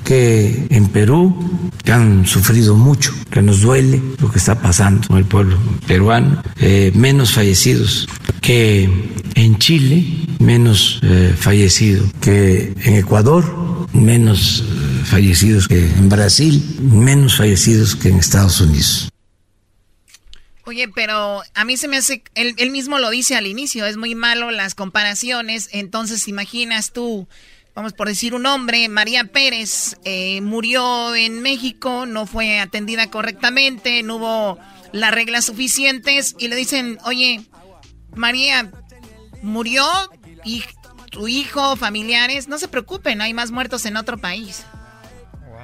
[0.04, 1.34] que en Perú,
[1.84, 6.42] que han sufrido mucho, que nos duele lo que está pasando con el pueblo peruano,
[6.58, 8.06] eh, menos fallecidos
[8.40, 8.88] que
[9.34, 10.04] en Chile,
[10.38, 18.08] menos eh, fallecidos que en Ecuador, menos eh, fallecidos que en Brasil, menos fallecidos que
[18.08, 19.08] en Estados Unidos.
[20.64, 23.96] Oye, pero a mí se me hace, él, él mismo lo dice al inicio, es
[23.96, 27.26] muy malo las comparaciones, entonces imaginas tú,
[27.74, 34.02] vamos por decir un hombre, María Pérez, eh, murió en México, no fue atendida correctamente,
[34.02, 34.58] no hubo
[34.92, 37.42] las reglas suficientes y le dicen, oye,
[38.14, 38.70] María,
[39.42, 39.86] murió
[40.44, 40.64] y
[41.10, 44.64] tu hijo, familiares, no se preocupen, hay más muertos en otro país.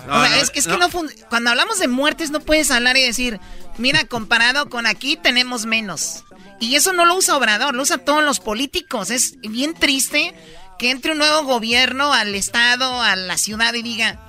[0.07, 0.75] No, o sea, no, es que, es no.
[0.75, 3.41] que no fun- cuando hablamos de muertes no puedes hablar y decir,
[3.79, 6.25] mira, comparado con aquí tenemos menos.
[6.61, 9.11] Y eso no lo usa Obrador, lo usa todos los políticos.
[9.11, 10.35] Es bien triste
[10.79, 14.21] que entre un nuevo gobierno al estado, a la ciudad y diga,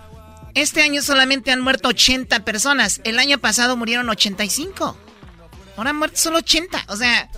[0.53, 4.97] este año solamente han muerto 80 personas, el año pasado murieron 85.
[5.75, 7.29] Ahora han muerto solo 80, o sea...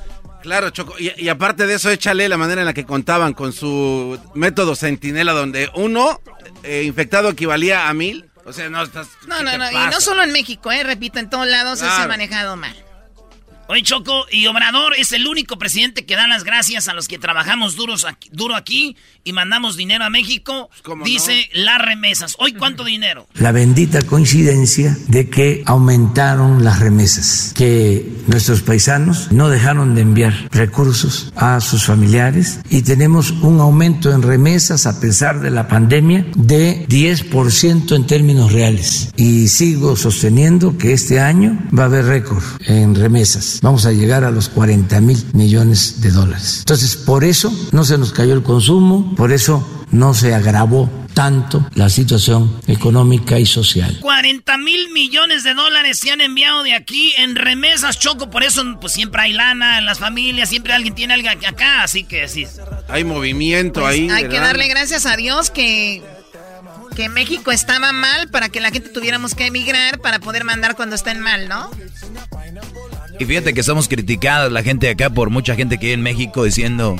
[0.41, 0.95] Claro, Choco.
[0.97, 4.73] Y, y aparte de eso, échale la manera en la que contaban con su método
[4.73, 6.21] centinela, donde uno
[6.63, 8.29] eh, infectado equivalía a mil.
[8.45, 9.09] O sea, no estás.
[9.27, 11.85] No, ¿qué no, no, y no solo en México, eh, repito, en todos lados se
[11.85, 12.75] ha manejado mal.
[13.71, 17.19] Oye, Choco, y Obrador es el único presidente que da las gracias a los que
[17.19, 20.71] trabajamos duros aquí- duro aquí y mandamos dinero a México.
[21.05, 22.33] Dice las remesas.
[22.39, 23.27] Hoy, ¿cuánto dinero?
[23.35, 30.33] la bendita coincidencia de que aumentaron las remesas, que nuestros paisanos no dejaron de enviar
[30.49, 36.25] recursos a sus familiares y tenemos un aumento en remesas a pesar de la pandemia
[36.35, 39.11] de 10% en términos reales.
[39.15, 43.58] Y sigo sosteniendo que este año va a haber récord en remesas.
[43.61, 46.59] Vamos a llegar a los 40 mil millones de dólares.
[46.59, 51.67] Entonces, por eso no se nos cayó el consumo, por eso no se agravó tanto
[51.73, 53.97] la situación económica y social.
[54.01, 58.29] 40 mil millones de dólares se han enviado de aquí en remesas, Choco.
[58.29, 61.83] Por eso, pues siempre hay lana en las familias, siempre alguien tiene algo acá.
[61.83, 62.45] Así que sí.
[62.87, 64.09] Hay movimiento Pues ahí.
[64.09, 66.01] hay que darle gracias a Dios que,
[66.95, 70.95] que México estaba mal para que la gente tuviéramos que emigrar para poder mandar cuando
[70.95, 71.69] estén mal, ¿no?
[73.19, 76.01] Y fíjate que somos criticadas la gente de acá por mucha gente que hay en
[76.01, 76.95] México diciendo,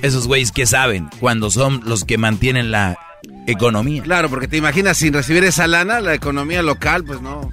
[0.00, 2.98] esos güeyes que saben cuando son los que mantienen la
[3.46, 4.02] economía.
[4.02, 7.52] Claro, porque te imaginas sin recibir esa lana, la economía local, pues no.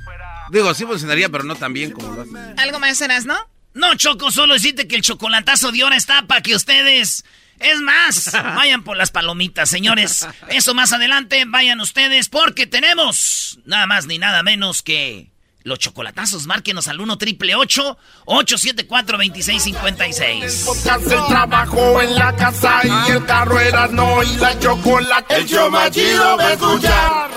[0.50, 2.32] Digo, sí funcionaría, pero no tan bien como lo hace.
[2.62, 3.36] ¿Algo más serás, no?
[3.74, 7.26] No, Choco, solo decirte que el chocolatazo de hora está para que ustedes
[7.60, 10.26] Es más, vayan por las palomitas, señores.
[10.48, 15.35] Eso más adelante, vayan ustedes porque tenemos nada más ni nada menos que
[15.66, 16.46] los chocolatazos.
[16.46, 20.64] Márquenos al 1 triple 874 2656.
[20.66, 25.36] Podcast el trabajo en la casa y el carro era no y la chocolate.
[25.36, 27.30] El show más chido va a escuchar.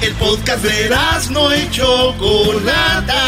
[0.00, 0.96] El podcast de
[1.30, 3.22] no y Chocolata.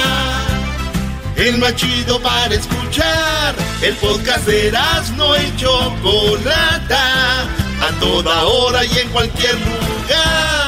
[1.36, 3.54] El más chido para escuchar.
[3.82, 4.72] El podcast de
[5.16, 7.42] no y Chocolata.
[7.80, 10.67] A toda hora y en cualquier lugar.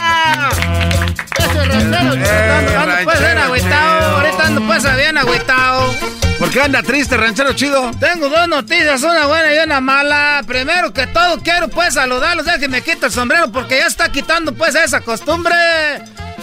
[1.65, 4.15] ranchero chido ando pues bien agüitao.
[4.17, 5.95] Ahorita ando pues bien agüitao.
[6.39, 7.91] ¿Por qué anda triste, ranchero chido?
[7.99, 10.41] Tengo dos noticias, una buena y una mala.
[10.47, 12.45] Primero que todo, quiero pues saludarlos.
[12.45, 15.55] Ya que me quita el sombrero porque ya está quitando pues esa costumbre.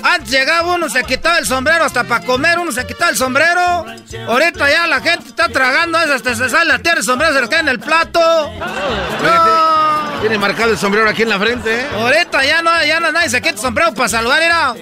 [0.02, 3.84] Antes llegaba uno, se quitaba el sombrero hasta para comer, uno se quitaba el sombrero.
[4.28, 7.48] Ahorita ya la gente está tragando, hasta se sale la tierra, el sombrero se le
[7.48, 8.20] queda en el plato.
[8.60, 9.77] No.
[10.20, 11.86] Tiene marcado el sombrero aquí en la frente, ¿eh?
[11.94, 14.74] Ahorita ya no, ya no nadie se quita el sombrero para saludar, mira.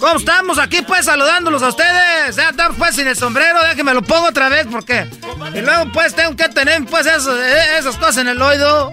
[0.00, 2.34] ¿Cómo estamos aquí pues saludándolos a ustedes?
[2.36, 5.06] Ya estamos pues sin el sombrero, déjenme lo pongo otra vez porque.
[5.54, 8.90] Y luego pues tengo que tener pues eso- eh, esas cosas en el oído.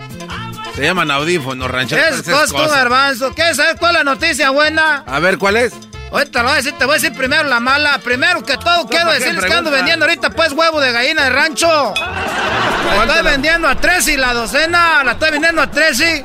[0.76, 2.02] Se llaman audífonos, ranchero.
[2.04, 3.34] Esas cosas, tú, garbanzo.
[3.34, 5.04] ¿Quieres saber cuál es la noticia buena?
[5.08, 5.74] A ver, ¿cuál es?
[6.16, 7.98] Ahorita lo voy a decir, te voy a decir primero la mala.
[7.98, 11.26] Primero que todo, quiero ¿para qué decirles que ando vendiendo ahorita pues huevo de gallina
[11.26, 11.94] de rancho.
[11.98, 16.24] La estoy vendiendo a tres y la docena, la estoy vendiendo a tres y.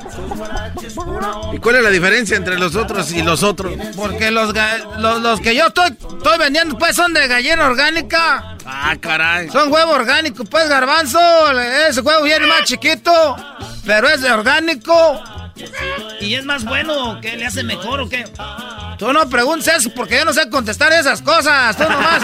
[1.56, 3.72] ¿Y cuál es la diferencia entre los otros y los otros?
[3.96, 4.54] Porque los,
[4.98, 8.56] los, los que yo estoy, estoy vendiendo pues son de gallina orgánica.
[8.64, 9.50] Ah, caray.
[9.50, 11.18] Son huevo orgánico, pues garbanzo.
[11.88, 13.36] Ese huevo viene más chiquito,
[13.84, 15.20] pero es de orgánico.
[16.20, 17.20] ¿Y es más bueno?
[17.20, 18.24] ¿Qué le hace mejor o qué?
[19.00, 21.74] Tú no preguntes eso porque yo no sé contestar esas cosas.
[21.74, 22.20] Tú nomás.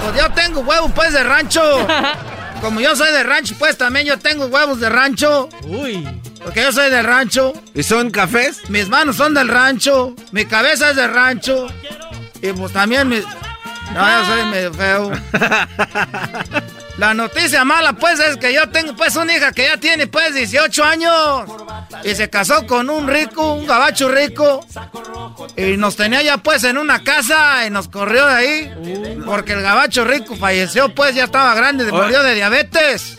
[0.00, 1.60] pues yo tengo huevos pues de rancho.
[2.60, 5.48] Como yo soy de rancho, pues también yo tengo huevos de rancho.
[5.64, 6.08] Uy.
[6.44, 7.52] Porque yo soy del rancho.
[7.74, 8.70] ¿Y son cafés?
[8.70, 10.14] Mis manos son del rancho.
[10.30, 11.66] Mi cabeza es del rancho.
[12.40, 13.16] Y pues también mi...
[13.92, 15.10] No, yo soy medio feo.
[16.98, 20.34] La noticia mala, pues, es que yo tengo, pues, una hija que ya tiene, pues,
[20.34, 21.44] 18 años.
[22.04, 24.60] Y se casó con un rico, un gabacho rico.
[25.56, 28.72] Y nos tenía ya, pues, en una casa y nos corrió de ahí.
[29.24, 33.16] Porque el gabacho rico falleció, pues, ya estaba grande, murió de diabetes.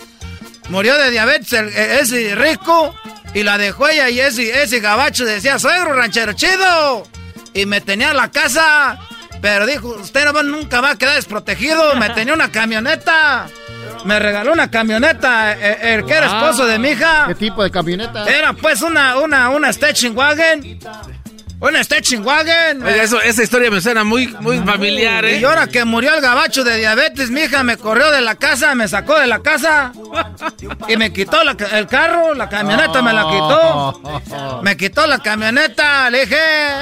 [0.70, 2.94] Murió de diabetes e- ese rico.
[3.34, 7.08] Y la dejó ella y ese, ese gabacho decía, suegro ranchero chido.
[7.56, 9.00] Y me tenía en la casa.
[9.42, 11.96] Pero dijo, usted no nunca va a quedar desprotegido.
[11.96, 13.48] Me tenía una camioneta.
[14.06, 17.26] Me regaló una camioneta, eh, el que era esposo de mi hija.
[17.28, 18.26] ¿Qué tipo de camioneta?
[18.26, 20.80] Era pues una, una, una station wagon.
[21.60, 22.86] Una station wagon.
[22.86, 25.40] Eso, esa historia me suena muy, muy familiar, ¿eh?
[25.40, 28.76] Y ahora que murió el gabacho de diabetes, mi hija me corrió de la casa,
[28.76, 29.94] me sacó de la casa
[30.90, 34.02] y me quitó la el carro, la camioneta me la quitó.
[34.64, 36.38] Me quitó la camioneta, le dije,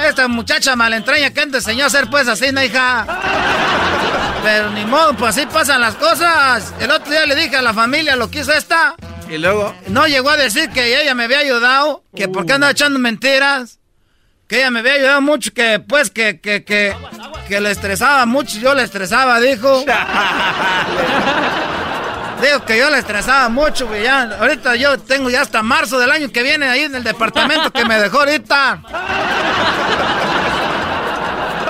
[0.08, 3.06] esta muchacha malentraña que te enseñó a hacer pues así, ¿no, hija?
[4.42, 6.74] Pero ni modo, pues así pasan las cosas.
[6.80, 8.94] El otro día le dije a la familia lo que hizo esta.
[9.28, 9.74] Y luego.
[9.88, 13.78] No llegó a decir que ella me había ayudado, que por qué andaba echando mentiras.
[14.48, 16.94] Que ella me había ayudado mucho, que pues que, que, que,
[17.48, 19.84] que le estresaba mucho, yo le estresaba, dijo.
[22.42, 24.02] Digo que yo le estresaba mucho, güey.
[24.02, 27.70] Ya, ahorita yo tengo ya hasta marzo del año que viene ahí en el departamento
[27.70, 28.82] que me dejó ahorita.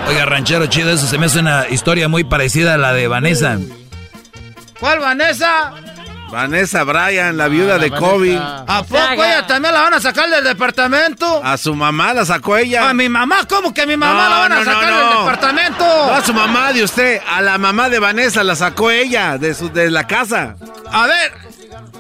[0.09, 3.59] Oiga, ranchero chido, eso se me hace una historia muy parecida a la de Vanessa.
[4.81, 5.73] ¿Cuál, Vanessa?
[6.31, 8.37] Vanessa Bryan, la viuda de Kobe.
[8.39, 11.43] ¿A poco ella también la van a sacar del departamento?
[11.45, 12.89] A su mamá la sacó ella.
[12.89, 13.41] ¿A mi mamá?
[13.49, 15.85] ¿Cómo que a mi mamá la van a sacar del departamento?
[15.85, 19.55] No a su mamá de usted, a la mamá de Vanessa la sacó ella de,
[19.55, 20.57] su, de la casa.
[20.91, 21.33] A ver,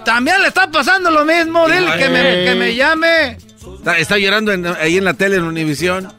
[0.05, 1.69] también le está pasando lo mismo.
[1.69, 3.37] Dile que me, que me llame.
[3.79, 6.11] Está, está llorando en- ahí en la tele en Univisión.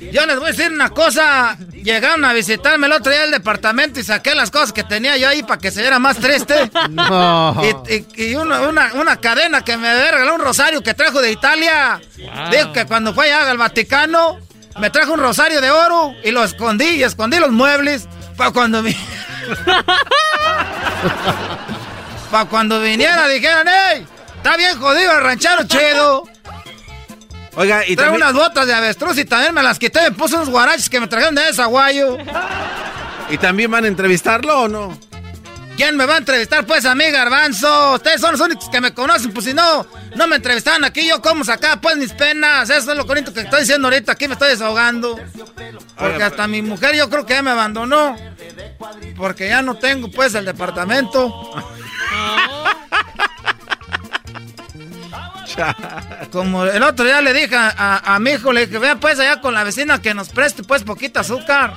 [0.00, 1.56] Yo les voy a decir una cosa.
[1.72, 5.28] Llegaron a visitarme el otro día al departamento y saqué las cosas que tenía yo
[5.28, 6.70] ahí para que se viera más triste.
[6.90, 7.60] No.
[7.88, 11.20] Y, y- y una, una- una cadena que me había regalado un rosario que trajo
[11.20, 12.00] de Italia.
[12.50, 14.38] Dijo que cuando fue allá al Vaticano
[14.78, 18.82] me trajo un rosario de oro y lo escondí y escondí los muebles para cuando
[18.82, 18.96] vi-
[22.30, 24.06] para cuando viniera dijeran, ¡Ey!
[24.36, 26.24] Está bien jodido el ranchero chido.
[27.56, 30.02] Oiga, y Traigo también- unas botas de avestruz y también me las quité.
[30.02, 32.16] Me puse unos guaraches que me trajeron de Desaguayo.
[33.28, 34.98] ¿Y también van a entrevistarlo o no?
[35.76, 36.66] ¿Quién me va a entrevistar?
[36.66, 37.94] Pues a mí, Garbanzo.
[37.94, 39.32] Ustedes son los únicos que me conocen.
[39.32, 42.68] Pues si no, no me entrevistaban aquí, yo cómo sacaba pues mis penas.
[42.68, 44.12] Eso es lo bonito que estoy diciendo ahorita.
[44.12, 45.18] Aquí me estoy desahogando.
[45.96, 48.14] Porque hasta mi mujer yo creo que ya me abandonó.
[49.16, 51.50] Porque ya no tengo pues el departamento.
[56.32, 59.18] Como el otro día le dije a, a- a mi hijo, le dije, vea pues
[59.18, 61.74] allá con la vecina que nos preste pues poquita azúcar.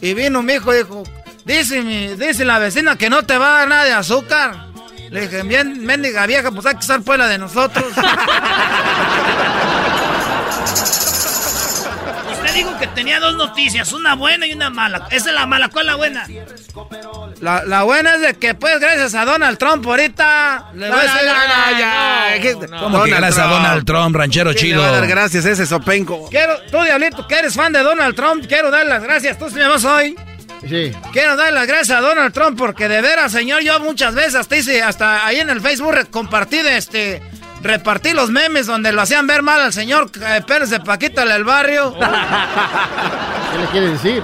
[0.00, 1.02] Y vino mi hijo y dijo,
[1.44, 4.66] dice, mi, dice la vecina que no te va a dar nada de azúcar.
[5.10, 7.84] Le dije, bien, mendiga vieja, pues hay que usar pues la de nosotros.
[12.54, 15.06] Dijo que tenía dos noticias, una buena y una mala.
[15.10, 16.26] Esa es la mala, ¿cuál es la buena?
[17.40, 21.02] La, la buena es de que pues gracias a Donald Trump ahorita le voy a
[21.02, 22.38] No, decir- no, no, ya.
[22.40, 24.82] ¿Qué- ¿Cómo que gracias a Donald Trump, ranchero ¿Quién chido?
[24.82, 26.28] le a dar gracias a ese sopenco?
[26.28, 29.56] Quiero, tú Diablito, que eres fan de Donald Trump, quiero dar las gracias, tú sí
[29.56, 30.14] me vas hoy.
[30.68, 30.92] Sí.
[31.12, 34.56] Quiero dar las gracias a Donald Trump porque de veras, señor, yo muchas veces hasta
[34.56, 37.22] hice, hasta ahí en el Facebook compartí de este,
[37.62, 41.44] repartí los memes donde lo hacían ver mal al señor eh, Pérez de Paquita del
[41.44, 41.94] barrio.
[43.52, 44.22] ¿Qué le quiere decir?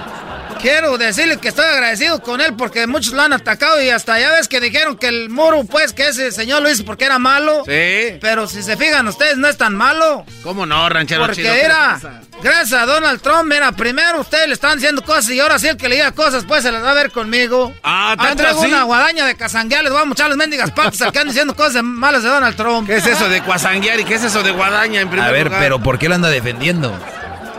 [0.61, 4.33] Quiero decirle que estoy agradecido con él porque muchos lo han atacado y hasta ya
[4.33, 7.63] ves que dijeron que el muro, pues, que ese señor lo hizo porque era malo.
[7.65, 8.19] Sí.
[8.21, 10.25] Pero si se fijan ustedes, no es tan malo.
[10.43, 11.53] ¿Cómo no, ranchero Porque chido?
[11.53, 12.01] ¿Qué era,
[12.43, 15.77] gracias a Donald Trump, mira, primero ustedes le están diciendo cosas y ahora sí el
[15.77, 17.73] que le diga cosas, pues se las va a ver conmigo.
[17.85, 18.69] Ah, Ahí ¿tanto traigo así?
[18.69, 21.55] una guadaña de casanguear, les voy a mochar las mendigas patas al que andan diciendo
[21.55, 22.87] cosas malas de Donald Trump.
[22.89, 25.45] ¿Qué es eso de cuasanguear y qué es eso de guadaña en primer A ver,
[25.47, 25.61] lugar?
[25.61, 26.93] pero ¿por qué lo anda defendiendo?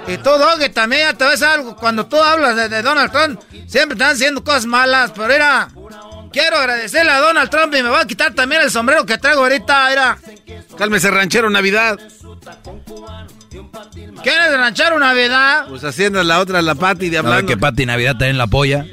[0.07, 1.75] Y tú, Doggy, también ya te ves algo.
[1.75, 5.11] Cuando tú hablas de, de Donald Trump, siempre están diciendo cosas malas.
[5.15, 5.69] Pero mira,
[6.31, 9.41] quiero agradecerle a Donald Trump y me voy a quitar también el sombrero que traigo
[9.41, 9.89] ahorita.
[9.89, 10.17] Mira,
[10.77, 11.97] Cálmese, ranchero, Navidad.
[14.23, 15.65] ¿quieres ranchar una Navidad?
[15.69, 17.47] Pues haciendo la otra, la Pati de A ver hablando.
[17.47, 18.85] que Pati Navidad también la apoya.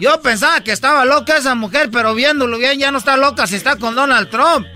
[0.00, 3.56] Yo pensaba que estaba loca esa mujer, pero viéndolo bien ya no está loca si
[3.56, 4.66] está con Donald Trump.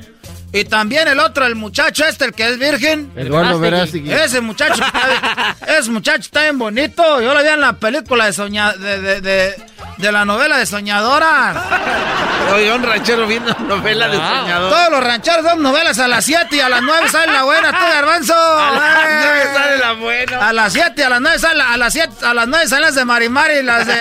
[0.53, 3.11] Y también el otro, el muchacho este, el que es virgen.
[3.17, 4.11] Eduardo Verástegui.
[4.11, 7.21] Ese muchacho, está- ese muchacho está bien bonito.
[7.21, 9.55] Yo lo vi en la película de soña, de, de, de,
[9.97, 11.55] de la novela de Soñadora.
[12.55, 14.71] Oye, un ranchero viendo novela de soñador.
[14.71, 17.71] Todos los rancheros son novelas a las 7 y a las 9 sale la buena,
[17.73, 18.35] tú garbanzo.
[18.59, 19.21] A las Eh.
[19.23, 20.49] nueve sale la buena.
[20.49, 22.85] A las 7 y a las 9 sale, a las 7, a las 9 salen
[22.87, 23.95] las de Marimar y las de,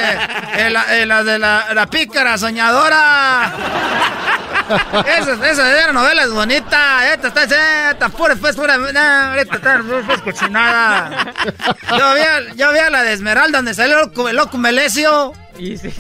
[0.54, 3.52] eh, la- eh, las de la, la pícara soñadora.
[5.18, 7.04] Esas, esas eran novelas bonitas.
[7.06, 11.34] Esta está, esta pura, pues, pura, no, ahorita está, pues, cochinada.
[11.98, 14.36] Yo vi, yo vi a la de Esmeralda donde salió el loco, el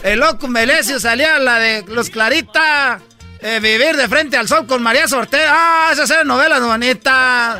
[0.04, 3.00] El loco Melesio salía la de Los Clarita.
[3.40, 5.52] eh, vivir de frente al sol con María Sortera.
[5.54, 7.60] Ah, esas eran novelas bonitas.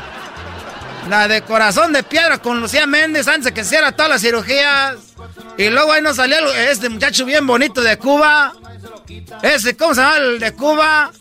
[1.10, 4.96] La de Corazón de Piedra con Lucía Méndez antes de que hiciera todas las cirugías.
[5.58, 8.54] Y luego ahí nos salía este muchacho bien bonito de Cuba.
[9.42, 11.12] Ese, ¿cómo se llama el de Cuba?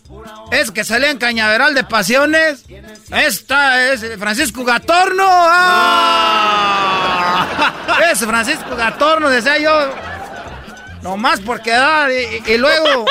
[0.51, 2.65] Es que salía en Cañaveral de Pasiones.
[3.11, 5.25] Esta es Francisco Gatorno.
[6.67, 7.73] ¡Ah!
[8.11, 9.71] Ese Francisco Gatorno, decía yo.
[11.07, 12.11] Nomás por quedar.
[12.11, 13.07] Y, luego.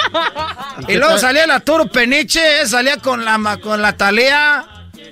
[0.88, 2.61] Y luego salía la Turo Peniche.
[2.61, 4.65] esa Salía con la, con la Talía.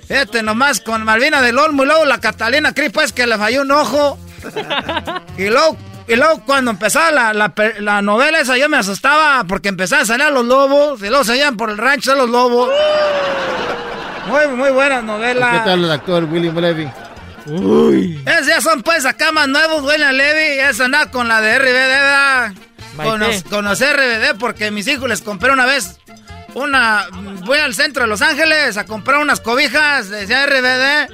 [0.08, 1.84] Este nomás con Malvina del Olmo.
[1.84, 4.18] Y luego la Catalina Cris, pues que le falló un ojo.
[5.38, 10.02] Y luego, y luego cuando empezaba la, la novela esa, yo me asustaba porque empezaban
[10.02, 11.00] a salir los lobos.
[11.00, 12.70] Y luego salían por el rancho de los lobos.
[14.26, 15.50] Muy, muy buena novela.
[15.50, 16.88] ¿Qué tal el actor William Levy?
[17.44, 20.56] Esos ya son pues acá más nuevos, William Levy.
[20.56, 22.58] Ya se anda con la de RBD,
[22.96, 23.10] ¿verdad?
[23.10, 23.50] Con los, Maite.
[23.50, 25.98] con los RBD porque mis hijos les compré una vez
[26.54, 27.06] una...
[27.44, 31.12] Voy al centro de Los Ángeles a comprar unas cobijas, decía RBD.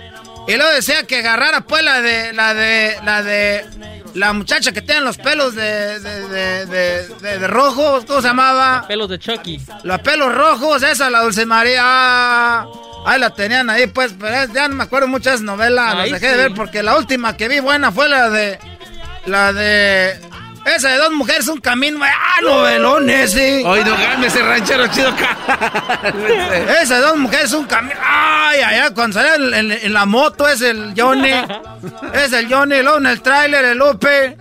[0.49, 2.33] Y luego decía que agarrara pues la de...
[2.33, 2.97] La de...
[3.05, 3.67] La de...
[4.15, 8.27] La muchacha que tiene los pelos de, de, de, de, de- de rojos, ¿cómo se
[8.27, 8.85] llamaba?
[8.89, 9.61] Pelos de Chucky.
[9.85, 11.81] Los pelos rojos, esa, la Dulce María.
[11.85, 12.67] Ah,
[13.07, 16.37] Ahí la tenían ahí, pues, pero ya no me acuerdo muchas novelas, las dejé de
[16.37, 18.59] ver porque la última que vi buena fue la de.
[19.27, 20.21] La de.
[20.65, 22.01] Esa de dos mujeres, un camino.
[22.05, 23.63] ¡Ah, novelón ese!
[23.65, 25.11] Oye, no games ese ranchero chido.
[26.83, 27.95] Esa de dos mujeres, un camino.
[28.03, 28.91] ¡Ay, ay!
[28.95, 31.31] Cuando sale en, en- en la moto es el Johnny.
[32.13, 34.37] es el Johnny, luego en el tráiler el Lupe.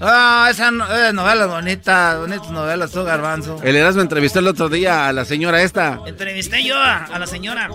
[0.00, 3.58] Ah, esa no- eh, novelas bonitas, bonitas novelas, tú, Garbanzo.
[3.62, 5.98] El Erasmo entrevistó el otro día a la señora esta.
[6.06, 7.68] Entrevisté yo a, a la señora.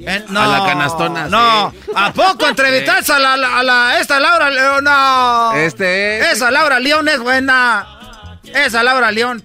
[0.00, 1.90] Eh, A la canastona, No, sí.
[1.94, 4.84] ¿a poco entrevistaste a la, a la- esta Laura León?
[4.84, 5.52] No.
[5.54, 7.86] Este es- Esa Laura León es buena.
[8.44, 9.44] Esa Laura León.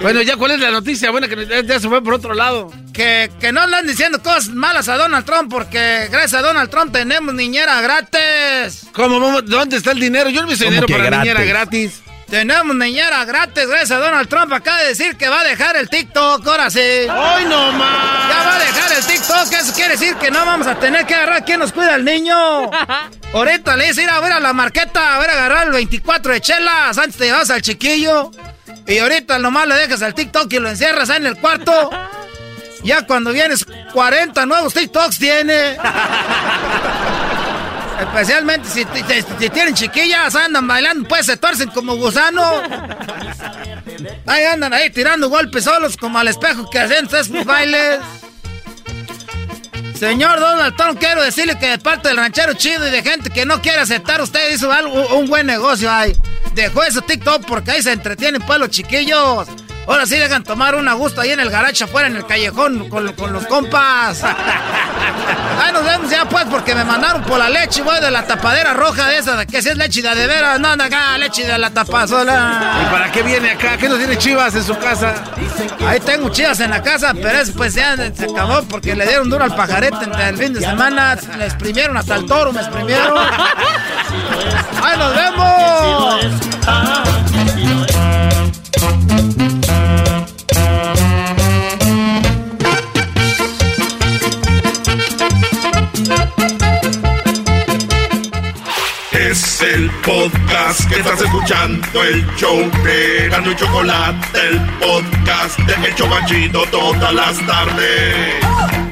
[0.00, 2.70] Bueno, ya, ¿cuál es la noticia buena que ya, se fue por otro lado?
[2.92, 6.92] Que, que no andan diciendo cosas malas a Donald Trump porque gracias a Donald Trump
[6.92, 8.86] tenemos niñera gratis.
[8.92, 9.40] ¿Cómo?
[9.42, 10.30] ¿Dónde está el dinero?
[10.30, 11.18] Yo no me hice ¿Cómo dinero para gratis?
[11.34, 12.02] niñera gratis.
[12.30, 14.52] Tenemos niñera gratis gracias a Donald Trump.
[14.52, 16.80] Acaba de decir que va a dejar el TikTok, ahora sí.
[16.80, 18.28] ¡Ay, no más!
[18.28, 21.14] Ya va a dejar el TikTok, eso quiere decir que no vamos a tener que
[21.14, 22.34] agarrar quién nos cuida el niño.
[23.32, 26.40] Ahorita le dice ir a ver a la marqueta, a ver agarrar el 24 de
[26.42, 28.30] chelas antes te llevas al chiquillo.
[28.86, 31.90] Y ahorita nomás le dejas al TikTok y lo encierras ahí en el cuarto.
[32.84, 35.76] Ya cuando vienes, 40 nuevos TikToks tiene.
[38.00, 38.84] Especialmente si,
[39.38, 42.62] si- tienen chiquillas, andan bailando, pues se tuercen como gusano.
[44.26, 47.98] Ahí andan ahí tirando golpes solos como al espejo que hacen sus bailes.
[49.98, 53.44] Señor Donald Trump, quiero decirle que de parte del ranchero chido y de gente que
[53.44, 56.16] no quiere aceptar, usted hizo algo, un buen negocio ahí.
[56.54, 59.48] Dejó eso TikTok porque ahí se entretienen pues los chiquillos.
[59.88, 62.90] Ahora sí dejan tomar un a gusto ahí en el garaje afuera en el callejón
[62.90, 64.22] con, con los compas.
[65.60, 68.74] Ahí nos vemos ya pues porque me mandaron por la leche, voy de la tapadera
[68.74, 71.44] roja de esa, de que si es leche de, de veras, no, no, acá, leche
[71.44, 72.82] de la tapazola.
[72.82, 73.76] ¿Y para qué viene acá?
[73.76, 75.14] ¿Qué no tiene chivas en su casa?
[75.86, 79.28] Ahí tengo chivas en la casa, pero eso pues ya se acabó porque le dieron
[79.28, 81.16] duro al pajarete entre el fin de semana.
[81.36, 83.18] Le exprimieron hasta el toro, me exprimieron.
[84.82, 87.27] ¡Ahí nos vemos!
[99.60, 105.94] El podcast que estás escuchando, el show de Gano y Chocolate, el podcast de El
[105.96, 108.87] Chobachito todas las tardes.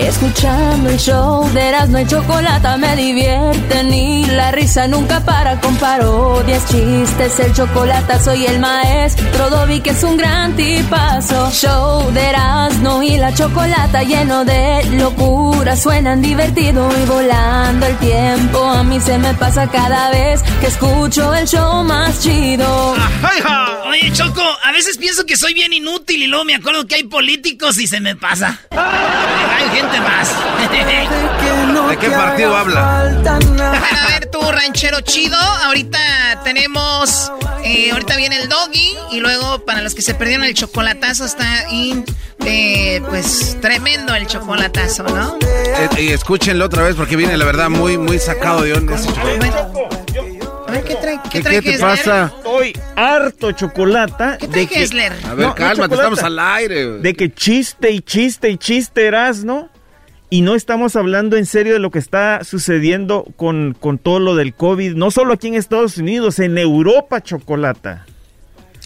[0.00, 5.76] Escuchando el show de Erasmo y Chocolata me divierte ni la risa nunca para con
[5.76, 11.50] parodias, chistes, el chocolate soy el maestro Dobby que es un gran tipazo.
[11.50, 18.64] Show de Erasmo y la Chocolata lleno de locura, suenan divertido y volando el tiempo.
[18.64, 22.94] A mí se me pasa cada vez que escucho el show más chido.
[23.88, 27.04] Oye, Choco, a veces pienso que soy bien inútil y luego me acuerdo que hay
[27.04, 28.60] políticos y se me pasa.
[29.72, 30.30] Gente más.
[31.90, 33.00] ¿De qué partido habla?
[33.00, 35.36] A ver, tú, ranchero chido.
[35.38, 35.98] Ahorita
[36.44, 37.32] tenemos.
[37.64, 38.96] eh, ahorita viene el doggy.
[39.12, 41.68] Y luego, para los que se perdieron el chocolatazo, está.
[41.70, 42.04] in-
[42.44, 45.36] eh, pues tremendo el chocolatazo, ¿no?
[45.42, 49.08] Eh, y escúchenlo otra vez porque viene, la verdad, muy, muy sacado de onda ese.
[50.66, 51.20] A ver, ¿qué trae?
[51.24, 52.32] ¿Qué, ¿Qué, trae qué te pasa?
[52.36, 54.36] Estoy harto chocolata.
[54.38, 54.84] ¿Qué trae de que?
[55.26, 56.84] A ver, No, cálmate, estamos al aire.
[57.00, 59.68] De que chiste y chiste y chiste eras, ¿no?
[60.30, 64.34] Y no estamos hablando en serio de lo que está sucediendo con, con todo lo
[64.36, 68.04] del COVID, no solo aquí en Estados Unidos, en Europa, chocolata.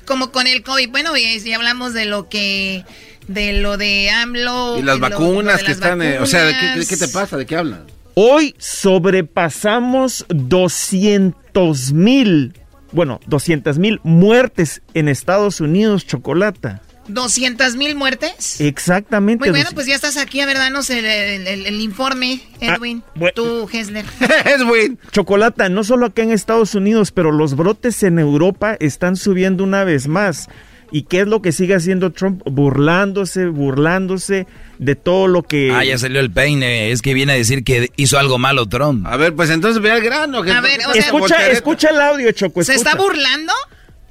[0.06, 0.90] Como con el COVID.
[0.90, 2.84] Bueno, ya, ya hablamos de lo que.
[3.28, 4.78] De lo de AMLO.
[4.78, 6.02] Y las de lo- vacunas lo de que las están...
[6.02, 6.88] eh, o sea, ¿de qué, vacunas.
[6.88, 7.36] qué te pasa?
[7.36, 7.84] ¿De qué hablan?
[8.14, 12.52] Hoy sobrepasamos 200 mil,
[12.92, 16.82] bueno, 200 mil muertes en Estados Unidos, chocolata.
[17.08, 18.60] 200 mil muertes.
[18.60, 19.40] Exactamente.
[19.44, 20.40] Muy bueno, pues ya estás aquí.
[20.40, 23.02] A ver, danos el, el- el- el informe, Edwin.
[23.34, 24.04] Tú, Hessler.
[24.44, 24.98] Edwin.
[25.10, 29.84] Chocolata, no solo acá en Estados Unidos, pero los brotes en Europa están subiendo una
[29.84, 30.48] vez más.
[30.94, 32.42] ¿Y qué es lo que sigue haciendo Trump?
[32.44, 34.46] Burlándose, burlándose
[34.78, 35.72] de todo lo que...
[35.72, 36.90] Ah, ya salió el peine.
[36.92, 39.06] Es que viene a decir que hizo algo malo Trump.
[39.06, 40.42] A ver, pues entonces ve al grano.
[40.42, 42.62] que- A ver, o sea, escucha, escucha el audio, Choco.
[42.62, 43.54] ¿Se está burlando?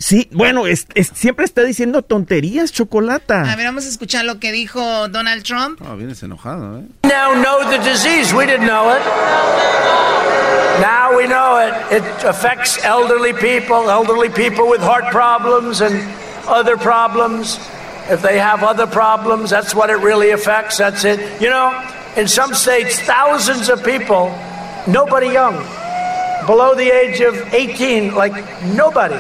[0.02, 3.42] Sí, bueno, es- es- siempre está diciendo tonterías, Chocolata.
[3.52, 5.80] A ver, vamos a escuchar lo que dijo Donald Trump.
[5.88, 6.86] Oh, vienes enojado, ¿eh?
[7.04, 8.34] now know the disease.
[8.36, 9.00] We didn't know it.
[10.82, 11.74] Now we know it.
[11.92, 16.02] It affects elderly people, elderly people with heart problems and
[16.48, 17.60] other problems.
[18.10, 20.78] If they have other problems, that's what it really affects.
[20.78, 21.20] That's it.
[21.40, 21.72] You know,
[22.18, 24.32] in some states, thousands of people,
[24.88, 25.64] nobody young,
[26.48, 28.34] below the age of 18, like
[28.76, 29.20] nobody.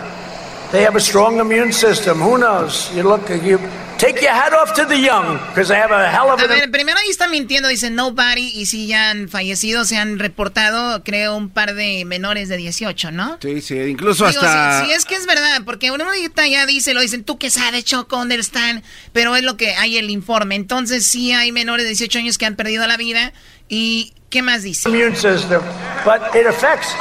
[0.71, 2.21] They have a strong immune system.
[2.21, 2.89] Who knows?
[2.95, 3.59] You look, you
[3.97, 6.49] take your hat off to the young because they have a hell of A an
[6.49, 11.03] ver, primero ahí está mintiendo, dice nobody, y si ya han fallecido, se han reportado,
[11.03, 13.37] creo, un par de menores de 18, ¿no?
[13.41, 14.79] Sí, sí, incluso Digo, hasta...
[14.79, 17.49] si, si es que es verdad, porque uno ahorita ya dice, lo dicen, tú que
[17.49, 18.81] sabes, Choco, ¿dónde están?
[19.11, 20.55] Pero es lo que hay el informe.
[20.55, 23.33] Entonces sí hay menores de 18 años que han perdido la vida.
[23.67, 24.89] ¿Y qué más dice?
[24.89, 25.61] immune system,
[26.05, 26.95] but it affects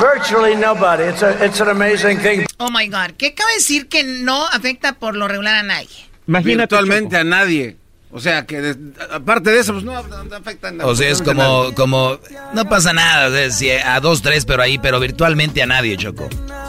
[0.00, 1.04] virtually nobody.
[1.04, 2.46] It's a, it's an amazing thing.
[2.58, 6.08] Oh my God, ¿qué cabe decir que no afecta por lo regular a nadie?
[6.26, 7.76] Virtualmente a nadie.
[8.10, 8.74] O sea, que
[9.12, 10.90] aparte de eso, pues no, no afecta a nadie.
[10.90, 12.18] O sea, es como, como,
[12.54, 15.96] no pasa nada, o sea, si a dos, tres, pero ahí, pero virtualmente a nadie,
[15.98, 16.26] Choco.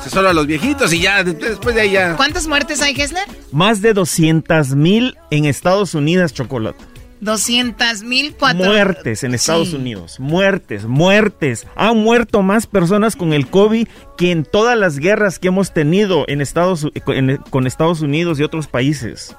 [0.10, 2.18] solo a los viejitos y ya, después de ahí ya.
[2.18, 3.24] ¿Cuántas muertes hay, Hessler?
[3.54, 6.84] Más de 200 mil en Estados Unidos, Chocolate.
[7.22, 8.66] 200 mil cuatro...
[8.66, 9.76] Muertes en Estados Sí.
[9.76, 10.20] Unidos.
[10.20, 11.68] Muertes, muertes.
[11.76, 13.88] Han muerto más personas con el COVID
[14.18, 18.44] que en todas las guerras que hemos tenido en Estados, en- con Estados Unidos y
[18.44, 19.36] otros países.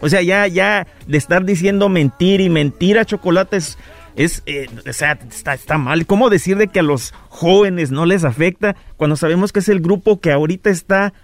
[0.00, 3.78] O sea, ya, ya de estar diciendo mentira y mentira, chocolate es,
[4.16, 6.04] es, eh, o sea, está, está mal.
[6.06, 9.80] ¿Cómo decir de que a los jóvenes no les afecta cuando sabemos que es el
[9.80, 11.14] grupo que ahorita está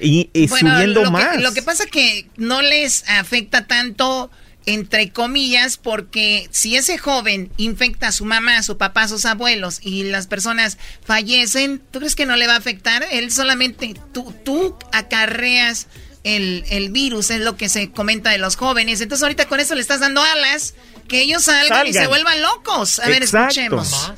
[0.00, 1.36] y, y Bueno, subiendo lo más?
[1.36, 4.30] Que, lo que pasa que no les afecta tanto,
[4.66, 9.24] entre comillas, porque si ese joven infecta a su mamá, a su papá, a sus
[9.24, 13.04] abuelos y las personas fallecen, ¿tú crees que no le va a afectar?
[13.10, 15.88] Él solamente, tú, tú acarreas
[16.24, 19.00] el, el virus, es lo que se comenta de los jóvenes.
[19.00, 20.74] Entonces ahorita con eso le estás dando alas,
[21.08, 22.98] que ellos salgan, y se vuelvan locos.
[23.00, 24.12] A ver, escuchemos.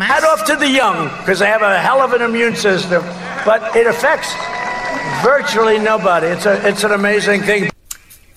[0.00, 3.00] Hat off to the young because they have a hell of an immune system,
[3.44, 4.34] but it affects
[5.22, 6.26] virtually nobody.
[6.26, 7.70] It's a it's an amazing thing.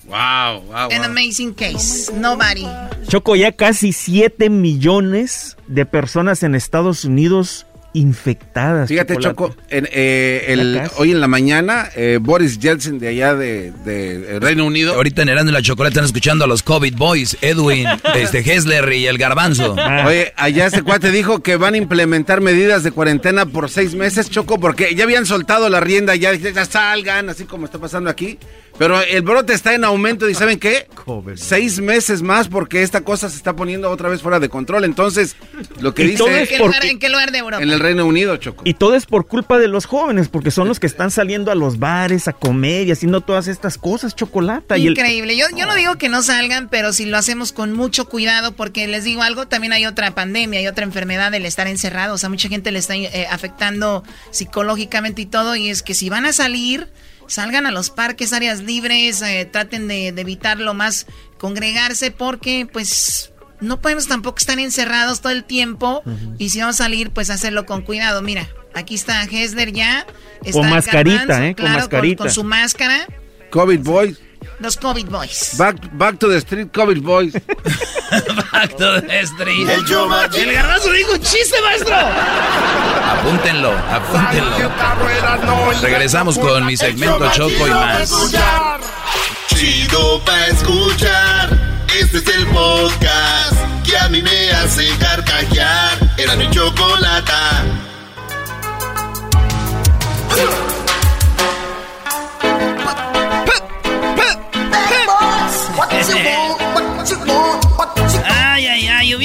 [0.08, 2.10] Wow, wow, An amazing case.
[2.14, 2.66] Nobody.
[3.08, 8.88] Choco, ya casi 7 millones de personas en Estados Unidos infectadas.
[8.88, 9.54] Fíjate, Chocolate.
[9.54, 14.38] Choco, en, eh, el- hoy en la mañana, eh, Boris Yeltsin de allá de, de
[14.40, 14.94] Reino Unido.
[14.94, 18.92] Ahorita en Erasmo y la Chocolate están escuchando a los COVID Boys, Edwin, este Hessler
[18.92, 19.74] y el Garbanzo.
[20.06, 24.30] Oye, allá este cuate dijo que van a implementar medidas de cuarentena por seis meses,
[24.30, 28.38] Choco, porque ya habían soltado la rienda, ya, ya salgan, así como está pasando aquí.
[28.78, 30.86] Pero el brote está en aumento y ¿saben qué?
[31.34, 34.84] Seis meses más porque esta cosa se está poniendo otra vez fuera de control.
[34.84, 35.36] Entonces,
[35.80, 37.62] lo que Y todo dice es ¿En qué, lugar, ¿En qué lugar de Europa?
[37.62, 38.62] en el Reino Unido, Choco.
[38.64, 41.54] Y todo es por culpa de los jóvenes, porque son los que están saliendo a
[41.56, 44.78] los bares a comer y haciendo todas estas cosas, chocolate.
[44.78, 45.36] Y el- Increíble.
[45.36, 48.86] Yo, yo no digo que no salgan, pero si lo hacemos con mucho cuidado, porque
[48.86, 52.22] les digo algo, también hay otra pandemia, hay otra enfermedad del estar encerrados.
[52.22, 55.56] A mucha gente le está eh, afectando psicológicamente y todo.
[55.56, 56.88] Y es que si van a salir,
[57.28, 61.06] salgan a los parques, áreas libres, eh, traten de, de evitar lo más
[61.38, 66.02] congregarse, porque pues no podemos tampoco estar encerrados todo el tiempo.
[66.38, 68.22] Y si vamos a salir, pues hacerlo con cuidado.
[68.22, 70.06] Mira, aquí está Hesler ya.
[70.44, 71.54] Está Con mascarita, Garbanzo, ¿eh?
[71.54, 72.24] Con claro, mascarita.
[72.24, 73.06] con su máscara.
[73.50, 74.18] COVID Boys.
[74.60, 75.56] Los COVID Boys.
[75.56, 77.32] Back, back to the street, COVID Boys.
[78.52, 79.68] Back to the street.
[79.68, 79.80] El.
[79.80, 81.94] El garbanzo dijo un chiste, maestro.
[81.94, 84.70] Apúntenlo, apúntenlo.
[85.82, 88.10] Regresamos con mi segmento Choco y más.
[89.54, 91.50] Chido pa' escuchar.
[92.00, 93.54] Este es el podcast
[93.84, 95.98] que a mí me hace carcajear.
[96.16, 97.64] Era mi chocolata.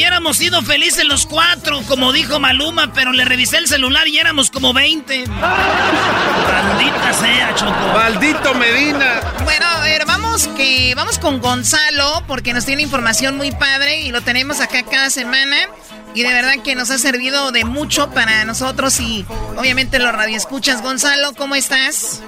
[0.03, 4.51] Hubiéramos sido felices los cuatro, como dijo Maluma, pero le revisé el celular y éramos
[4.51, 5.27] como 20.
[5.27, 7.71] Maldita sea, Choco.
[7.93, 9.21] Maldito Medina.
[9.45, 14.11] Bueno, a ver, vamos que vamos con Gonzalo porque nos tiene información muy padre y
[14.11, 15.55] lo tenemos acá cada semana
[16.13, 19.25] y de verdad que nos ha servido de mucho para nosotros y
[19.55, 20.81] obviamente los radioescuchas.
[20.81, 22.21] Gonzalo, ¿cómo estás?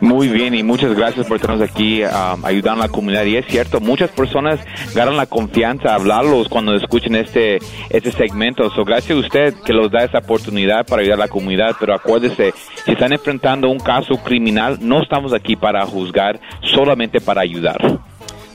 [0.00, 3.24] Muy bien y muchas gracias por tenernos aquí um, ayudando a la comunidad.
[3.24, 4.60] Y es cierto, muchas personas
[4.94, 7.58] ganan la confianza a hablarlos cuando escuchen este,
[7.90, 8.70] este segmento.
[8.70, 11.76] So, gracias a usted que nos da esa oportunidad para ayudar a la comunidad.
[11.78, 17.42] Pero acuérdese, si están enfrentando un caso criminal, no estamos aquí para juzgar, solamente para
[17.42, 18.00] ayudar.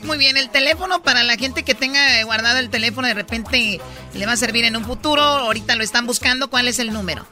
[0.06, 3.80] Muy bien, el teléfono para la gente que tenga guardado el teléfono de repente
[4.14, 5.20] le va a servir en un futuro.
[5.20, 6.48] Ahorita lo están buscando.
[6.48, 7.26] ¿Cuál es el número?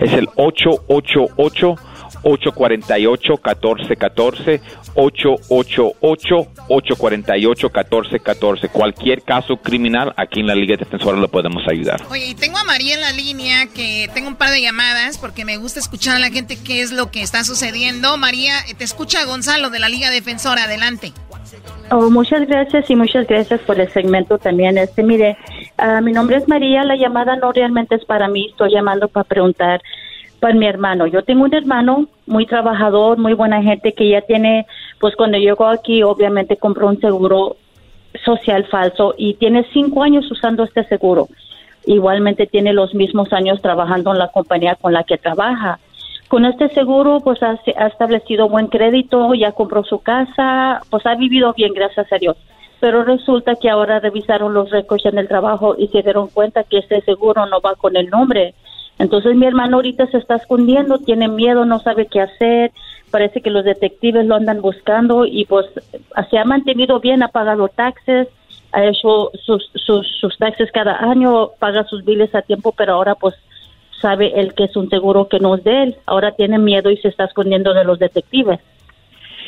[0.00, 1.76] Es el 888
[2.24, 4.60] 848 1414
[4.94, 12.00] 888 848 1414 Cualquier caso criminal aquí en la Liga Defensora lo podemos ayudar.
[12.10, 15.44] Oye, y tengo a María en la línea que tengo un par de llamadas porque
[15.44, 18.16] me gusta escuchar a la gente qué es lo que está sucediendo.
[18.16, 20.64] María, te escucha Gonzalo de la Liga Defensora.
[20.64, 21.12] Adelante.
[21.90, 24.78] Oh, muchas gracias y muchas gracias por el segmento también.
[24.78, 25.36] Este, mire,
[25.76, 26.82] ah, mi nombre es María.
[26.84, 28.48] La llamada no realmente es para mí.
[28.50, 29.82] Estoy llamando para preguntar
[30.44, 31.06] por mi hermano.
[31.06, 34.66] Yo tengo un hermano muy trabajador, muy buena gente que ya tiene,
[35.00, 37.56] pues cuando llegó aquí, obviamente compró un seguro
[38.26, 41.28] social falso y tiene cinco años usando este seguro.
[41.86, 45.78] Igualmente tiene los mismos años trabajando en la compañía con la que trabaja.
[46.28, 51.14] Con este seguro, pues ha, ha establecido buen crédito, ya compró su casa, pues ha
[51.14, 52.36] vivido bien, gracias a Dios.
[52.80, 56.80] Pero resulta que ahora revisaron los récords en el trabajo y se dieron cuenta que
[56.80, 58.52] este seguro no va con el nombre.
[58.98, 62.70] Entonces mi hermano ahorita se está escondiendo, tiene miedo, no sabe qué hacer,
[63.10, 65.66] parece que los detectives lo andan buscando y pues
[66.30, 68.28] se ha mantenido bien, ha pagado taxes,
[68.72, 73.14] ha hecho sus, sus, sus taxes cada año, paga sus biles a tiempo, pero ahora
[73.14, 73.34] pues
[74.00, 75.96] sabe él que es un seguro que no es de él.
[76.06, 78.60] Ahora tiene miedo y se está escondiendo de los detectives.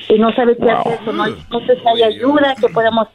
[0.09, 0.75] Y no sabe qué Wow.
[0.75, 1.15] hacer.
[1.15, 3.09] No, hay- no sé si hay ayuda que podemos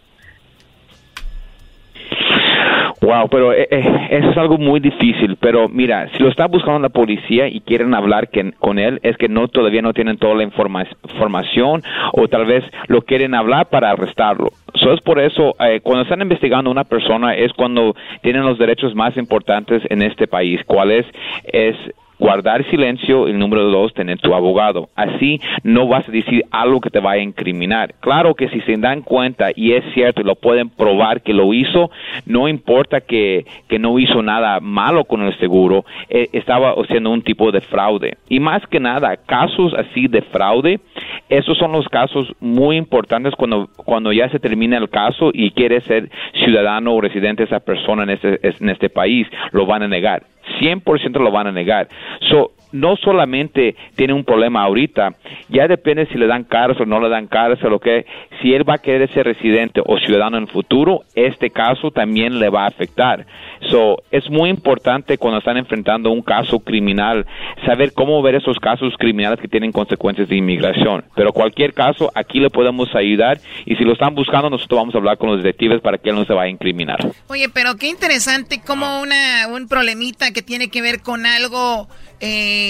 [3.01, 5.37] Wow, pero eh, eh, eso es algo muy difícil.
[5.39, 9.17] Pero mira, si lo está buscando la policía y quieren hablar que- con él, es
[9.17, 11.81] que no todavía no tienen toda la informa- información
[12.13, 14.49] o tal vez lo quieren hablar para arrestarlo.
[14.73, 18.93] Es por eso, eh, cuando están investigando a una persona, es cuando tienen los derechos
[18.95, 20.59] más importantes en este país.
[20.65, 21.05] ¿Cuál es?
[21.45, 21.75] Es
[22.21, 24.89] guardar silencio y número dos, tener tu abogado.
[24.95, 27.95] Así no vas a decir algo que te vaya a incriminar.
[27.99, 31.51] Claro que si se dan cuenta y es cierto y lo pueden probar que lo
[31.51, 31.89] hizo,
[32.27, 37.23] no importa que, que no hizo nada malo con el seguro, eh, estaba haciendo un
[37.23, 38.17] tipo de fraude.
[38.29, 40.79] Y más que nada, casos así de fraude,
[41.27, 45.81] esos son los casos muy importantes cuando, cuando ya se termina el caso y quiere
[45.81, 50.21] ser ciudadano o residente esa persona en este, en este país, lo van a negar.
[50.59, 51.87] 100% lo van a negar.
[52.29, 55.15] So, no solamente tiene un problema ahorita,
[55.49, 58.05] ya depende si le dan cárcel o no le dan cárcel o qué.
[58.41, 62.39] Si él va a querer ser residente o ciudadano en el futuro, este caso también
[62.39, 63.25] le va a afectar.
[63.69, 67.25] So, es muy importante cuando están enfrentando un caso criminal
[67.65, 71.05] saber cómo ver esos casos criminales que tienen consecuencias de inmigración.
[71.15, 74.97] Pero cualquier caso, aquí le podemos ayudar y si lo están buscando, nosotros vamos a
[74.97, 76.99] hablar con los detectives para que él no se vaya a incriminar.
[77.27, 81.87] Oye, pero qué interesante como una, un problemita que tiene que ver con algo
[82.19, 82.60] eh,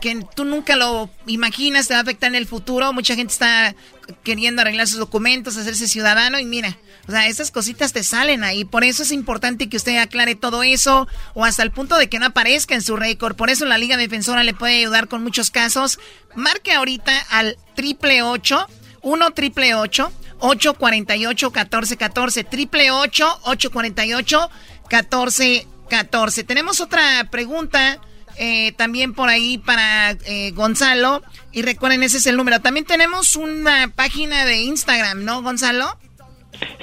[0.00, 2.92] que tú nunca lo imaginas te va a afectar en el futuro.
[2.92, 3.74] Mucha gente está
[4.22, 6.76] queriendo arreglar sus documentos, hacerse ciudadano y mira,
[7.08, 8.64] o sea, esas cositas te salen ahí.
[8.64, 12.18] Por eso es importante que usted aclare todo eso o hasta el punto de que
[12.18, 13.36] no aparezca en su récord.
[13.36, 15.98] Por eso la Liga Defensora le puede ayudar con muchos casos.
[16.34, 18.66] Marque ahorita al triple ocho,
[19.02, 24.50] uno triple ocho, 848 1414 triple ocho, 848
[24.90, 28.00] 1414 Tenemos otra pregunta
[28.38, 31.22] eh, también por ahí para eh, Gonzalo.
[31.52, 32.60] Y recuerden, ese es el número.
[32.60, 35.86] También tenemos una página de Instagram, ¿no, Gonzalo?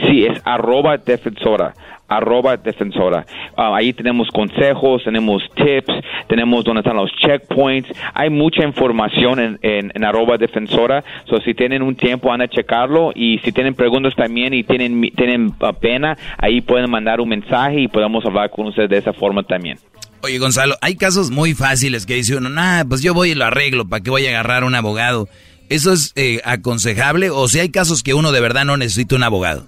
[0.07, 1.73] Sí, es arroba defensora,
[2.07, 3.25] arroba defensora.
[3.55, 5.93] Ah, ahí tenemos consejos, tenemos tips,
[6.27, 7.89] tenemos donde están los checkpoints.
[8.13, 11.03] Hay mucha información en, en, arroba defensora.
[11.25, 13.11] So, si tienen un tiempo, van a checarlo.
[13.15, 17.81] Y si tienen preguntas también y tienen, tienen ah, pena, ahí pueden mandar un mensaje
[17.81, 19.77] y podemos hablar con ustedes de esa forma también.
[20.25, 23.43] Oye, Gonzalo, hay casos muy fáciles que dice uno, nah, pues yo voy y lo
[23.43, 25.27] arreglo, ¿para qué voy a agarrar un abogado?
[25.67, 29.23] ¿Eso es eh, aconsejable o si hay casos que uno de verdad no necesita un
[29.23, 29.67] abogado?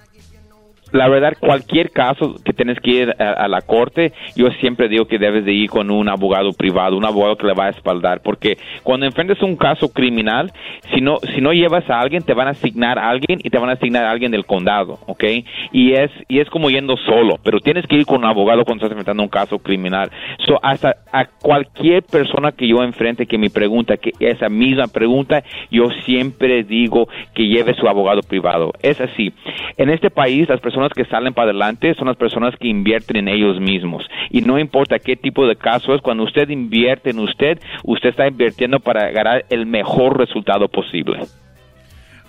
[0.91, 5.17] La verdad, cualquier caso que tienes que ir a, la corte, yo siempre digo que
[5.17, 8.57] debes de ir con un abogado privado, un abogado que le va a espaldar, porque
[8.83, 10.51] cuando enfrentes un caso criminal,
[10.93, 13.57] si no, si no llevas a alguien, te van a asignar a alguien y te
[13.57, 15.23] van a asignar a alguien del condado, ¿ok?
[15.71, 18.85] Y es, y es como yendo solo, pero tienes que ir con un abogado cuando
[18.85, 20.11] estás enfrentando un caso criminal.
[20.45, 25.43] So, hasta a cualquier persona que yo enfrente que me pregunta que esa misma pregunta,
[25.71, 28.71] yo siempre digo que lleve su abogado privado.
[28.81, 29.33] Es así.
[29.77, 33.27] En este país, las personas que salen para adelante son las personas que invierten en
[33.27, 34.05] ellos mismos.
[34.29, 38.27] Y no importa qué tipo de caso es, cuando usted invierte en usted, usted está
[38.27, 41.19] invirtiendo para ganar el mejor resultado posible.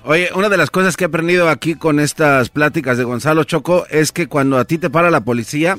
[0.05, 3.87] Oye, una de las cosas que he aprendido aquí con estas pláticas de Gonzalo Choco
[3.91, 5.77] es que cuando a ti te para la policía,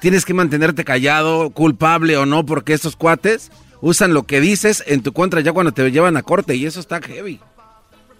[0.00, 5.02] tienes que mantenerte callado, culpable o no, porque estos cuates usan lo que dices en
[5.02, 7.38] tu contra ya cuando te llevan a corte y eso está heavy.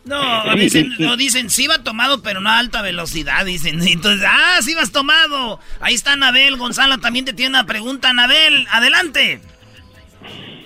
[0.09, 3.81] No, dicen, no, dicen, sí va tomado, pero no a alta velocidad, dicen.
[3.87, 5.61] Entonces, ah, sí vas tomado.
[5.81, 9.41] Ahí está Anabel, Gonzalo también te tiene una pregunta, Anabel, adelante.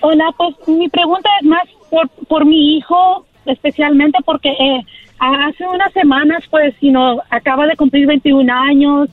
[0.00, 4.80] Hola, pues mi pregunta es más por, por mi hijo, especialmente porque eh,
[5.18, 9.08] hace unas semanas, pues, you know, acaba de cumplir 21 años,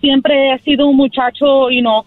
[0.00, 2.04] siempre ha sido un muchacho, you know,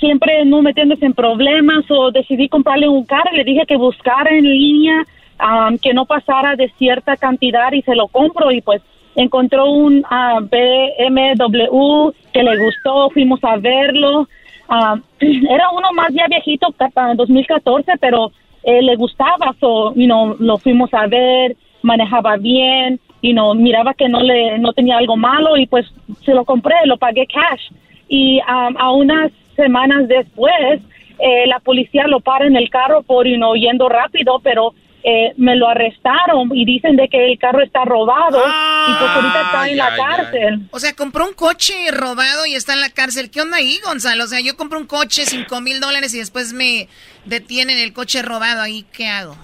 [0.00, 4.44] siempre no metiéndose en problemas o decidí comprarle un carro, le dije que buscara en
[4.44, 5.04] línea,
[5.38, 8.82] am, que no pasara de cierta cantidad y se lo compro y pues
[9.16, 14.28] encontró un ah, BMW que le gustó, fuimos a verlo.
[14.68, 18.32] Ah, era uno más ya viejito, para 2014, pero
[18.62, 23.94] eh, le gustaba, so, you know, lo fuimos a ver, manejaba bien, y no miraba
[23.94, 25.86] que no le no tenía algo malo y pues
[26.24, 27.70] se lo compré, lo pagué cash.
[28.08, 30.82] Y um, a unas semanas después,
[31.18, 34.74] eh, la policía lo para en el carro por you know, yendo rápido, pero
[35.06, 39.40] eh, me lo arrestaron y dicen de que el carro está robado y pues ahorita
[39.42, 40.68] está en la cárcel.
[40.70, 43.30] O sea, compró un coche robado y está en la cárcel.
[43.30, 44.24] ¿Qué onda ahí, Gonzalo?
[44.24, 46.88] O sea, yo compro un coche, cinco mil dólares y después me
[47.26, 48.62] detienen el coche robado.
[48.62, 49.36] ¿Ahí qué hago?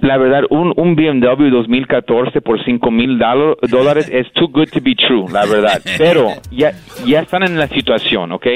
[0.00, 4.94] La verdad, un, un BMW 2014 por 5 mil dólares es too good to be
[4.94, 5.80] true, la verdad.
[5.98, 6.72] Pero ya,
[7.04, 8.46] ya están en la situación, ¿ok?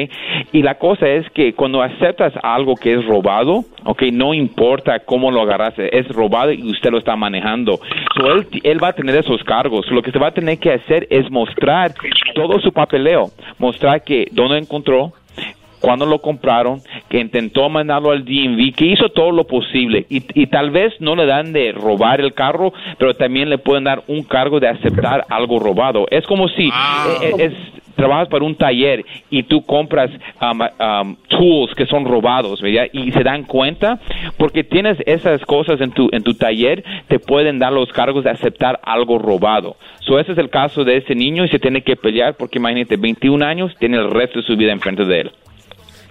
[0.53, 4.03] Y la cosa es que cuando aceptas algo que es robado, ¿ok?
[4.13, 7.81] No importa cómo lo agarraste, es robado y usted lo está manejando.
[8.17, 9.91] So, él, él va a tener esos cargos.
[9.91, 11.95] Lo que se va a tener que hacer es mostrar
[12.35, 15.13] todo su papeleo, mostrar que dónde encontró,
[15.85, 20.47] cuando lo compraron, que intentó mandarlo al DMV, que hizo todo lo posible y, y,
[20.47, 24.23] tal vez no le dan de robar el carro, pero también le pueden dar un
[24.23, 26.07] cargo de aceptar algo robado.
[26.11, 27.53] Es como si eh, es,
[27.95, 32.87] trabajas para un taller y tú compras um, um, tools que son robados, ¿verdad?
[32.93, 33.99] Y se dan cuenta
[34.37, 38.31] porque tienes esas cosas en tu en tu taller, te pueden dar los cargos de
[38.31, 39.77] aceptar algo robado.
[40.01, 42.97] So ese es el caso de ese niño y se tiene que pelear porque imagínate
[42.97, 45.33] 21 años tiene el resto de su vida enfrente de él.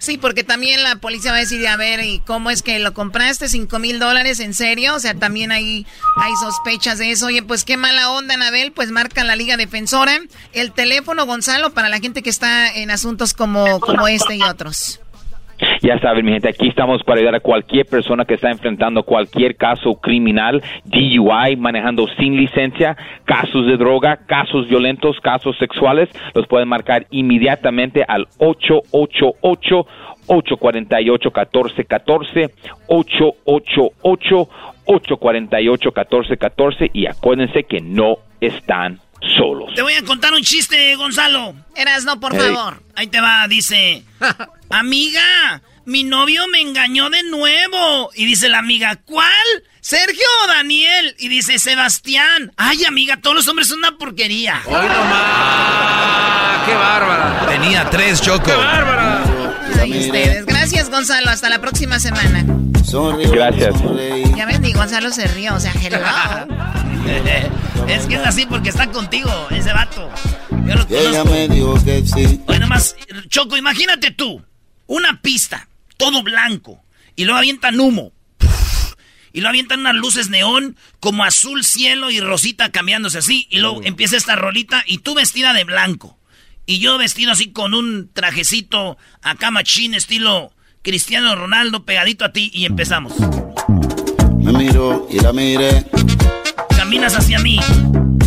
[0.03, 2.93] Sí, porque también la policía va a decir, a ver, ¿y cómo es que lo
[2.93, 3.47] compraste?
[3.47, 4.41] ¿Cinco mil dólares?
[4.41, 4.95] ¿En serio?
[4.95, 7.27] O sea, también hay, hay sospechas de eso.
[7.27, 8.73] Oye, pues qué mala onda, Anabel.
[8.73, 10.19] Pues marca la Liga Defensora.
[10.51, 14.99] El teléfono, Gonzalo, para la gente que está en asuntos como, como este y otros.
[15.83, 19.57] Ya saben, mi gente, aquí estamos para ayudar a cualquier persona que está enfrentando cualquier
[19.57, 22.95] caso criminal, DUI, manejando sin licencia,
[23.25, 26.07] casos de droga, casos violentos, casos sexuales.
[26.33, 29.85] Los pueden marcar inmediatamente al 888
[30.27, 32.53] 848 1414
[32.87, 39.01] 888 848 1414 y acuérdense que no están
[39.37, 39.73] solos.
[39.75, 41.53] Te voy a contar un chiste, Gonzalo.
[41.75, 42.81] Eras no, por favor.
[42.95, 44.03] Ahí te va, dice.
[44.69, 48.09] amiga, mi novio me engañó de nuevo.
[48.15, 49.27] Y dice la amiga, ¿cuál?
[49.81, 51.15] Sergio o Daniel.
[51.19, 52.51] Y dice Sebastián.
[52.57, 54.61] Ay, amiga, todos los hombres son una porquería.
[54.65, 56.65] ¡Hoy nomás!
[56.65, 57.45] ¡Qué bárbara!
[57.47, 58.45] Tenía tres, Choco.
[58.45, 59.23] ¡Qué bárbara!
[59.81, 60.45] Ay, ustedes.
[60.45, 61.29] Gracias, Gonzalo.
[61.29, 62.45] Hasta la próxima semana.
[63.31, 63.75] Gracias.
[64.35, 65.55] Ya ven, y Gonzalo se rió.
[65.55, 65.97] O sea, hello.
[67.87, 70.09] es que es así porque está contigo, ese vato.
[70.65, 71.31] Yo lo conozco.
[72.47, 72.95] Oye, nomás,
[73.29, 74.41] Choco, imagínate tú,
[74.87, 75.67] una pista,
[75.97, 76.83] todo blanco,
[77.15, 78.13] y luego avientan humo.
[79.31, 83.47] Y luego avientan unas luces neón, como azul cielo y rosita cambiándose así.
[83.49, 86.19] Y luego empieza esta rolita y tú vestida de blanco.
[86.67, 90.53] Y yo vestido así con un trajecito acá machín, estilo
[90.83, 92.51] Cristiano Ronaldo, pegadito a ti.
[92.53, 93.13] Y empezamos.
[94.37, 95.83] Me miro y la miré.
[96.77, 97.59] Caminas hacia mí.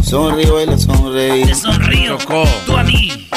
[0.03, 1.45] Sonrío y le sonreí.
[1.45, 2.19] Te sonrío.
[2.67, 3.29] Tú a mí.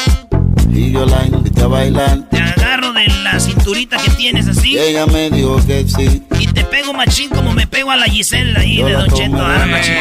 [0.71, 1.23] Y yo la
[1.59, 2.17] invité a bailar.
[2.29, 4.73] Te agarro de la cinturita que tienes así.
[4.73, 6.23] Y ella me dijo que sí.
[6.39, 9.37] Y te pego machín como me pego a la Gisela ahí de Don Cheto.
[9.39, 9.93] Ah, machín.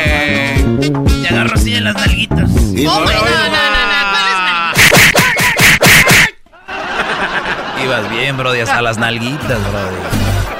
[1.22, 2.50] Te agarro así de las nalguitas.
[2.50, 4.24] ¡Hombre, no, no, no, no!
[7.84, 10.37] Ibas bien, brody, hasta las nalguitas, brody.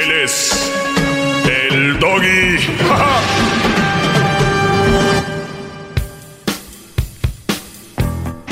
[0.00, 0.72] Él es
[1.72, 2.58] el doggy.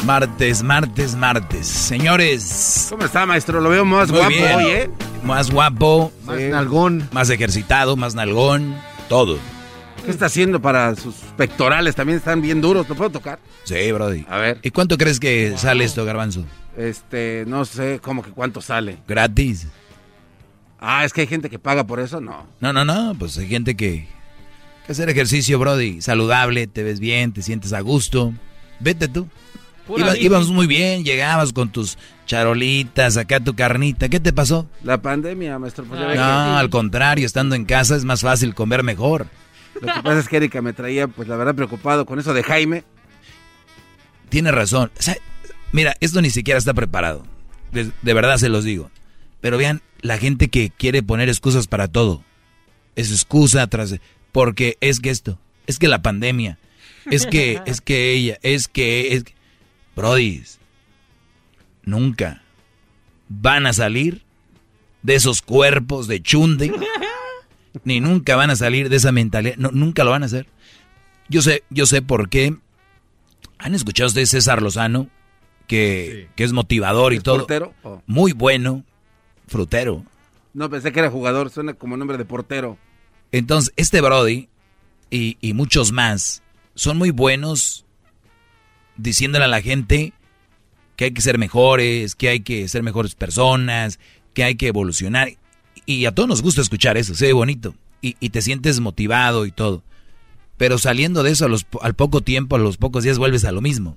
[0.04, 1.66] Martes, martes, martes.
[1.66, 2.86] Señores.
[2.88, 3.60] ¿Cómo está, maestro?
[3.60, 4.54] Lo veo más Muy guapo bien.
[4.54, 4.90] hoy, ¿eh?
[5.22, 6.12] Más guapo.
[6.24, 7.08] Más nalgón.
[7.12, 8.74] Más ejercitado, más nalgón.
[9.08, 9.38] Todo.
[10.04, 11.94] ¿Qué está haciendo para sus pectorales?
[11.94, 12.88] También están bien duros.
[12.88, 13.38] ¿Lo puedo tocar?
[13.64, 14.24] Sí, Brody.
[14.30, 14.58] A ver.
[14.62, 16.44] ¿Y cuánto crees que sale esto, Garbanzo?
[16.76, 18.98] Este, no sé cómo que cuánto sale.
[19.06, 19.66] ¿Gratis?
[20.80, 22.46] Ah, es que hay gente que paga por eso, no.
[22.60, 23.14] No, no, no.
[23.18, 24.06] Pues hay gente que,
[24.86, 26.00] que hacer ejercicio, Brody.
[26.02, 28.32] Saludable, te ves bien, te sientes a gusto.
[28.80, 29.26] Vete tú.
[29.96, 31.96] Iba- íbamos muy bien, llegabas con tus
[32.26, 34.08] charolitas, acá tu carnita.
[34.10, 34.68] ¿Qué te pasó?
[34.84, 35.84] La pandemia, maestro.
[35.84, 39.26] pues No, al contrario, estando en casa es más fácil comer mejor.
[39.80, 42.42] Lo que pasa es que Erika me traía, pues la verdad, preocupado con eso de
[42.42, 42.84] Jaime.
[44.28, 44.90] Tiene razón.
[44.98, 45.16] O sea,
[45.72, 47.24] mira, esto ni siquiera está preparado.
[47.72, 48.90] De, de verdad se los digo.
[49.40, 52.24] Pero vean, la gente que quiere poner excusas para todo.
[52.96, 53.96] Es excusa tras...
[54.32, 56.58] Porque es que esto, es que la pandemia,
[57.10, 59.34] es que, es que ella, es que, es que...
[59.96, 60.44] Brody,
[61.82, 62.42] nunca
[63.28, 64.22] van a salir
[65.02, 66.72] de esos cuerpos de chunde,
[67.84, 70.46] ni nunca van a salir de esa mentalidad, no, nunca lo van a hacer.
[71.28, 72.56] Yo sé, yo sé por qué.
[73.58, 75.08] ¿Han escuchado ustedes César Lozano?
[75.66, 77.38] Que, que es motivador y ¿Es todo.
[77.38, 77.74] portero?
[77.82, 78.02] Oh.
[78.06, 78.84] Muy bueno,
[79.48, 80.04] frutero.
[80.54, 82.78] No, pensé que era jugador, suena como nombre de portero.
[83.32, 84.48] Entonces, este Brody
[85.10, 86.42] y, y muchos más
[86.74, 87.84] son muy buenos
[88.96, 90.12] diciéndole a la gente
[90.96, 93.98] que hay que ser mejores, que hay que ser mejores personas,
[94.34, 95.30] que hay que evolucionar.
[95.86, 97.74] Y a todos nos gusta escuchar eso, se ve bonito.
[98.00, 99.82] Y, y te sientes motivado y todo.
[100.56, 103.52] Pero saliendo de eso, a los, al poco tiempo, a los pocos días, vuelves a
[103.52, 103.96] lo mismo.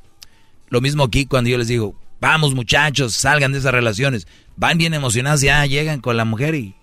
[0.69, 4.27] Lo mismo aquí cuando yo les digo, vamos muchachos, salgan de esas relaciones.
[4.55, 6.75] Van bien emocionados, ya llegan con la mujer y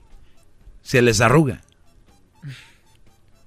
[0.82, 1.62] se les arruga.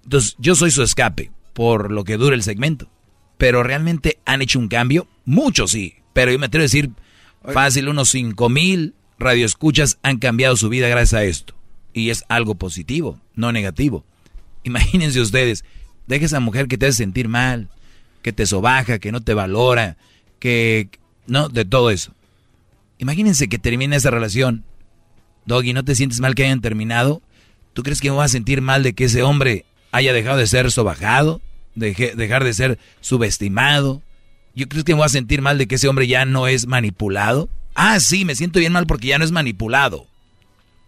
[0.03, 2.89] Entonces, yo soy su escape por lo que dura el segmento.
[3.37, 5.07] Pero realmente han hecho un cambio.
[5.25, 5.95] Muchos sí.
[6.13, 6.91] Pero yo me atrevo a decir,
[7.53, 11.55] fácil, unos 5 mil radioescuchas han cambiado su vida gracias a esto.
[11.93, 14.05] Y es algo positivo, no negativo.
[14.63, 15.65] Imagínense ustedes,
[16.07, 17.69] deja esa mujer que te hace sentir mal,
[18.21, 19.97] que te sobaja, que no te valora,
[20.39, 20.89] que...
[21.27, 22.13] No, de todo eso.
[23.01, 24.63] Imagínense que termine esa relación.
[25.47, 27.23] Doggy, ¿no te sientes mal que hayan terminado?
[27.73, 30.45] ¿Tú crees que me voy a sentir mal de que ese hombre haya dejado de
[30.45, 31.41] ser sobajado?
[31.73, 34.03] Deje, dejar de ser subestimado.
[34.53, 36.67] ¿Yo creo que me voy a sentir mal de que ese hombre ya no es
[36.67, 37.49] manipulado?
[37.73, 40.07] Ah, sí, me siento bien mal porque ya no es manipulado.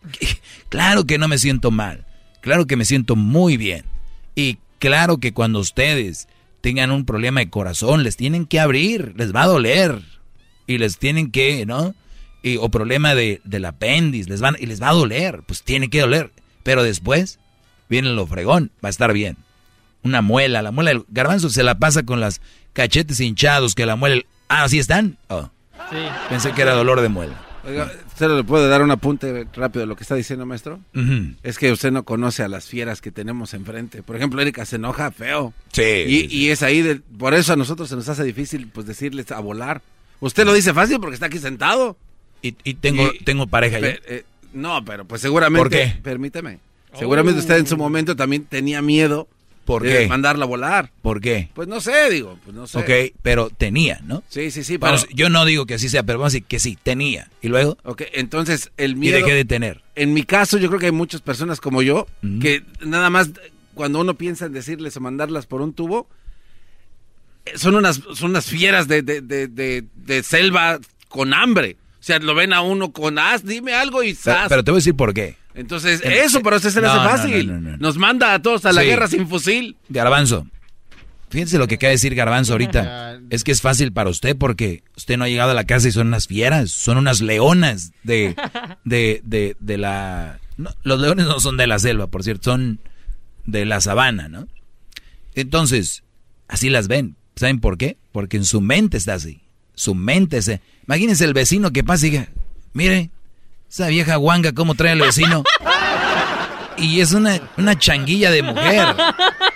[0.70, 2.06] Claro que no me siento mal.
[2.42, 3.86] Claro que me siento muy bien.
[4.36, 6.28] Y claro que cuando ustedes
[6.62, 10.02] tengan un problema de corazón, les tienen que abrir, les va a doler.
[10.66, 11.96] Y les tienen que, ¿no?
[12.44, 15.42] Y, o problema de, del apéndice, les van, y les va a doler.
[15.48, 16.32] Pues tiene que doler.
[16.64, 17.40] Pero después
[17.90, 19.38] viene lo fregón, va a estar bien.
[20.04, 22.42] Una muela, la muela del garbanzo se la pasa con las
[22.74, 24.22] cachetes hinchados que la muela.
[24.50, 25.18] Ah, ¿así están?
[25.30, 25.50] Oh.
[25.90, 25.98] Sí.
[26.30, 27.42] Pensé que era dolor de muela.
[27.66, 30.82] Oiga, ¿usted le puede dar un apunte rápido de lo que está diciendo, maestro?
[31.44, 34.04] Es que usted no conoce a las fieras que tenemos enfrente.
[34.04, 35.54] Por ejemplo, Erika se enoja feo.
[35.72, 35.82] Sí.
[35.82, 39.32] Y, y es ahí, de- por eso a nosotros se nos hace difícil pues decirles
[39.32, 39.82] a volar.
[40.20, 41.98] Usted lo dice fácil porque está aquí sentado.
[42.44, 45.60] Y, y tengo, tengo pareja eh, no, pero pues seguramente...
[45.64, 46.00] ¿Por qué?
[46.04, 46.60] Permíteme.
[47.00, 49.28] Seguramente usted en su momento también tenía miedo
[49.66, 50.08] ¿Por de qué?
[50.08, 50.92] mandarla a volar.
[51.02, 51.50] ¿Por qué?
[51.56, 52.78] Pues no sé, digo, pues no sé.
[52.78, 54.22] Ok, pero tenía, ¿no?
[54.30, 56.44] Sí, sí, sí, Bueno, pero- yo no digo que así sea, pero vamos a decir
[56.48, 57.32] que sí, tenía.
[57.42, 57.78] ¿Y luego?
[57.84, 59.18] Ok, entonces el Y miedo...
[59.18, 59.82] dejé de tener.
[59.96, 62.06] En mi caso, yo creo que hay muchas personas como yo
[62.42, 63.32] que nada más
[63.74, 66.08] cuando uno piensa en decirles o mandarlas por un tubo,
[67.46, 71.78] eh, son unas, son unas fieras de, de, de, de- de selva con hambre.
[72.04, 74.50] O sea, lo ven a uno con as, dime algo y Pero, ¡zas!
[74.50, 75.38] pero te voy a decir por qué.
[75.56, 77.48] Entonces, En- eso para usted se le No, hace no, fácil.
[77.48, 77.78] no, no, no.
[77.78, 78.88] Nos manda a todos a la Sí.
[78.88, 79.78] guerra sin fusil.
[79.88, 80.46] Garbanzo.
[81.30, 83.22] Fíjense lo que acaba de decir Garbanzo ahorita.
[83.30, 85.92] Es que es fácil para usted porque usted no ha llegado a la casa y
[85.94, 88.36] son unas fieras, son unas leonas de,
[88.84, 90.42] de, de, de la...
[90.58, 92.82] no, los leones no son de la selva, por cierto, son
[93.46, 94.46] de la sabana, ¿no?
[95.36, 96.04] Entonces,
[96.50, 97.16] así las ven.
[97.38, 97.98] ¿Saben por qué?
[98.12, 99.42] Porque en su mente está así.
[99.76, 100.62] Su mente se...
[100.88, 102.28] Imagínense el vecino que pasa y diga,
[102.74, 103.10] mire,
[103.70, 105.44] esa vieja guanga, ¿cómo trae el vecino?
[106.78, 108.88] Y es una, una changuilla de mujer.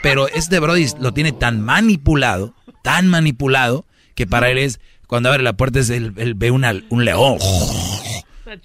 [0.02, 2.54] Pero este Brody lo tiene tan manipulado,
[2.84, 3.86] tan manipulado,
[4.16, 7.38] que para él es, cuando abre la puerta, es él, ve un león.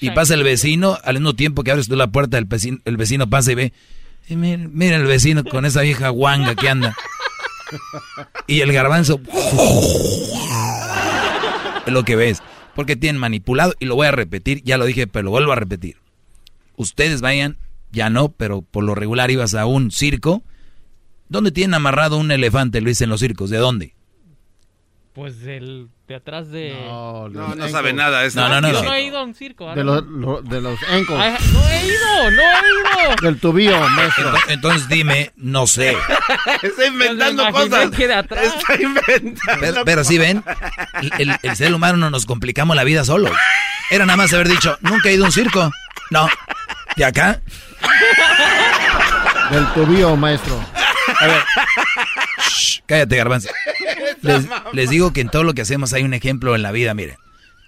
[0.01, 2.97] Y pasa el vecino, al mismo tiempo que abres tú la puerta, el vecino, el
[2.97, 3.73] vecino pasa y ve,
[4.29, 6.95] "Eh, mira, mira el vecino con esa vieja guanga que anda.
[8.47, 9.19] Y el garbanzo,
[11.87, 12.43] es lo que ves.
[12.75, 15.57] Porque tienen manipulado, y lo voy a repetir, ya lo dije, pero lo vuelvo a
[15.57, 15.97] repetir.
[16.77, 17.59] Ustedes vayan,
[17.91, 20.43] ya no, pero por lo regular ibas a un circo.
[21.29, 23.51] ¿Dónde tienen amarrado un elefante, Luis, en los circos?
[23.51, 23.95] ¿De dónde?
[25.15, 26.73] Pues el de atrás de...
[26.87, 28.25] No, no sabe nada.
[28.25, 28.89] Es No, no, no, Yo no.
[28.89, 29.69] no he ido a un circo.
[29.69, 29.75] ¿ah?
[29.75, 31.19] De los, lo- de los ankles.
[31.21, 33.17] Ay, no he ido, no he ido.
[33.21, 34.25] Del tubillo, maestro.
[34.29, 35.95] Entonces, entonces dime, no sé.
[36.63, 37.91] Está inventando cosas.
[37.91, 38.55] que de atrás.
[38.57, 39.61] Está inventando.
[39.61, 40.43] Pero, pero sí ven,
[41.19, 43.31] el, el ser humano no nos complicamos la vida solo.
[43.91, 45.71] Era nada más haber dicho, nunca he ido a un circo.
[46.11, 46.27] No.
[46.97, 47.41] ¿De acá?
[49.51, 50.59] Del tubillo, maestro.
[51.23, 51.43] A ver.
[52.49, 53.49] Shh, cállate, garbanzo.
[54.23, 56.95] Les, les digo que en todo lo que hacemos hay un ejemplo en la vida,
[56.95, 57.17] miren.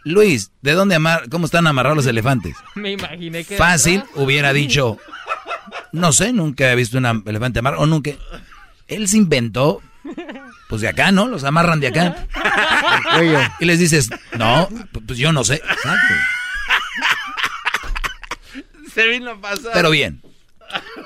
[0.05, 2.56] Luis, ¿de dónde amar, cómo están amarrados los elefantes?
[2.74, 3.56] Me imaginé que...
[3.56, 4.98] Fácil hubiera dicho,
[5.93, 8.10] no sé, nunca he visto un elefante amarrado, o nunca.
[8.86, 9.81] Él se inventó,
[10.68, 11.26] pues de acá, ¿no?
[11.26, 12.26] Los amarran de acá.
[13.60, 14.68] Y les dices, no,
[15.06, 15.55] pues yo no sé.
[15.55, 16.14] Exacto.
[18.93, 19.72] Se vino a pasar.
[19.72, 20.20] Pero bien,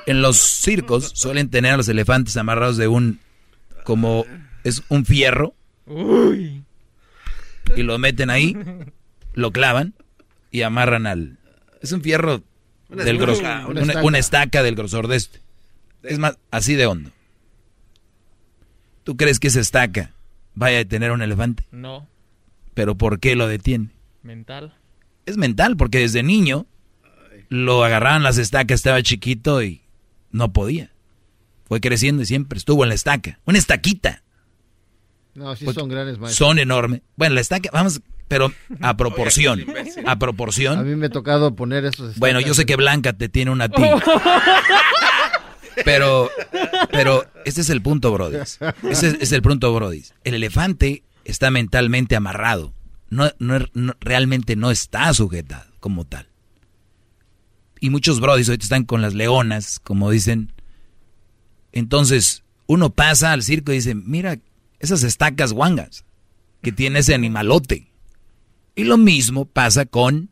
[0.06, 3.20] En los circos suelen tener a los elefantes amarrados de un,
[3.84, 4.24] como
[4.64, 5.54] es un fierro.
[5.86, 6.64] Uy.
[7.76, 8.56] Y lo meten ahí,
[9.34, 9.94] lo clavan
[10.50, 11.38] y amarran al...
[11.82, 12.42] Es un fierro
[12.88, 14.02] Una del grosor, una una, estaca.
[14.04, 15.40] una estaca del grosor de este.
[16.02, 17.10] Es más, así de hondo.
[19.04, 20.12] ¿Tú crees que esa estaca
[20.54, 21.64] vaya a detener a un elefante?
[21.70, 22.06] No,
[22.74, 23.90] ¿Pero por qué lo detiene?
[24.22, 24.74] mental.
[25.26, 26.66] Es mental, porque desde niño
[27.48, 29.82] lo agarraban las estacas, estaba chiquito y
[30.30, 30.90] no podía.
[31.66, 33.38] Fue creciendo y siempre estuvo en la estaca.
[33.44, 34.22] Una estaquita.
[35.34, 36.36] No, sí Porque son grandes maestros.
[36.48, 37.02] Son enormes.
[37.16, 39.64] Bueno, la estaca, vamos, pero a proporción.
[40.06, 40.86] A A proporción.
[40.88, 42.16] mí me ha tocado poner esos.
[42.18, 43.82] Bueno, yo sé que Blanca te tiene una a ti.
[45.84, 46.28] Pero,
[46.90, 48.38] pero este es el punto, Brody.
[48.38, 50.02] Ese es, es el punto, Brody.
[50.24, 52.74] El elefante está mentalmente amarrado.
[53.10, 56.27] No, no- no- realmente no está sujetado como tal.
[57.80, 60.52] Y muchos Brodis ahorita están con las leonas, como dicen.
[61.72, 64.38] Entonces, uno pasa al circo y dice, mira
[64.80, 66.04] esas estacas guangas
[66.62, 67.90] que tiene ese animalote.
[68.74, 70.30] Y lo mismo pasa con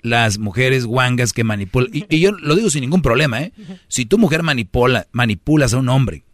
[0.00, 1.90] las mujeres guangas que manipulan.
[1.92, 3.52] Y, yo lo digo sin ningún problema, ¿eh?
[3.88, 6.24] Si tu mujer manipula, manipulas a un hombre,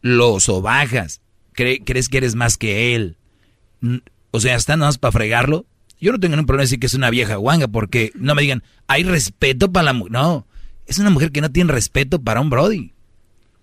[0.00, 1.20] lo sobajas,
[1.56, 3.16] cre- crees que eres más que él,
[4.30, 5.66] o sea, está nada más para fregarlo,
[6.00, 8.42] yo no tengo ningún problema en decir que es una vieja guanga, porque no me
[8.42, 10.12] digan, hay respeto para la mujer.
[10.12, 10.46] No,
[10.86, 12.92] es una mujer que no tiene respeto para un Brody.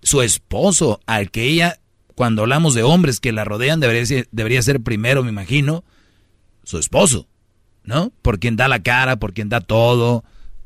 [0.01, 1.79] Su esposo, al que ella,
[2.15, 5.83] cuando hablamos de hombres que la rodean, debería ser, debería ser primero, me imagino,
[6.63, 7.27] su esposo.
[7.83, 8.11] ¿no?
[8.21, 10.23] Por quien da la cara, por quien da todo,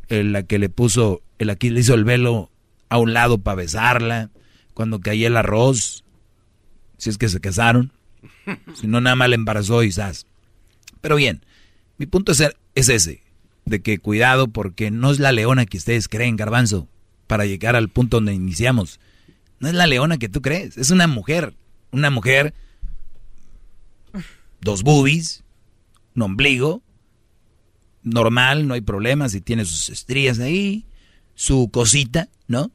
[0.07, 2.51] el la que le puso, el aquí le hizo el velo
[2.89, 4.29] a un lado para besarla,
[4.73, 6.03] cuando caía el arroz,
[6.97, 7.91] si es que se casaron,
[8.75, 10.27] si no nada más le embarazó zas.
[11.01, 11.45] Pero bien,
[11.97, 12.43] mi punto es,
[12.75, 13.21] es ese,
[13.65, 16.87] de que cuidado porque no es la leona que ustedes creen, garbanzo,
[17.27, 18.99] para llegar al punto donde iniciamos.
[19.59, 21.55] No es la leona que tú crees, es una mujer,
[21.91, 22.53] una mujer,
[24.61, 25.43] dos boobies,
[26.15, 26.83] un ombligo,
[28.03, 30.85] normal, no hay problema, si tiene sus estrías ahí,
[31.33, 32.71] su cosita, ¿no?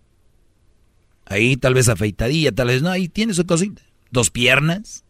[1.25, 3.83] Ahí tal vez afeitadilla, tal vez no, ahí tiene su cosita.
[4.11, 5.05] Dos piernas,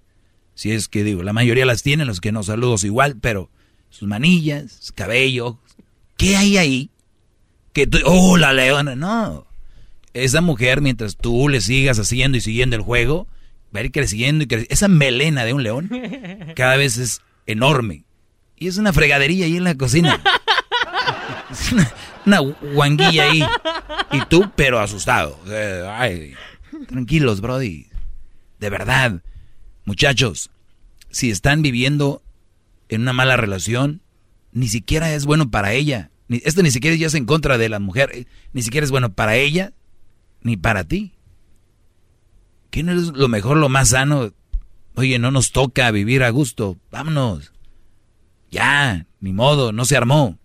[0.55, 3.51] si es que digo, la mayoría las tienen, los que no saludos igual, pero
[3.91, 5.59] sus manillas, su cabello,
[6.17, 6.91] ¿qué hay ahí?
[7.73, 9.47] Que tú, oh, la leona, no.
[10.15, 13.29] Esa mujer, mientras tú le sigas haciendo y siguiendo el juego,
[13.75, 14.73] va a ir creciendo y creciendo.
[14.73, 15.91] Esa melena de un león
[16.57, 18.05] cada vez es enorme.
[18.57, 20.21] Y es una fregadería ahí en la cocina.
[21.51, 21.93] Es una,
[22.27, 23.45] una guanguilla ahí.
[24.12, 25.37] Y tú, pero asustado.
[25.89, 26.35] Ay,
[26.87, 27.89] tranquilos, Brody.
[28.61, 29.21] De verdad.
[29.85, 30.51] Muchachos,
[31.11, 32.23] si están viviendo
[32.91, 34.03] en una mala relación,
[34.53, 36.11] ni siquiera es bueno para ella.
[36.29, 38.11] Esto ni siquiera ya es en contra de la mujer.
[38.12, 39.73] eh, Ni siquiera es bueno para ella,
[40.43, 41.12] ni para ti.
[42.71, 44.33] ¿Qué no es lo mejor, lo más sano?
[44.95, 46.79] Oye, no nos toca vivir a gusto.
[46.91, 47.53] Vámonos.
[48.51, 50.39] Ya, ni modo, no se armó.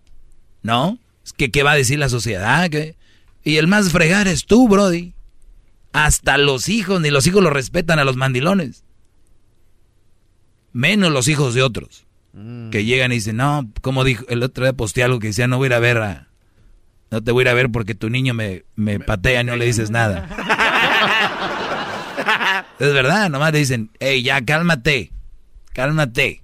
[0.62, 0.98] ¿No?
[1.24, 2.68] Es que, ¿qué va a decir la sociedad?
[2.70, 2.96] ¿Qué?
[3.44, 5.14] Y el más fregar es tú, Brody.
[5.92, 8.84] Hasta los hijos, ni los hijos lo respetan a los mandilones.
[10.72, 12.05] Menos los hijos de otros.
[12.70, 15.56] Que llegan y dicen, no, como dijo, el otro día posteé algo que decía, no
[15.56, 16.28] voy a ir a ver a...
[17.10, 19.56] No te voy a ir a ver porque tu niño me, me patea y no
[19.56, 20.28] le dices nada.
[22.78, 25.10] Es verdad, nomás le dicen, hey, ya cálmate,
[25.72, 26.42] cálmate,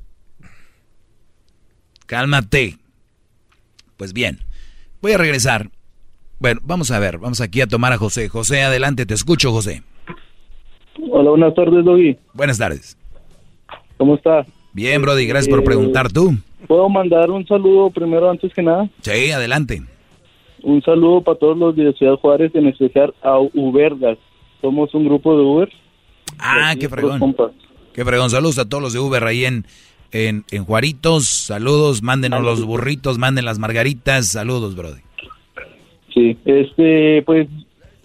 [2.07, 2.79] cálmate.
[3.99, 4.39] Pues bien,
[5.03, 5.71] voy a regresar.
[6.39, 8.29] Bueno, vamos a ver, vamos aquí a tomar a José.
[8.31, 9.83] José, adelante, te escucho, José.
[11.11, 12.19] Hola, buenas tardes, Doggy.
[12.33, 12.97] Buenas tardes.
[13.99, 14.47] ¿Cómo está?
[14.73, 16.35] Bien, Brody, gracias por Eh, preguntar tú.
[16.67, 18.89] ¿Puedo mandar un saludo primero, antes que nada?
[19.01, 19.83] Sí, adelante.
[20.63, 24.17] Un saludo para todos los de Ciudad Juárez, en especial a Ubergas.
[24.61, 25.69] Somos un grupo de Uber.
[26.39, 27.37] Ah, qué fregón.
[27.93, 28.31] Qué fregón.
[28.31, 29.67] Saludos a todos los de Uber ahí en,
[30.13, 31.27] en, en Juaritos.
[31.27, 34.29] Saludos, mándenos los burritos, manden las margaritas.
[34.29, 35.01] Saludos, Brody.
[36.15, 37.49] Sí, este, pues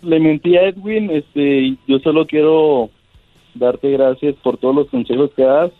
[0.01, 2.89] le mentí a Edwin, este, yo solo quiero
[3.53, 5.71] darte gracias por todos los consejos que das.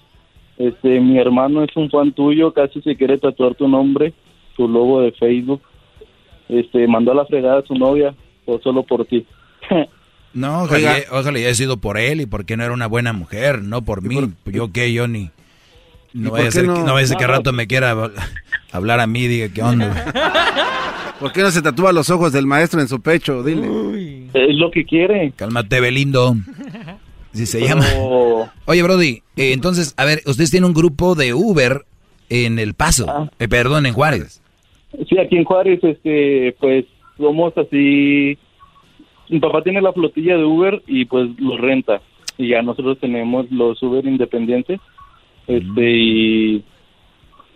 [0.57, 4.13] Este, mi hermano es un fan tuyo, casi se quiere tatuar tu nombre,
[4.55, 5.61] tu logo de Facebook.
[6.49, 8.13] Este, mandó a la fregada a su novia,
[8.45, 9.25] o solo por ti.
[10.33, 13.81] No, ojalá, ojalá haya sido por él y porque no era una buena mujer, no
[13.83, 14.19] por mí.
[14.45, 15.31] Yo qué, yo ni...
[16.13, 16.75] No vaya a ser, no?
[16.75, 17.27] que- no que No.
[17.27, 18.11] rato me quiera hab-
[18.71, 20.11] hablar a mí diga qué onda.
[21.19, 23.41] ¿Por qué no se tatúa los ojos del maestro en su pecho?
[23.41, 24.27] Dile.
[24.33, 25.31] Es lo que quiere.
[25.35, 26.35] Cálmate, Belindo.
[27.33, 27.85] Si se llama.
[28.65, 31.83] Oye, Brody, eh, entonces, a ver, ustedes tienen un grupo de Uber
[32.29, 34.41] en El Paso, eh, perdón, en Juárez.
[35.07, 36.85] Sí, aquí en Juárez, este, pues
[37.17, 38.37] somos así
[39.29, 42.01] mi papá tiene la flotilla de Uber y pues lo renta.
[42.37, 44.79] Y ya nosotros tenemos los Uber independientes.
[45.47, 46.63] Este, y,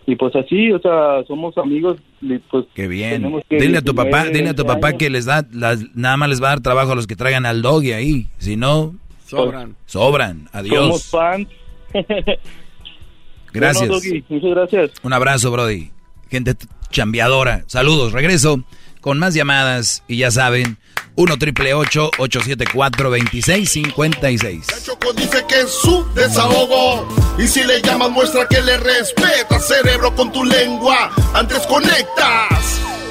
[0.05, 1.97] y pues así, o sea, somos amigos.
[2.19, 3.41] Y pues Qué bien.
[3.49, 4.99] que Dile a tu papá, 19, dile a tu 20 papá años.
[4.99, 7.45] que les da, las- nada más les va a dar trabajo a los que traigan
[7.45, 8.27] al doggy ahí.
[8.37, 8.93] Si no,
[9.31, 9.75] Sobran.
[9.85, 10.49] sobran.
[10.51, 11.05] Somos Adiós.
[11.05, 11.47] fans.
[13.53, 13.89] Gracias.
[13.89, 14.91] Bueno, muchas gracias.
[15.03, 15.91] Un abrazo, Brody.
[16.29, 16.55] Gente
[16.89, 17.63] chambeadora.
[17.67, 18.13] Saludos.
[18.13, 18.63] Regreso
[19.01, 20.77] con más llamadas y ya saben,
[21.15, 24.67] 1 triple 874 2656.
[24.85, 27.07] Choco dice que es su desahogo.
[27.37, 31.11] Y si le llamas, muestra que le respeta, cerebro, con tu lengua.
[31.33, 32.79] Antes conectas.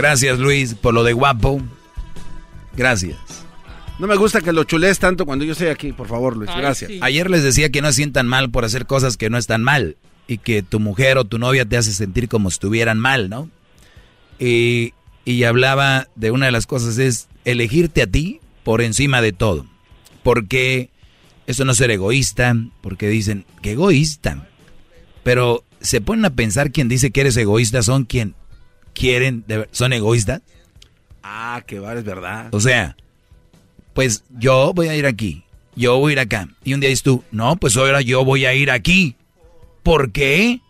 [0.00, 1.60] Gracias, Luis, por lo de guapo.
[2.74, 3.18] Gracias.
[3.98, 6.50] No me gusta que lo chulees tanto cuando yo estoy aquí, por favor, Luis.
[6.56, 6.90] Gracias.
[7.02, 10.38] Ayer les decía que no sientan mal por hacer cosas que no están mal y
[10.38, 13.50] que tu mujer o tu novia te hace sentir como si estuvieran mal, ¿no?
[14.38, 14.94] Y,
[15.26, 19.66] y hablaba de una de las cosas es elegirte a ti por encima de todo.
[20.22, 20.88] Porque
[21.46, 24.48] eso no es ser egoísta, porque dicen, que egoísta.
[25.24, 28.34] Pero se ponen a pensar quien dice que eres egoísta son quien
[29.00, 30.42] quieren, de ver- son egoístas.
[31.22, 32.48] Ah, que va, es verdad.
[32.52, 32.96] O sea,
[33.94, 35.42] pues yo voy a ir aquí,
[35.74, 36.48] yo voy a ir acá.
[36.64, 39.16] Y un día dices tú, no, pues ahora yo voy a ir aquí.
[39.82, 40.60] ¿Por qué?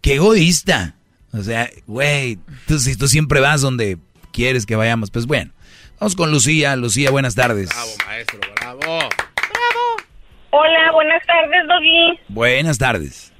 [0.00, 0.94] ¡Qué egoísta!
[1.32, 3.98] O sea, güey, tú, si tú siempre vas donde
[4.32, 5.50] quieres que vayamos, pues bueno.
[5.98, 6.74] Vamos con Lucía.
[6.76, 7.70] Lucía, buenas tardes.
[8.06, 8.98] maestro, bravo.
[10.50, 12.20] Hola, buenas tardes, Doggy.
[12.28, 13.31] Buenas tardes.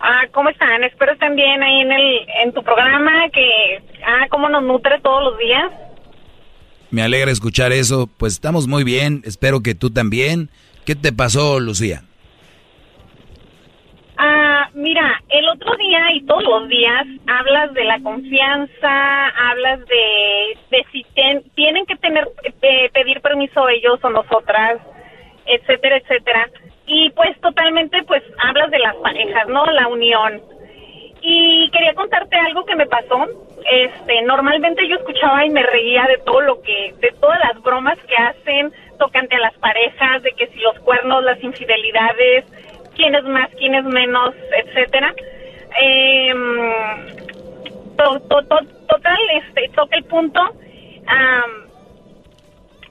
[0.00, 0.84] Ah, ¿cómo están?
[0.84, 5.24] Espero estén bien ahí en el en tu programa que ah, cómo nos nutre todos
[5.24, 5.72] los días.
[6.90, 8.08] Me alegra escuchar eso.
[8.18, 9.22] Pues estamos muy bien.
[9.24, 10.50] Espero que tú también.
[10.86, 12.02] ¿Qué te pasó, Lucía?
[14.16, 20.58] Ah, mira, el otro día y todos los días hablas de la confianza, hablas de,
[20.70, 22.26] de si ten- tienen que tener
[22.62, 24.78] eh, pedir permiso ellos o nosotras,
[25.48, 26.48] etcétera, etcétera.
[26.86, 29.64] Y pues totalmente pues hablas de las parejas, ¿no?
[29.66, 30.40] La unión.
[31.20, 33.26] Y quería contarte algo que me pasó.
[33.70, 37.98] Este, normalmente yo escuchaba y me reía de todo lo que, de todas las bromas
[38.06, 42.44] que hacen tocante a las parejas, de que si los cuernos, las infidelidades,
[42.94, 45.12] quién es más, quién es menos, etcétera.
[45.80, 46.70] Em,
[47.96, 50.40] to- to- to- total, este, toca el punto.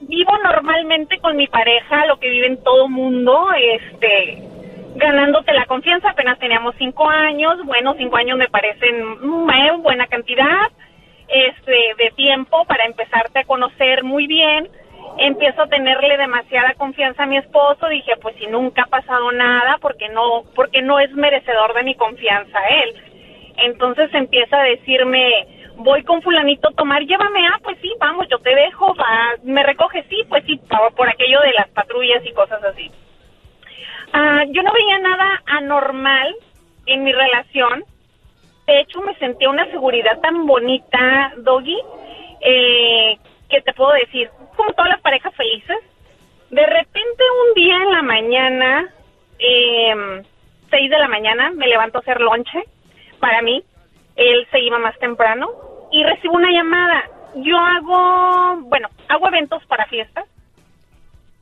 [0.02, 4.44] Vivo normalmente con mi pareja, lo que vive en todo mundo, este,
[4.96, 6.10] ganándote la confianza.
[6.10, 10.72] Apenas teníamos cinco años, bueno, cinco años me parecen una buena cantidad,
[11.28, 14.70] este, de tiempo para empezarte a conocer muy bien.
[15.20, 17.88] Empiezo a tenerle demasiada confianza a mi esposo.
[17.88, 21.96] Dije, pues si nunca ha pasado nada, porque no, porque no es merecedor de mi
[21.96, 22.96] confianza él.
[23.58, 25.48] Entonces empieza a decirme,
[25.78, 29.64] voy con fulanito a tomar, llévame, ah, pues sí, vamos, yo te dejo, va, me
[29.64, 32.92] recoge, sí, pues sí, por, por aquello de las patrullas y cosas así.
[34.14, 36.36] Ah, yo no veía nada anormal
[36.86, 37.84] en mi relación.
[38.66, 41.78] De hecho, me sentía una seguridad tan bonita, Doggy,
[42.42, 43.18] eh,
[43.50, 45.78] que te puedo decir, como todas las parejas felices.
[46.50, 48.94] De repente, un día en la mañana,
[49.40, 50.24] eh,
[50.70, 52.64] seis de la mañana, me levanto a hacer lonche
[53.20, 53.64] para mí.
[54.16, 57.04] Él se iba más temprano y recibo una llamada.
[57.36, 60.26] Yo hago, bueno, hago eventos para fiestas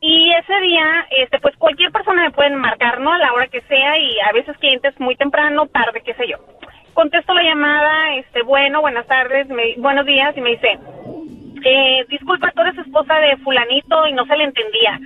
[0.00, 3.12] y ese día, este, pues cualquier persona me puede marcar, ¿no?
[3.12, 6.36] A la hora que sea y a veces clientes muy temprano, tarde, qué sé yo.
[6.94, 10.78] Contesto la llamada, este, bueno, buenas tardes, me- buenos días y me dice,
[11.64, 14.98] eh, disculpa, tú eres esposa de fulanito y no se le entendía.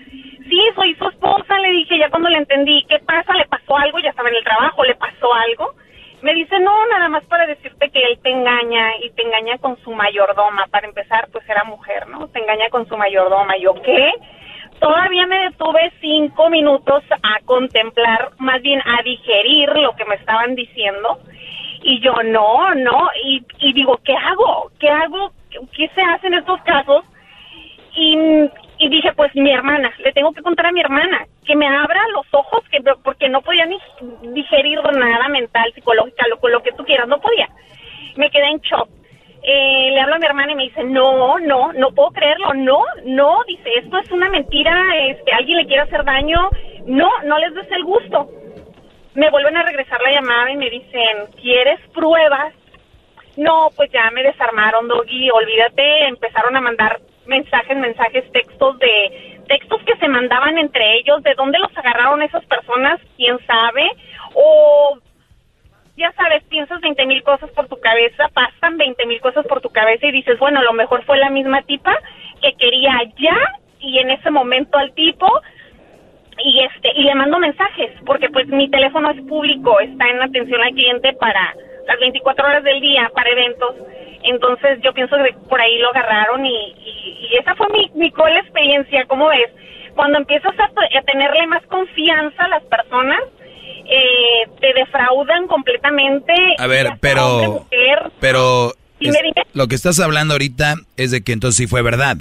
[0.48, 3.32] Sí, soy su esposa, le dije ya cuando le entendí, ¿qué pasa?
[3.34, 4.00] ¿Le pasó algo?
[4.00, 5.74] Ya estaba en el trabajo, ¿le pasó algo?
[6.22, 9.78] Me dice, no, nada más para decirte que él te engaña y te engaña con
[9.78, 10.66] su mayordoma.
[10.70, 12.28] Para empezar, pues era mujer, ¿no?
[12.28, 13.56] Te engaña con su mayordoma.
[13.56, 14.12] ¿Yo qué?
[14.80, 20.54] Todavía me detuve cinco minutos a contemplar, más bien a digerir lo que me estaban
[20.54, 21.20] diciendo.
[21.82, 23.08] Y yo, no, no.
[23.24, 24.70] Y, digo, ¿qué hago?
[24.78, 25.32] ¿Qué hago?
[25.50, 27.04] ¿Qué se hace en estos casos?
[27.94, 28.16] Y,
[28.82, 32.00] y dije, pues mi hermana, le tengo que contar a mi hermana, que me abra
[32.14, 33.78] los ojos, que porque no podía ni
[34.32, 37.46] digerir nada mental, psicológica, lo, lo que tú quieras, no podía.
[38.16, 38.88] Me quedé en shock.
[39.42, 42.82] eh, le hablo a mi hermana y me dice, no, no, no puedo creerlo, no,
[43.04, 44.74] no, dice, esto es una mentira,
[45.08, 46.48] este, alguien le quiere hacer daño,
[46.86, 48.30] no, no les des el gusto.
[49.14, 52.54] Me vuelven a regresar la llamada y me dicen, ¿quieres pruebas?
[53.36, 59.82] No, pues ya me desarmaron, Doggy, olvídate, empezaron a mandar mensajes, mensajes, textos de textos
[59.82, 63.90] que se mandaban entre ellos, de dónde los agarraron esas personas, quién sabe,
[64.34, 64.98] o
[65.96, 69.70] ya sabes, piensas 20 mil cosas por tu cabeza, pasan 20 mil cosas por tu
[69.70, 71.96] cabeza y dices, bueno, a lo mejor fue la misma tipa
[72.40, 73.36] que quería ya
[73.80, 75.26] y en ese momento al tipo
[76.42, 80.60] y este y le mando mensajes porque pues mi teléfono es público, está en atención
[80.62, 81.54] al cliente para
[81.86, 83.74] las 24 horas del día para eventos.
[84.22, 88.10] Entonces yo pienso que por ahí lo agarraron y, y, y esa fue mi, mi
[88.10, 89.50] cruel experiencia, ¿cómo ves?
[89.94, 93.20] Cuando empiezas a, a tenerle más confianza a las personas,
[93.86, 96.32] eh, te defraudan completamente.
[96.58, 97.66] A ver, pero...
[98.20, 98.72] Pero...
[99.54, 102.18] Lo que estás hablando ahorita es de que entonces sí fue verdad.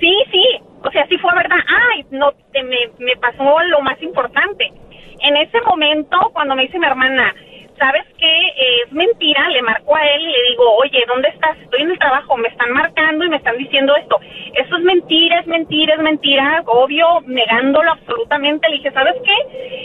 [0.00, 0.44] Sí, sí,
[0.82, 1.58] o sea, sí fue verdad.
[1.92, 4.72] Ay, no, te, me, me pasó lo más importante.
[5.20, 7.34] En ese momento, cuando me dice mi hermana,
[7.78, 8.26] ¿sabes qué?
[8.26, 11.56] Eh, es mentira, le marco a él y le digo, oye, ¿dónde estás?
[11.58, 14.18] Estoy en el trabajo, me están marcando y me están diciendo esto.
[14.54, 18.68] Eso es mentira, es mentira, es mentira, obvio, negándolo absolutamente.
[18.68, 19.34] Le dije, ¿sabes qué?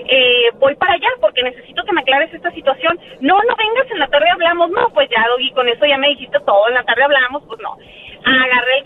[0.08, 3.00] Eh, voy para allá porque necesito que me aclares esta situación.
[3.22, 4.70] No, no vengas, en la tarde hablamos.
[4.72, 7.60] No, pues ya, y con eso ya me dijiste todo, en la tarde hablamos, pues
[7.62, 7.78] no.
[8.24, 8.84] Agarré el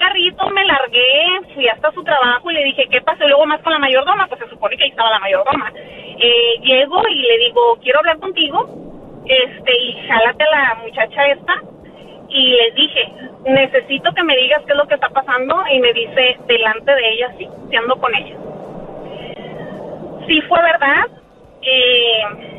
[0.49, 3.23] me largué, fui hasta su trabajo y le dije, ¿qué pasó?
[3.23, 5.71] Y luego más con la mayordoma, pues se supone que ahí estaba la mayordoma.
[5.75, 8.83] Eh, llego y le digo, quiero hablar contigo
[9.25, 11.53] este y jálate a la muchacha esta
[12.29, 13.13] y les dije
[13.45, 17.13] necesito que me digas qué es lo que está pasando y me dice delante de
[17.13, 18.35] ella sí, sí ando con ella
[20.27, 21.05] sí fue verdad
[21.61, 22.51] eh,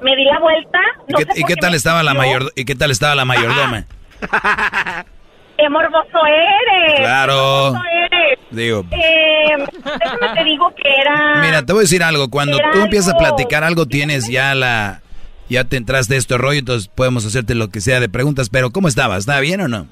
[0.00, 2.90] me di la vuelta ¿Y qué, y qué tal estaba la mayor y qué tal
[2.90, 3.84] estaba la mayordoma?
[5.60, 7.32] qué morboso eres Claro.
[7.34, 8.38] qué morboso eres.
[8.50, 12.80] Digo, Eh, déjame te digo que era mira, te voy a decir algo, cuando tú
[12.80, 15.02] empiezas a platicar algo tienes ya la
[15.48, 18.70] ya te entraste de este rollo, entonces podemos hacerte lo que sea de preguntas, pero
[18.70, 19.18] ¿cómo estabas?
[19.20, 19.86] ¿Estaba bien o no?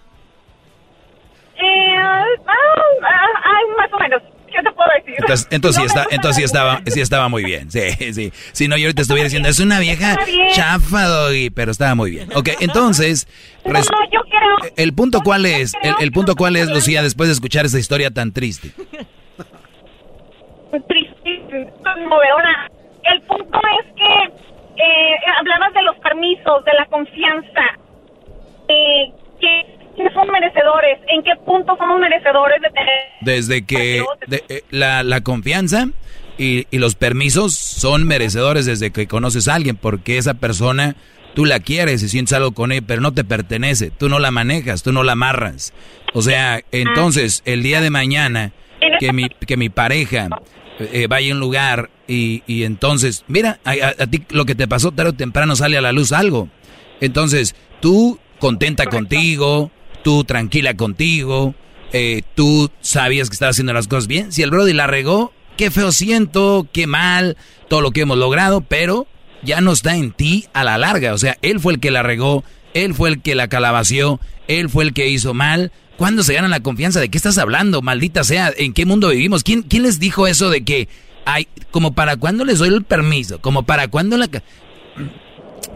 [1.57, 4.23] eh, ah, ah, ah, más o menos
[4.59, 5.15] ¿qué te puedo decir?
[5.19, 7.71] Entonces, entonces sí No está, entonces sí estaba, sí estaba muy bien.
[7.71, 7.81] Sí,
[8.13, 8.33] sí.
[8.53, 10.17] Si no, yo ahorita estuviera diciendo, es una vieja
[10.55, 12.29] chafa, Doggy", pero estaba muy bien.
[12.35, 13.27] Ok, entonces,
[13.65, 17.03] No, res- no, yo creo el punto cuál es, el, el punto cuál es, Lucía,
[17.03, 18.71] después de escuchar esa historia tan triste.
[20.87, 22.71] triste, conmovedora.
[23.05, 27.63] El punto es que eh, hablabas de los permisos, de la confianza,
[28.69, 32.95] eh, que, que son merecedores, en qué punto somos merecedores de tener...
[33.21, 35.89] Desde que de- eh, la, la confianza
[36.39, 40.97] y, y los permisos son merecedores desde que conoces a alguien, porque esa persona
[41.35, 44.31] tú la quieres y sientes algo con ella, pero no te pertenece, tú no la
[44.31, 45.73] manejas, tú no la amarras.
[46.15, 48.53] O sea, entonces el día de mañana
[49.01, 50.29] que mi, que mi pareja
[50.79, 54.55] eh, vaya a un lugar y, y entonces, mira, a, a- a ti lo que
[54.55, 56.49] te pasó tarde o temprano sale a la luz algo.
[57.01, 59.71] Entonces, tú contenta contigo,
[60.03, 61.55] tú tranquila contigo,
[61.93, 64.33] eh, tú sabías que estaba haciendo las cosas bien.
[64.33, 67.37] Si el Brody la regó, qué feo siento, qué mal,
[67.69, 69.07] todo lo que hemos logrado, pero
[69.43, 71.15] ya no está en ti a la larga.
[71.15, 72.45] O sea, él fue el que la regó,
[72.75, 75.73] él fue el que la calabació, él fue el que hizo mal.
[75.97, 77.01] ¿Cuándo se gana la confianza?
[77.01, 77.83] ¿De qué estás hablando?
[77.83, 79.43] Maldita sea, ¿en qué mundo vivimos?
[79.43, 80.89] ¿Quién, quién les dijo eso de que,
[81.25, 83.41] ay, como para cuándo les doy el permiso?
[83.41, 84.29] Como para cuándo la...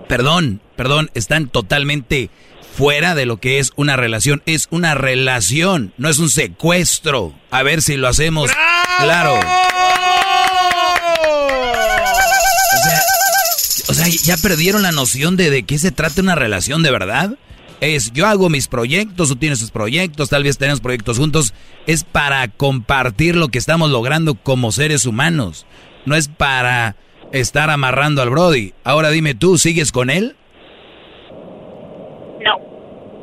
[0.09, 2.31] Perdón, perdón, están totalmente
[2.75, 4.43] fuera de lo que es una relación.
[4.47, 7.35] Es una relación, no es un secuestro.
[7.51, 8.51] A ver si lo hacemos
[8.99, 9.35] claro.
[9.35, 9.43] O
[12.83, 13.01] sea,
[13.89, 17.37] o sea, ya perdieron la noción de de qué se trata una relación de verdad.
[17.81, 21.53] Es yo hago mis proyectos, tú tienes tus proyectos, tal vez tenemos proyectos juntos.
[21.87, 25.67] Es para compartir lo que estamos logrando como seres humanos.
[26.07, 26.97] No es para
[27.33, 28.73] estar amarrando al Brody.
[28.85, 30.37] Ahora dime tú, ¿sigues con él?
[32.45, 32.59] No,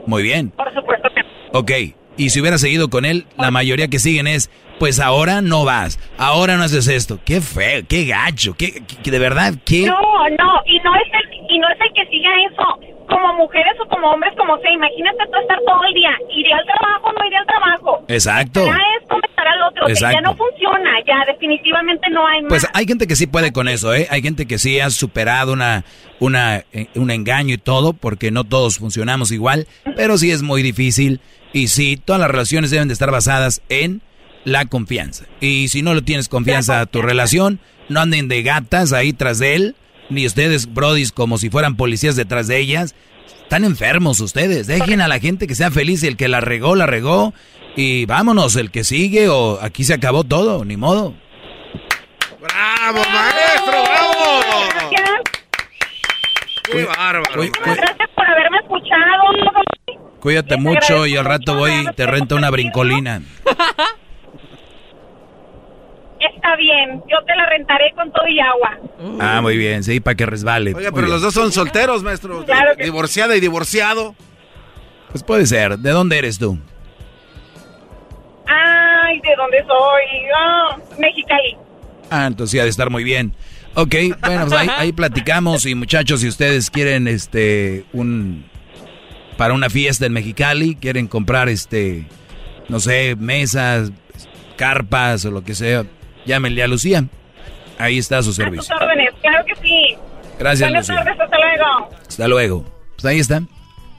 [0.05, 0.49] Muy bien.
[0.51, 1.29] por supuesto que no.
[1.59, 1.71] Ok.
[2.17, 4.49] Y si hubiera seguido con él, la mayoría que siguen es,
[4.80, 7.19] pues ahora no vas, ahora no haces esto.
[7.26, 9.85] Qué feo, qué gacho, qué, qué- de verdad, qué...
[9.85, 12.95] No, no, y no es el, y no es el que siga eso.
[13.07, 16.64] Como mujeres o como hombres, como sea, imagínate tú estar todo el día, iré al
[16.65, 18.06] trabajo, no iré al trabajo.
[18.07, 18.65] Exacto.
[18.65, 19.85] Ya esto me estará al otro.
[19.85, 20.30] O sea, ya Exacto.
[20.30, 22.49] no funciona, ya definitivamente no hay más.
[22.49, 24.07] Pues hay gente que sí puede con eso, ¿eh?
[24.11, 25.85] Hay gente que sí ha superado una,
[26.19, 30.61] una, eh, un engaño y todo, porque no todos funcionamos igual, pero sí es muy
[30.61, 31.19] difícil.
[31.51, 34.03] Y sí, todas las relaciones deben de estar basadas en
[34.43, 35.25] la confianza.
[35.41, 37.59] Y si no le tienes confianza a tu relación,
[37.89, 39.75] no anden de gatas ahí tras de él,
[40.09, 42.95] ni ustedes, brodis, como si fueran policías detrás de ellas.
[43.43, 44.67] Están enfermos ustedes.
[44.67, 47.33] Dejen a la gente que sea feliz el que la regó, la regó.
[47.75, 51.15] Y vámonos, el que sigue o aquí se acabó todo, ni modo.
[52.39, 53.83] ¡Bravo, maestro!
[53.83, 54.63] ¡Bravo!
[54.71, 55.09] Gracias.
[56.63, 57.41] ¡Qué bárbaro!
[57.41, 59.69] Gracias por haberme escuchado.
[60.19, 63.21] Cuídate mucho y al rato voy y te rento una brincolina.
[66.19, 68.77] Está bien, yo te la rentaré con todo y agua.
[69.19, 70.73] Ah, muy bien, sí, para que resbale.
[70.73, 71.13] Oiga, Muy pero bien.
[71.13, 72.43] los dos son solteros, maestro.
[72.45, 74.15] Claro que- Divorciada y divorciado.
[75.11, 75.79] Pues puede ser.
[75.79, 76.57] ¿De dónde eres tú?
[78.47, 80.29] Ay, ¿de dónde soy?
[80.35, 81.55] Ah, Mexicali.
[82.09, 83.33] Ah, entonces sí ha de estar muy bien.
[83.75, 88.45] Ok, bueno, pues ahí, ahí platicamos y muchachos, si ustedes quieren este un
[89.37, 92.05] para una fiesta en Mexicali, quieren comprar este
[92.67, 93.91] no sé, mesas,
[94.57, 95.85] carpas o lo que sea,
[96.25, 97.05] llámenle a Lucía.
[97.77, 98.75] Ahí está su A tus servicio.
[98.75, 99.95] órdenes, claro que sí.
[100.37, 101.03] Gracias, Buenas Lucía.
[101.03, 101.89] tardes, hasta luego.
[102.07, 102.65] Hasta luego.
[102.95, 103.41] Pues ahí está.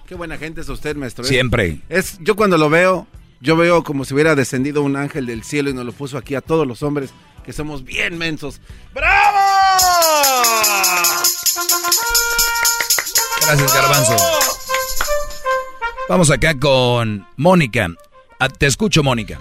[0.07, 1.23] Qué buena gente es usted, maestro.
[1.25, 1.81] Es- Siempre.
[1.89, 3.07] Es, yo cuando lo veo,
[3.41, 6.35] yo veo como si hubiera descendido un ángel del cielo y nos lo puso aquí
[6.35, 7.11] a todos los hombres
[7.45, 8.61] que somos bien mensos.
[8.93, 9.39] ¡Bravo!
[13.47, 14.17] Gracias, Garbanzo.
[16.09, 17.89] Vamos acá con Mónica.
[18.39, 19.39] Ah, te escucho, Mónica.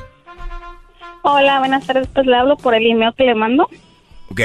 [1.32, 2.08] Hola, buenas tardes.
[2.14, 3.70] Pues le hablo por el email que le mando.
[4.30, 4.42] ¿Ok?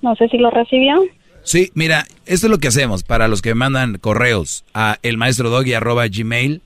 [0.00, 1.02] No sé si lo recibió.
[1.42, 6.62] Sí, mira, esto es lo que hacemos para los que me mandan correos a elmaestrodoggy.gmail.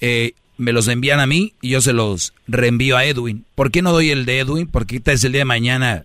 [0.00, 3.44] Eh, me los envían a mí y yo se los reenvío a Edwin.
[3.54, 4.66] ¿Por qué no doy el de Edwin?
[4.66, 6.04] Porque vez el día de mañana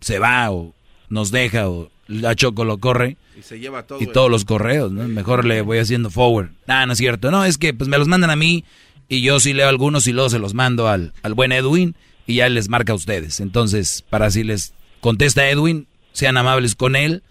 [0.00, 0.74] se va o
[1.10, 4.02] nos deja o la Choco lo corre Y se lleva todo.
[4.02, 5.06] y todos los correos, ¿no?
[5.06, 6.50] Mejor le voy haciendo forward.
[6.66, 7.30] Ah, no es cierto.
[7.30, 8.64] No, es que pues me los mandan a mí
[9.08, 11.94] y yo sí leo algunos y luego se los mando al, al buen Edwin
[12.26, 13.40] y ya les marca a ustedes.
[13.40, 17.22] Entonces, para si les contesta Edwin, sean amables con él,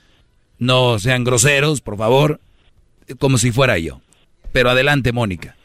[0.59, 2.39] no sean groseros, por favor,
[3.19, 4.01] como si fuera yo.
[4.51, 5.55] Pero adelante, Mónica.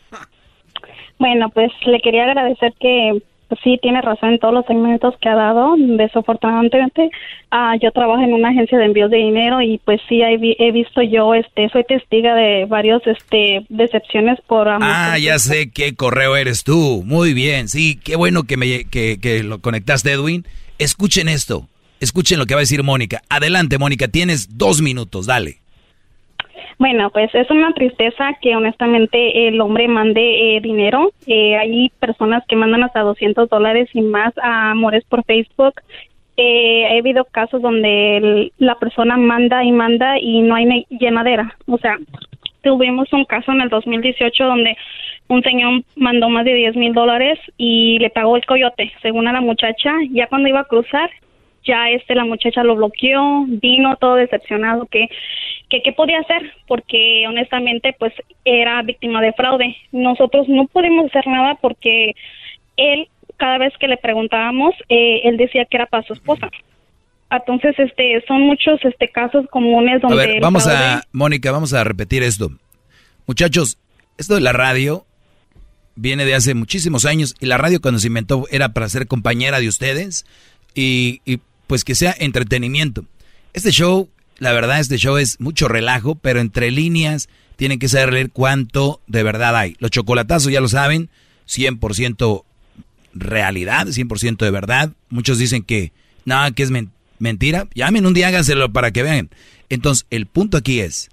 [1.18, 3.22] Bueno, pues le quería agradecer que
[3.62, 5.74] sí tiene razón en todos los segmentos que ha dado.
[5.76, 7.10] Desafortunadamente,
[7.50, 10.72] ah, yo trabajo en una agencia de envíos de dinero y pues sí he, he
[10.72, 14.88] visto yo, este, soy testiga de varios, este, decepciones por amor.
[14.90, 17.02] Ah, ya sé qué correo eres tú.
[17.04, 20.44] Muy bien, sí, qué bueno que, me, que, que lo conectaste, Edwin.
[20.78, 21.68] Escuchen esto,
[22.00, 23.22] escuchen lo que va a decir Mónica.
[23.28, 25.65] Adelante, Mónica, tienes dos minutos, dale.
[26.78, 31.10] Bueno, pues es una tristeza que honestamente el hombre mande eh, dinero.
[31.26, 35.74] Eh, hay personas que mandan hasta 200 dólares y más a amores por Facebook.
[36.36, 41.56] Eh, ha habido casos donde la persona manda y manda y no hay llenadera.
[41.66, 41.96] O sea,
[42.62, 44.76] tuvimos un caso en el 2018 donde
[45.28, 49.32] un señor mandó más de 10 mil dólares y le pagó el coyote, según a
[49.32, 49.94] la muchacha.
[50.10, 51.10] Ya cuando iba a cruzar,
[51.64, 55.08] ya este la muchacha lo bloqueó, vino todo decepcionado que
[55.68, 58.12] que qué podía hacer porque honestamente pues
[58.44, 59.76] era víctima de fraude.
[59.92, 62.14] Nosotros no pudimos hacer nada porque
[62.76, 66.48] él cada vez que le preguntábamos eh, él decía que era para su esposa.
[67.30, 71.50] Entonces este son muchos este casos comunes A donde ver, el vamos fraude- a, Mónica,
[71.50, 72.50] vamos a repetir esto.
[73.26, 73.78] Muchachos,
[74.18, 75.04] esto de la radio
[75.96, 79.58] viene de hace muchísimos años y la radio cuando se inventó era para ser compañera
[79.58, 80.26] de ustedes
[80.74, 83.02] y, y, pues que sea entretenimiento.
[83.54, 88.12] Este show, la verdad, este show es mucho relajo, pero entre líneas tienen que saber
[88.12, 89.76] leer cuánto de verdad hay.
[89.78, 91.08] Los chocolatazos ya lo saben,
[91.48, 92.44] 100%
[93.14, 94.92] realidad, 100% de verdad.
[95.08, 95.92] Muchos dicen que
[96.24, 97.66] nada, que es men- mentira.
[97.74, 99.30] Llamen un día, háganselo para que vean.
[99.68, 101.08] Entonces, el punto aquí es,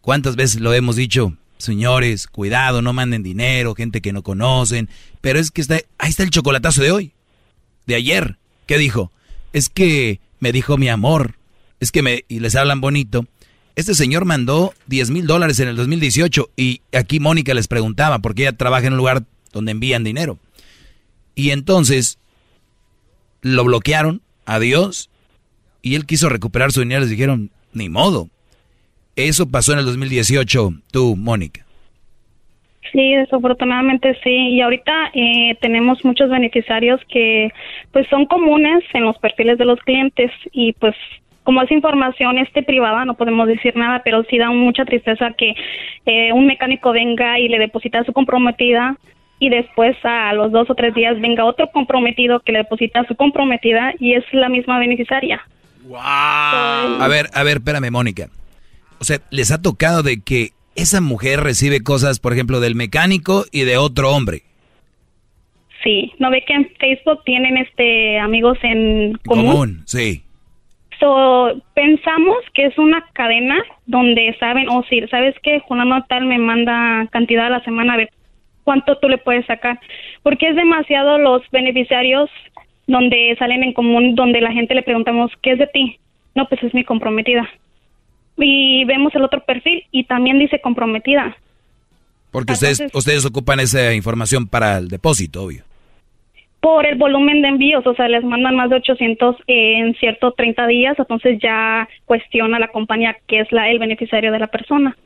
[0.00, 1.36] ¿cuántas veces lo hemos dicho?
[1.58, 4.88] Señores, cuidado, no manden dinero, gente que no conocen.
[5.20, 7.12] Pero es que está, ahí está el chocolatazo de hoy,
[7.86, 8.36] de ayer.
[8.66, 9.12] ¿Qué dijo?
[9.52, 11.36] Es que me dijo mi amor.
[11.80, 13.26] Es que me, y les hablan bonito.
[13.76, 18.42] Este señor mandó 10 mil dólares en el 2018 y aquí Mónica les preguntaba, porque
[18.42, 20.38] ella trabaja en un lugar donde envían dinero.
[21.34, 22.18] Y entonces
[23.42, 25.10] lo bloquearon, adiós,
[25.82, 28.28] y él quiso recuperar su dinero, les dijeron, ni modo.
[29.16, 31.64] Eso pasó en el 2018, tú, Mónica.
[32.94, 34.30] Sí, desafortunadamente sí.
[34.30, 37.50] Y ahorita eh, tenemos muchos beneficiarios que
[37.92, 40.94] pues son comunes en los perfiles de los clientes y pues
[41.44, 45.54] como es información este privada no podemos decir nada, pero sí da mucha tristeza que
[46.06, 48.96] eh, un mecánico venga y le deposita a su comprometida
[49.38, 53.06] y después a los dos o tres días venga otro comprometido que le deposita a
[53.06, 55.42] su comprometida y es la misma beneficiaria.
[55.92, 58.28] A ver, a ver, espérame, Mónica.
[58.98, 63.44] O sea, les ha tocado de que esa mujer recibe cosas, por ejemplo, del mecánico
[63.52, 64.42] y de otro hombre.
[65.82, 69.46] Sí, no ve que en Facebook tienen este amigos en común.
[69.46, 70.23] Común, sí.
[71.00, 73.56] So, pensamos que es una cadena
[73.86, 77.98] donde saben, o si sabes que Juliano tal me manda cantidad a la semana, a
[77.98, 78.10] ver
[78.62, 79.80] cuánto tú le puedes sacar.
[80.22, 82.30] Porque es demasiado los beneficiarios
[82.86, 85.98] donde salen en común, donde la gente le preguntamos, ¿qué es de ti?
[86.34, 87.48] No, pues es mi comprometida.
[88.36, 91.36] Y vemos el otro perfil y también dice comprometida.
[92.30, 95.62] Porque ustedes, ustedes ocupan esa información para el depósito, obvio.
[96.64, 100.66] Por el volumen de envíos, o sea, les mandan más de 800 en cierto 30
[100.66, 104.96] días, entonces ya cuestiona la compañía que es la el beneficiario de la persona.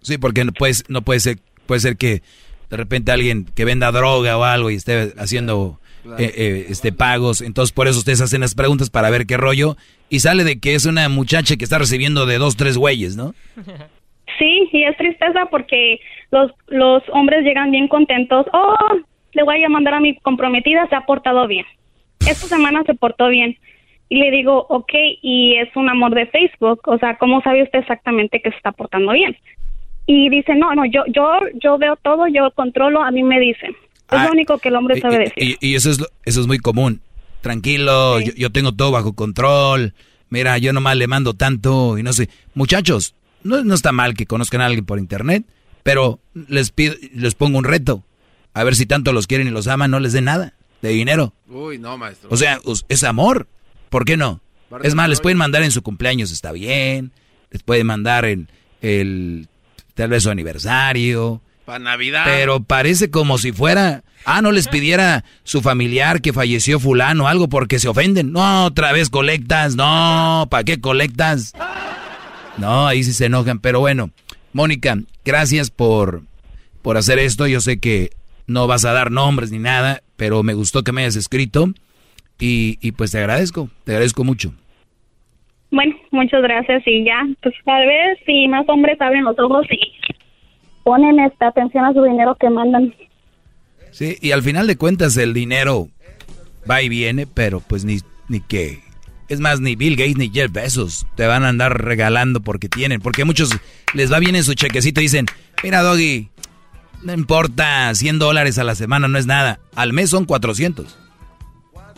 [0.00, 2.22] Sí, porque no puede, no puede ser puede ser que
[2.70, 5.80] de repente alguien que venda droga o algo y esté haciendo
[6.18, 9.76] eh, eh, este pagos, entonces por eso ustedes hacen las preguntas para ver qué rollo
[10.08, 13.34] y sale de que es una muchacha que está recibiendo de dos, tres güeyes, ¿no?
[14.38, 15.98] Sí, y es tristeza porque
[16.30, 18.46] los, los hombres llegan bien contentos.
[18.52, 18.76] Oh,
[19.38, 21.64] le voy a mandar a mi comprometida, se ha portado bien.
[22.20, 23.56] Esta semana se portó bien.
[24.08, 24.92] Y le digo, ok,
[25.22, 26.80] y es un amor de Facebook.
[26.86, 29.36] O sea, ¿cómo sabe usted exactamente que se está portando bien?
[30.06, 31.24] Y dice, no, no, yo, yo,
[31.62, 33.70] yo veo todo, yo controlo, a mí me dicen.
[34.10, 35.34] Es lo Ah, único que el hombre sabe decir.
[35.36, 37.00] Y, y eso, es, lo- eso es muy común.
[37.42, 39.92] Tranquilo, yo, yo tengo todo bajo control.
[40.30, 42.28] Mira, yo nomás le mando tanto y no sé.
[42.54, 45.44] Muchachos, no, no está mal que conozcan a alguien por internet,
[45.84, 46.18] pero
[46.48, 48.02] les pido, les pongo un reto.
[48.58, 51.32] A ver si tanto los quieren y los aman, no les den nada de dinero.
[51.48, 52.28] Uy, no, maestro.
[52.32, 53.46] O sea, es amor.
[53.88, 54.40] ¿Por qué no?
[54.82, 57.12] Es más, les pueden mandar en su cumpleaños, está bien.
[57.52, 58.48] Les pueden mandar en
[58.82, 59.46] el,
[59.94, 61.40] tal vez su aniversario.
[61.66, 62.24] Para Navidad.
[62.24, 67.28] Pero parece como si fuera, ah, no les pidiera su familiar que falleció fulano o
[67.28, 68.32] algo porque se ofenden.
[68.32, 71.52] No, otra vez colectas, no, ¿para qué colectas?
[72.56, 74.10] No, ahí sí se enojan, pero bueno,
[74.52, 76.24] Mónica, gracias por,
[76.82, 77.46] por hacer esto.
[77.46, 78.17] Yo sé que
[78.48, 81.68] no vas a dar nombres ni nada, pero me gustó que me hayas escrito
[82.40, 84.52] y, y pues te agradezco, te agradezco mucho.
[85.70, 89.78] Bueno, muchas gracias y ya, pues tal vez si más hombres abren los ojos y
[90.82, 92.94] ponen esta atención a su dinero que mandan.
[93.90, 95.88] Sí, y al final de cuentas el dinero
[96.68, 98.80] va y viene, pero pues ni, ni que...
[99.28, 103.02] Es más, ni Bill Gates ni Jeff Bezos te van a andar regalando porque tienen.
[103.02, 103.50] Porque a muchos
[103.92, 105.26] les va bien en su chequecito y dicen,
[105.62, 106.30] mira Doggy,
[107.02, 109.60] no importa, 100 dólares a la semana no es nada.
[109.74, 110.96] Al mes son 400.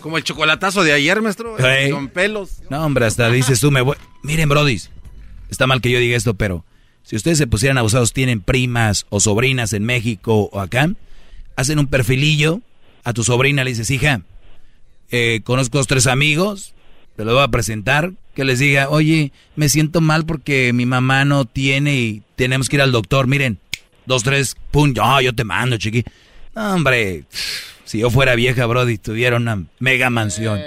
[0.00, 1.56] Como el chocolatazo de ayer, maestro.
[1.58, 1.90] Hey.
[1.90, 2.62] Con pelos.
[2.70, 3.96] No, hombre, hasta dices tú, me voy...
[4.22, 4.90] Miren, brodis,
[5.50, 6.64] está mal que yo diga esto, pero
[7.02, 10.90] si ustedes se pusieran abusados, tienen primas o sobrinas en México o acá,
[11.56, 12.60] hacen un perfilillo,
[13.04, 14.22] a tu sobrina le dices, hija,
[15.10, 16.74] eh, conozco dos, tres amigos,
[17.16, 21.24] te lo voy a presentar, que les diga, oye, me siento mal porque mi mamá
[21.24, 23.58] no tiene y tenemos que ir al doctor, miren,
[24.06, 26.04] dos, tres, pum, yo, yo te mando, chiqui.
[26.54, 27.24] No, hombre,
[27.84, 30.60] si yo fuera vieja, Brody, tuviera una mega mansión.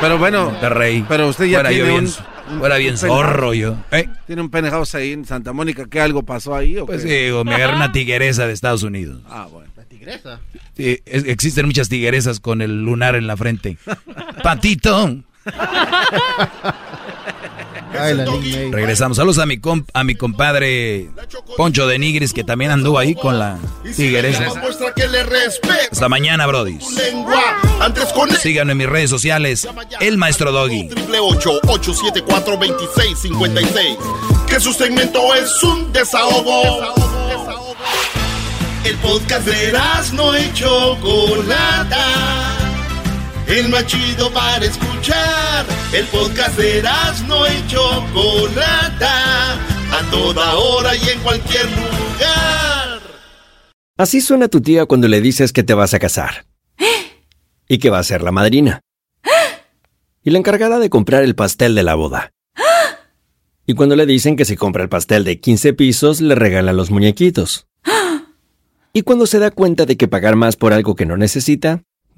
[0.00, 1.04] Pero bueno, Monterrey.
[1.08, 2.12] pero usted ya Fuera yo tiene bien-
[2.50, 3.76] un, fuera bien zorro yo.
[3.92, 4.08] ¿Eh?
[4.26, 5.84] Tiene un penthouse ahí en Santa Mónica.
[5.90, 6.78] ¿Qué algo pasó ahí?
[6.78, 7.24] O Pues qué?
[7.26, 9.20] digo, me agarré una tigueresa de Estados Unidos.
[9.28, 9.68] Ah, bueno.
[9.88, 10.40] tigresa?
[10.76, 13.76] Sí, es- existen muchas tigueresas con el lunar en la frente.
[14.42, 15.22] Patito.
[17.98, 18.70] Ay, la niña ahí.
[18.70, 19.16] Regresamos.
[19.16, 21.10] Saludos a mi, comp- a mi compadre
[21.56, 23.58] Poncho de Nigris, que también anduvo ahí con la
[24.12, 26.78] respeta Hasta mañana, Brody.
[28.38, 29.68] Síganme en mis redes sociales,
[30.00, 30.88] El Maestro Doggy.
[34.46, 36.94] Que su segmento es un desahogo.
[38.84, 39.72] El podcast de
[40.14, 42.06] no y Chocolata.
[43.50, 45.66] El más chido para escuchar.
[45.92, 46.84] El podcast de
[47.26, 49.54] no y Chocolata.
[49.90, 53.00] A toda hora y en cualquier lugar.
[53.96, 56.46] Así suena tu tía cuando le dices que te vas a casar.
[57.68, 58.82] Y que va a ser la madrina.
[60.22, 62.30] Y la encargada de comprar el pastel de la boda.
[63.66, 66.92] Y cuando le dicen que si compra el pastel de 15 pisos, le regalan los
[66.92, 67.66] muñequitos.
[68.92, 71.82] Y cuando se da cuenta de que pagar más por algo que no necesita,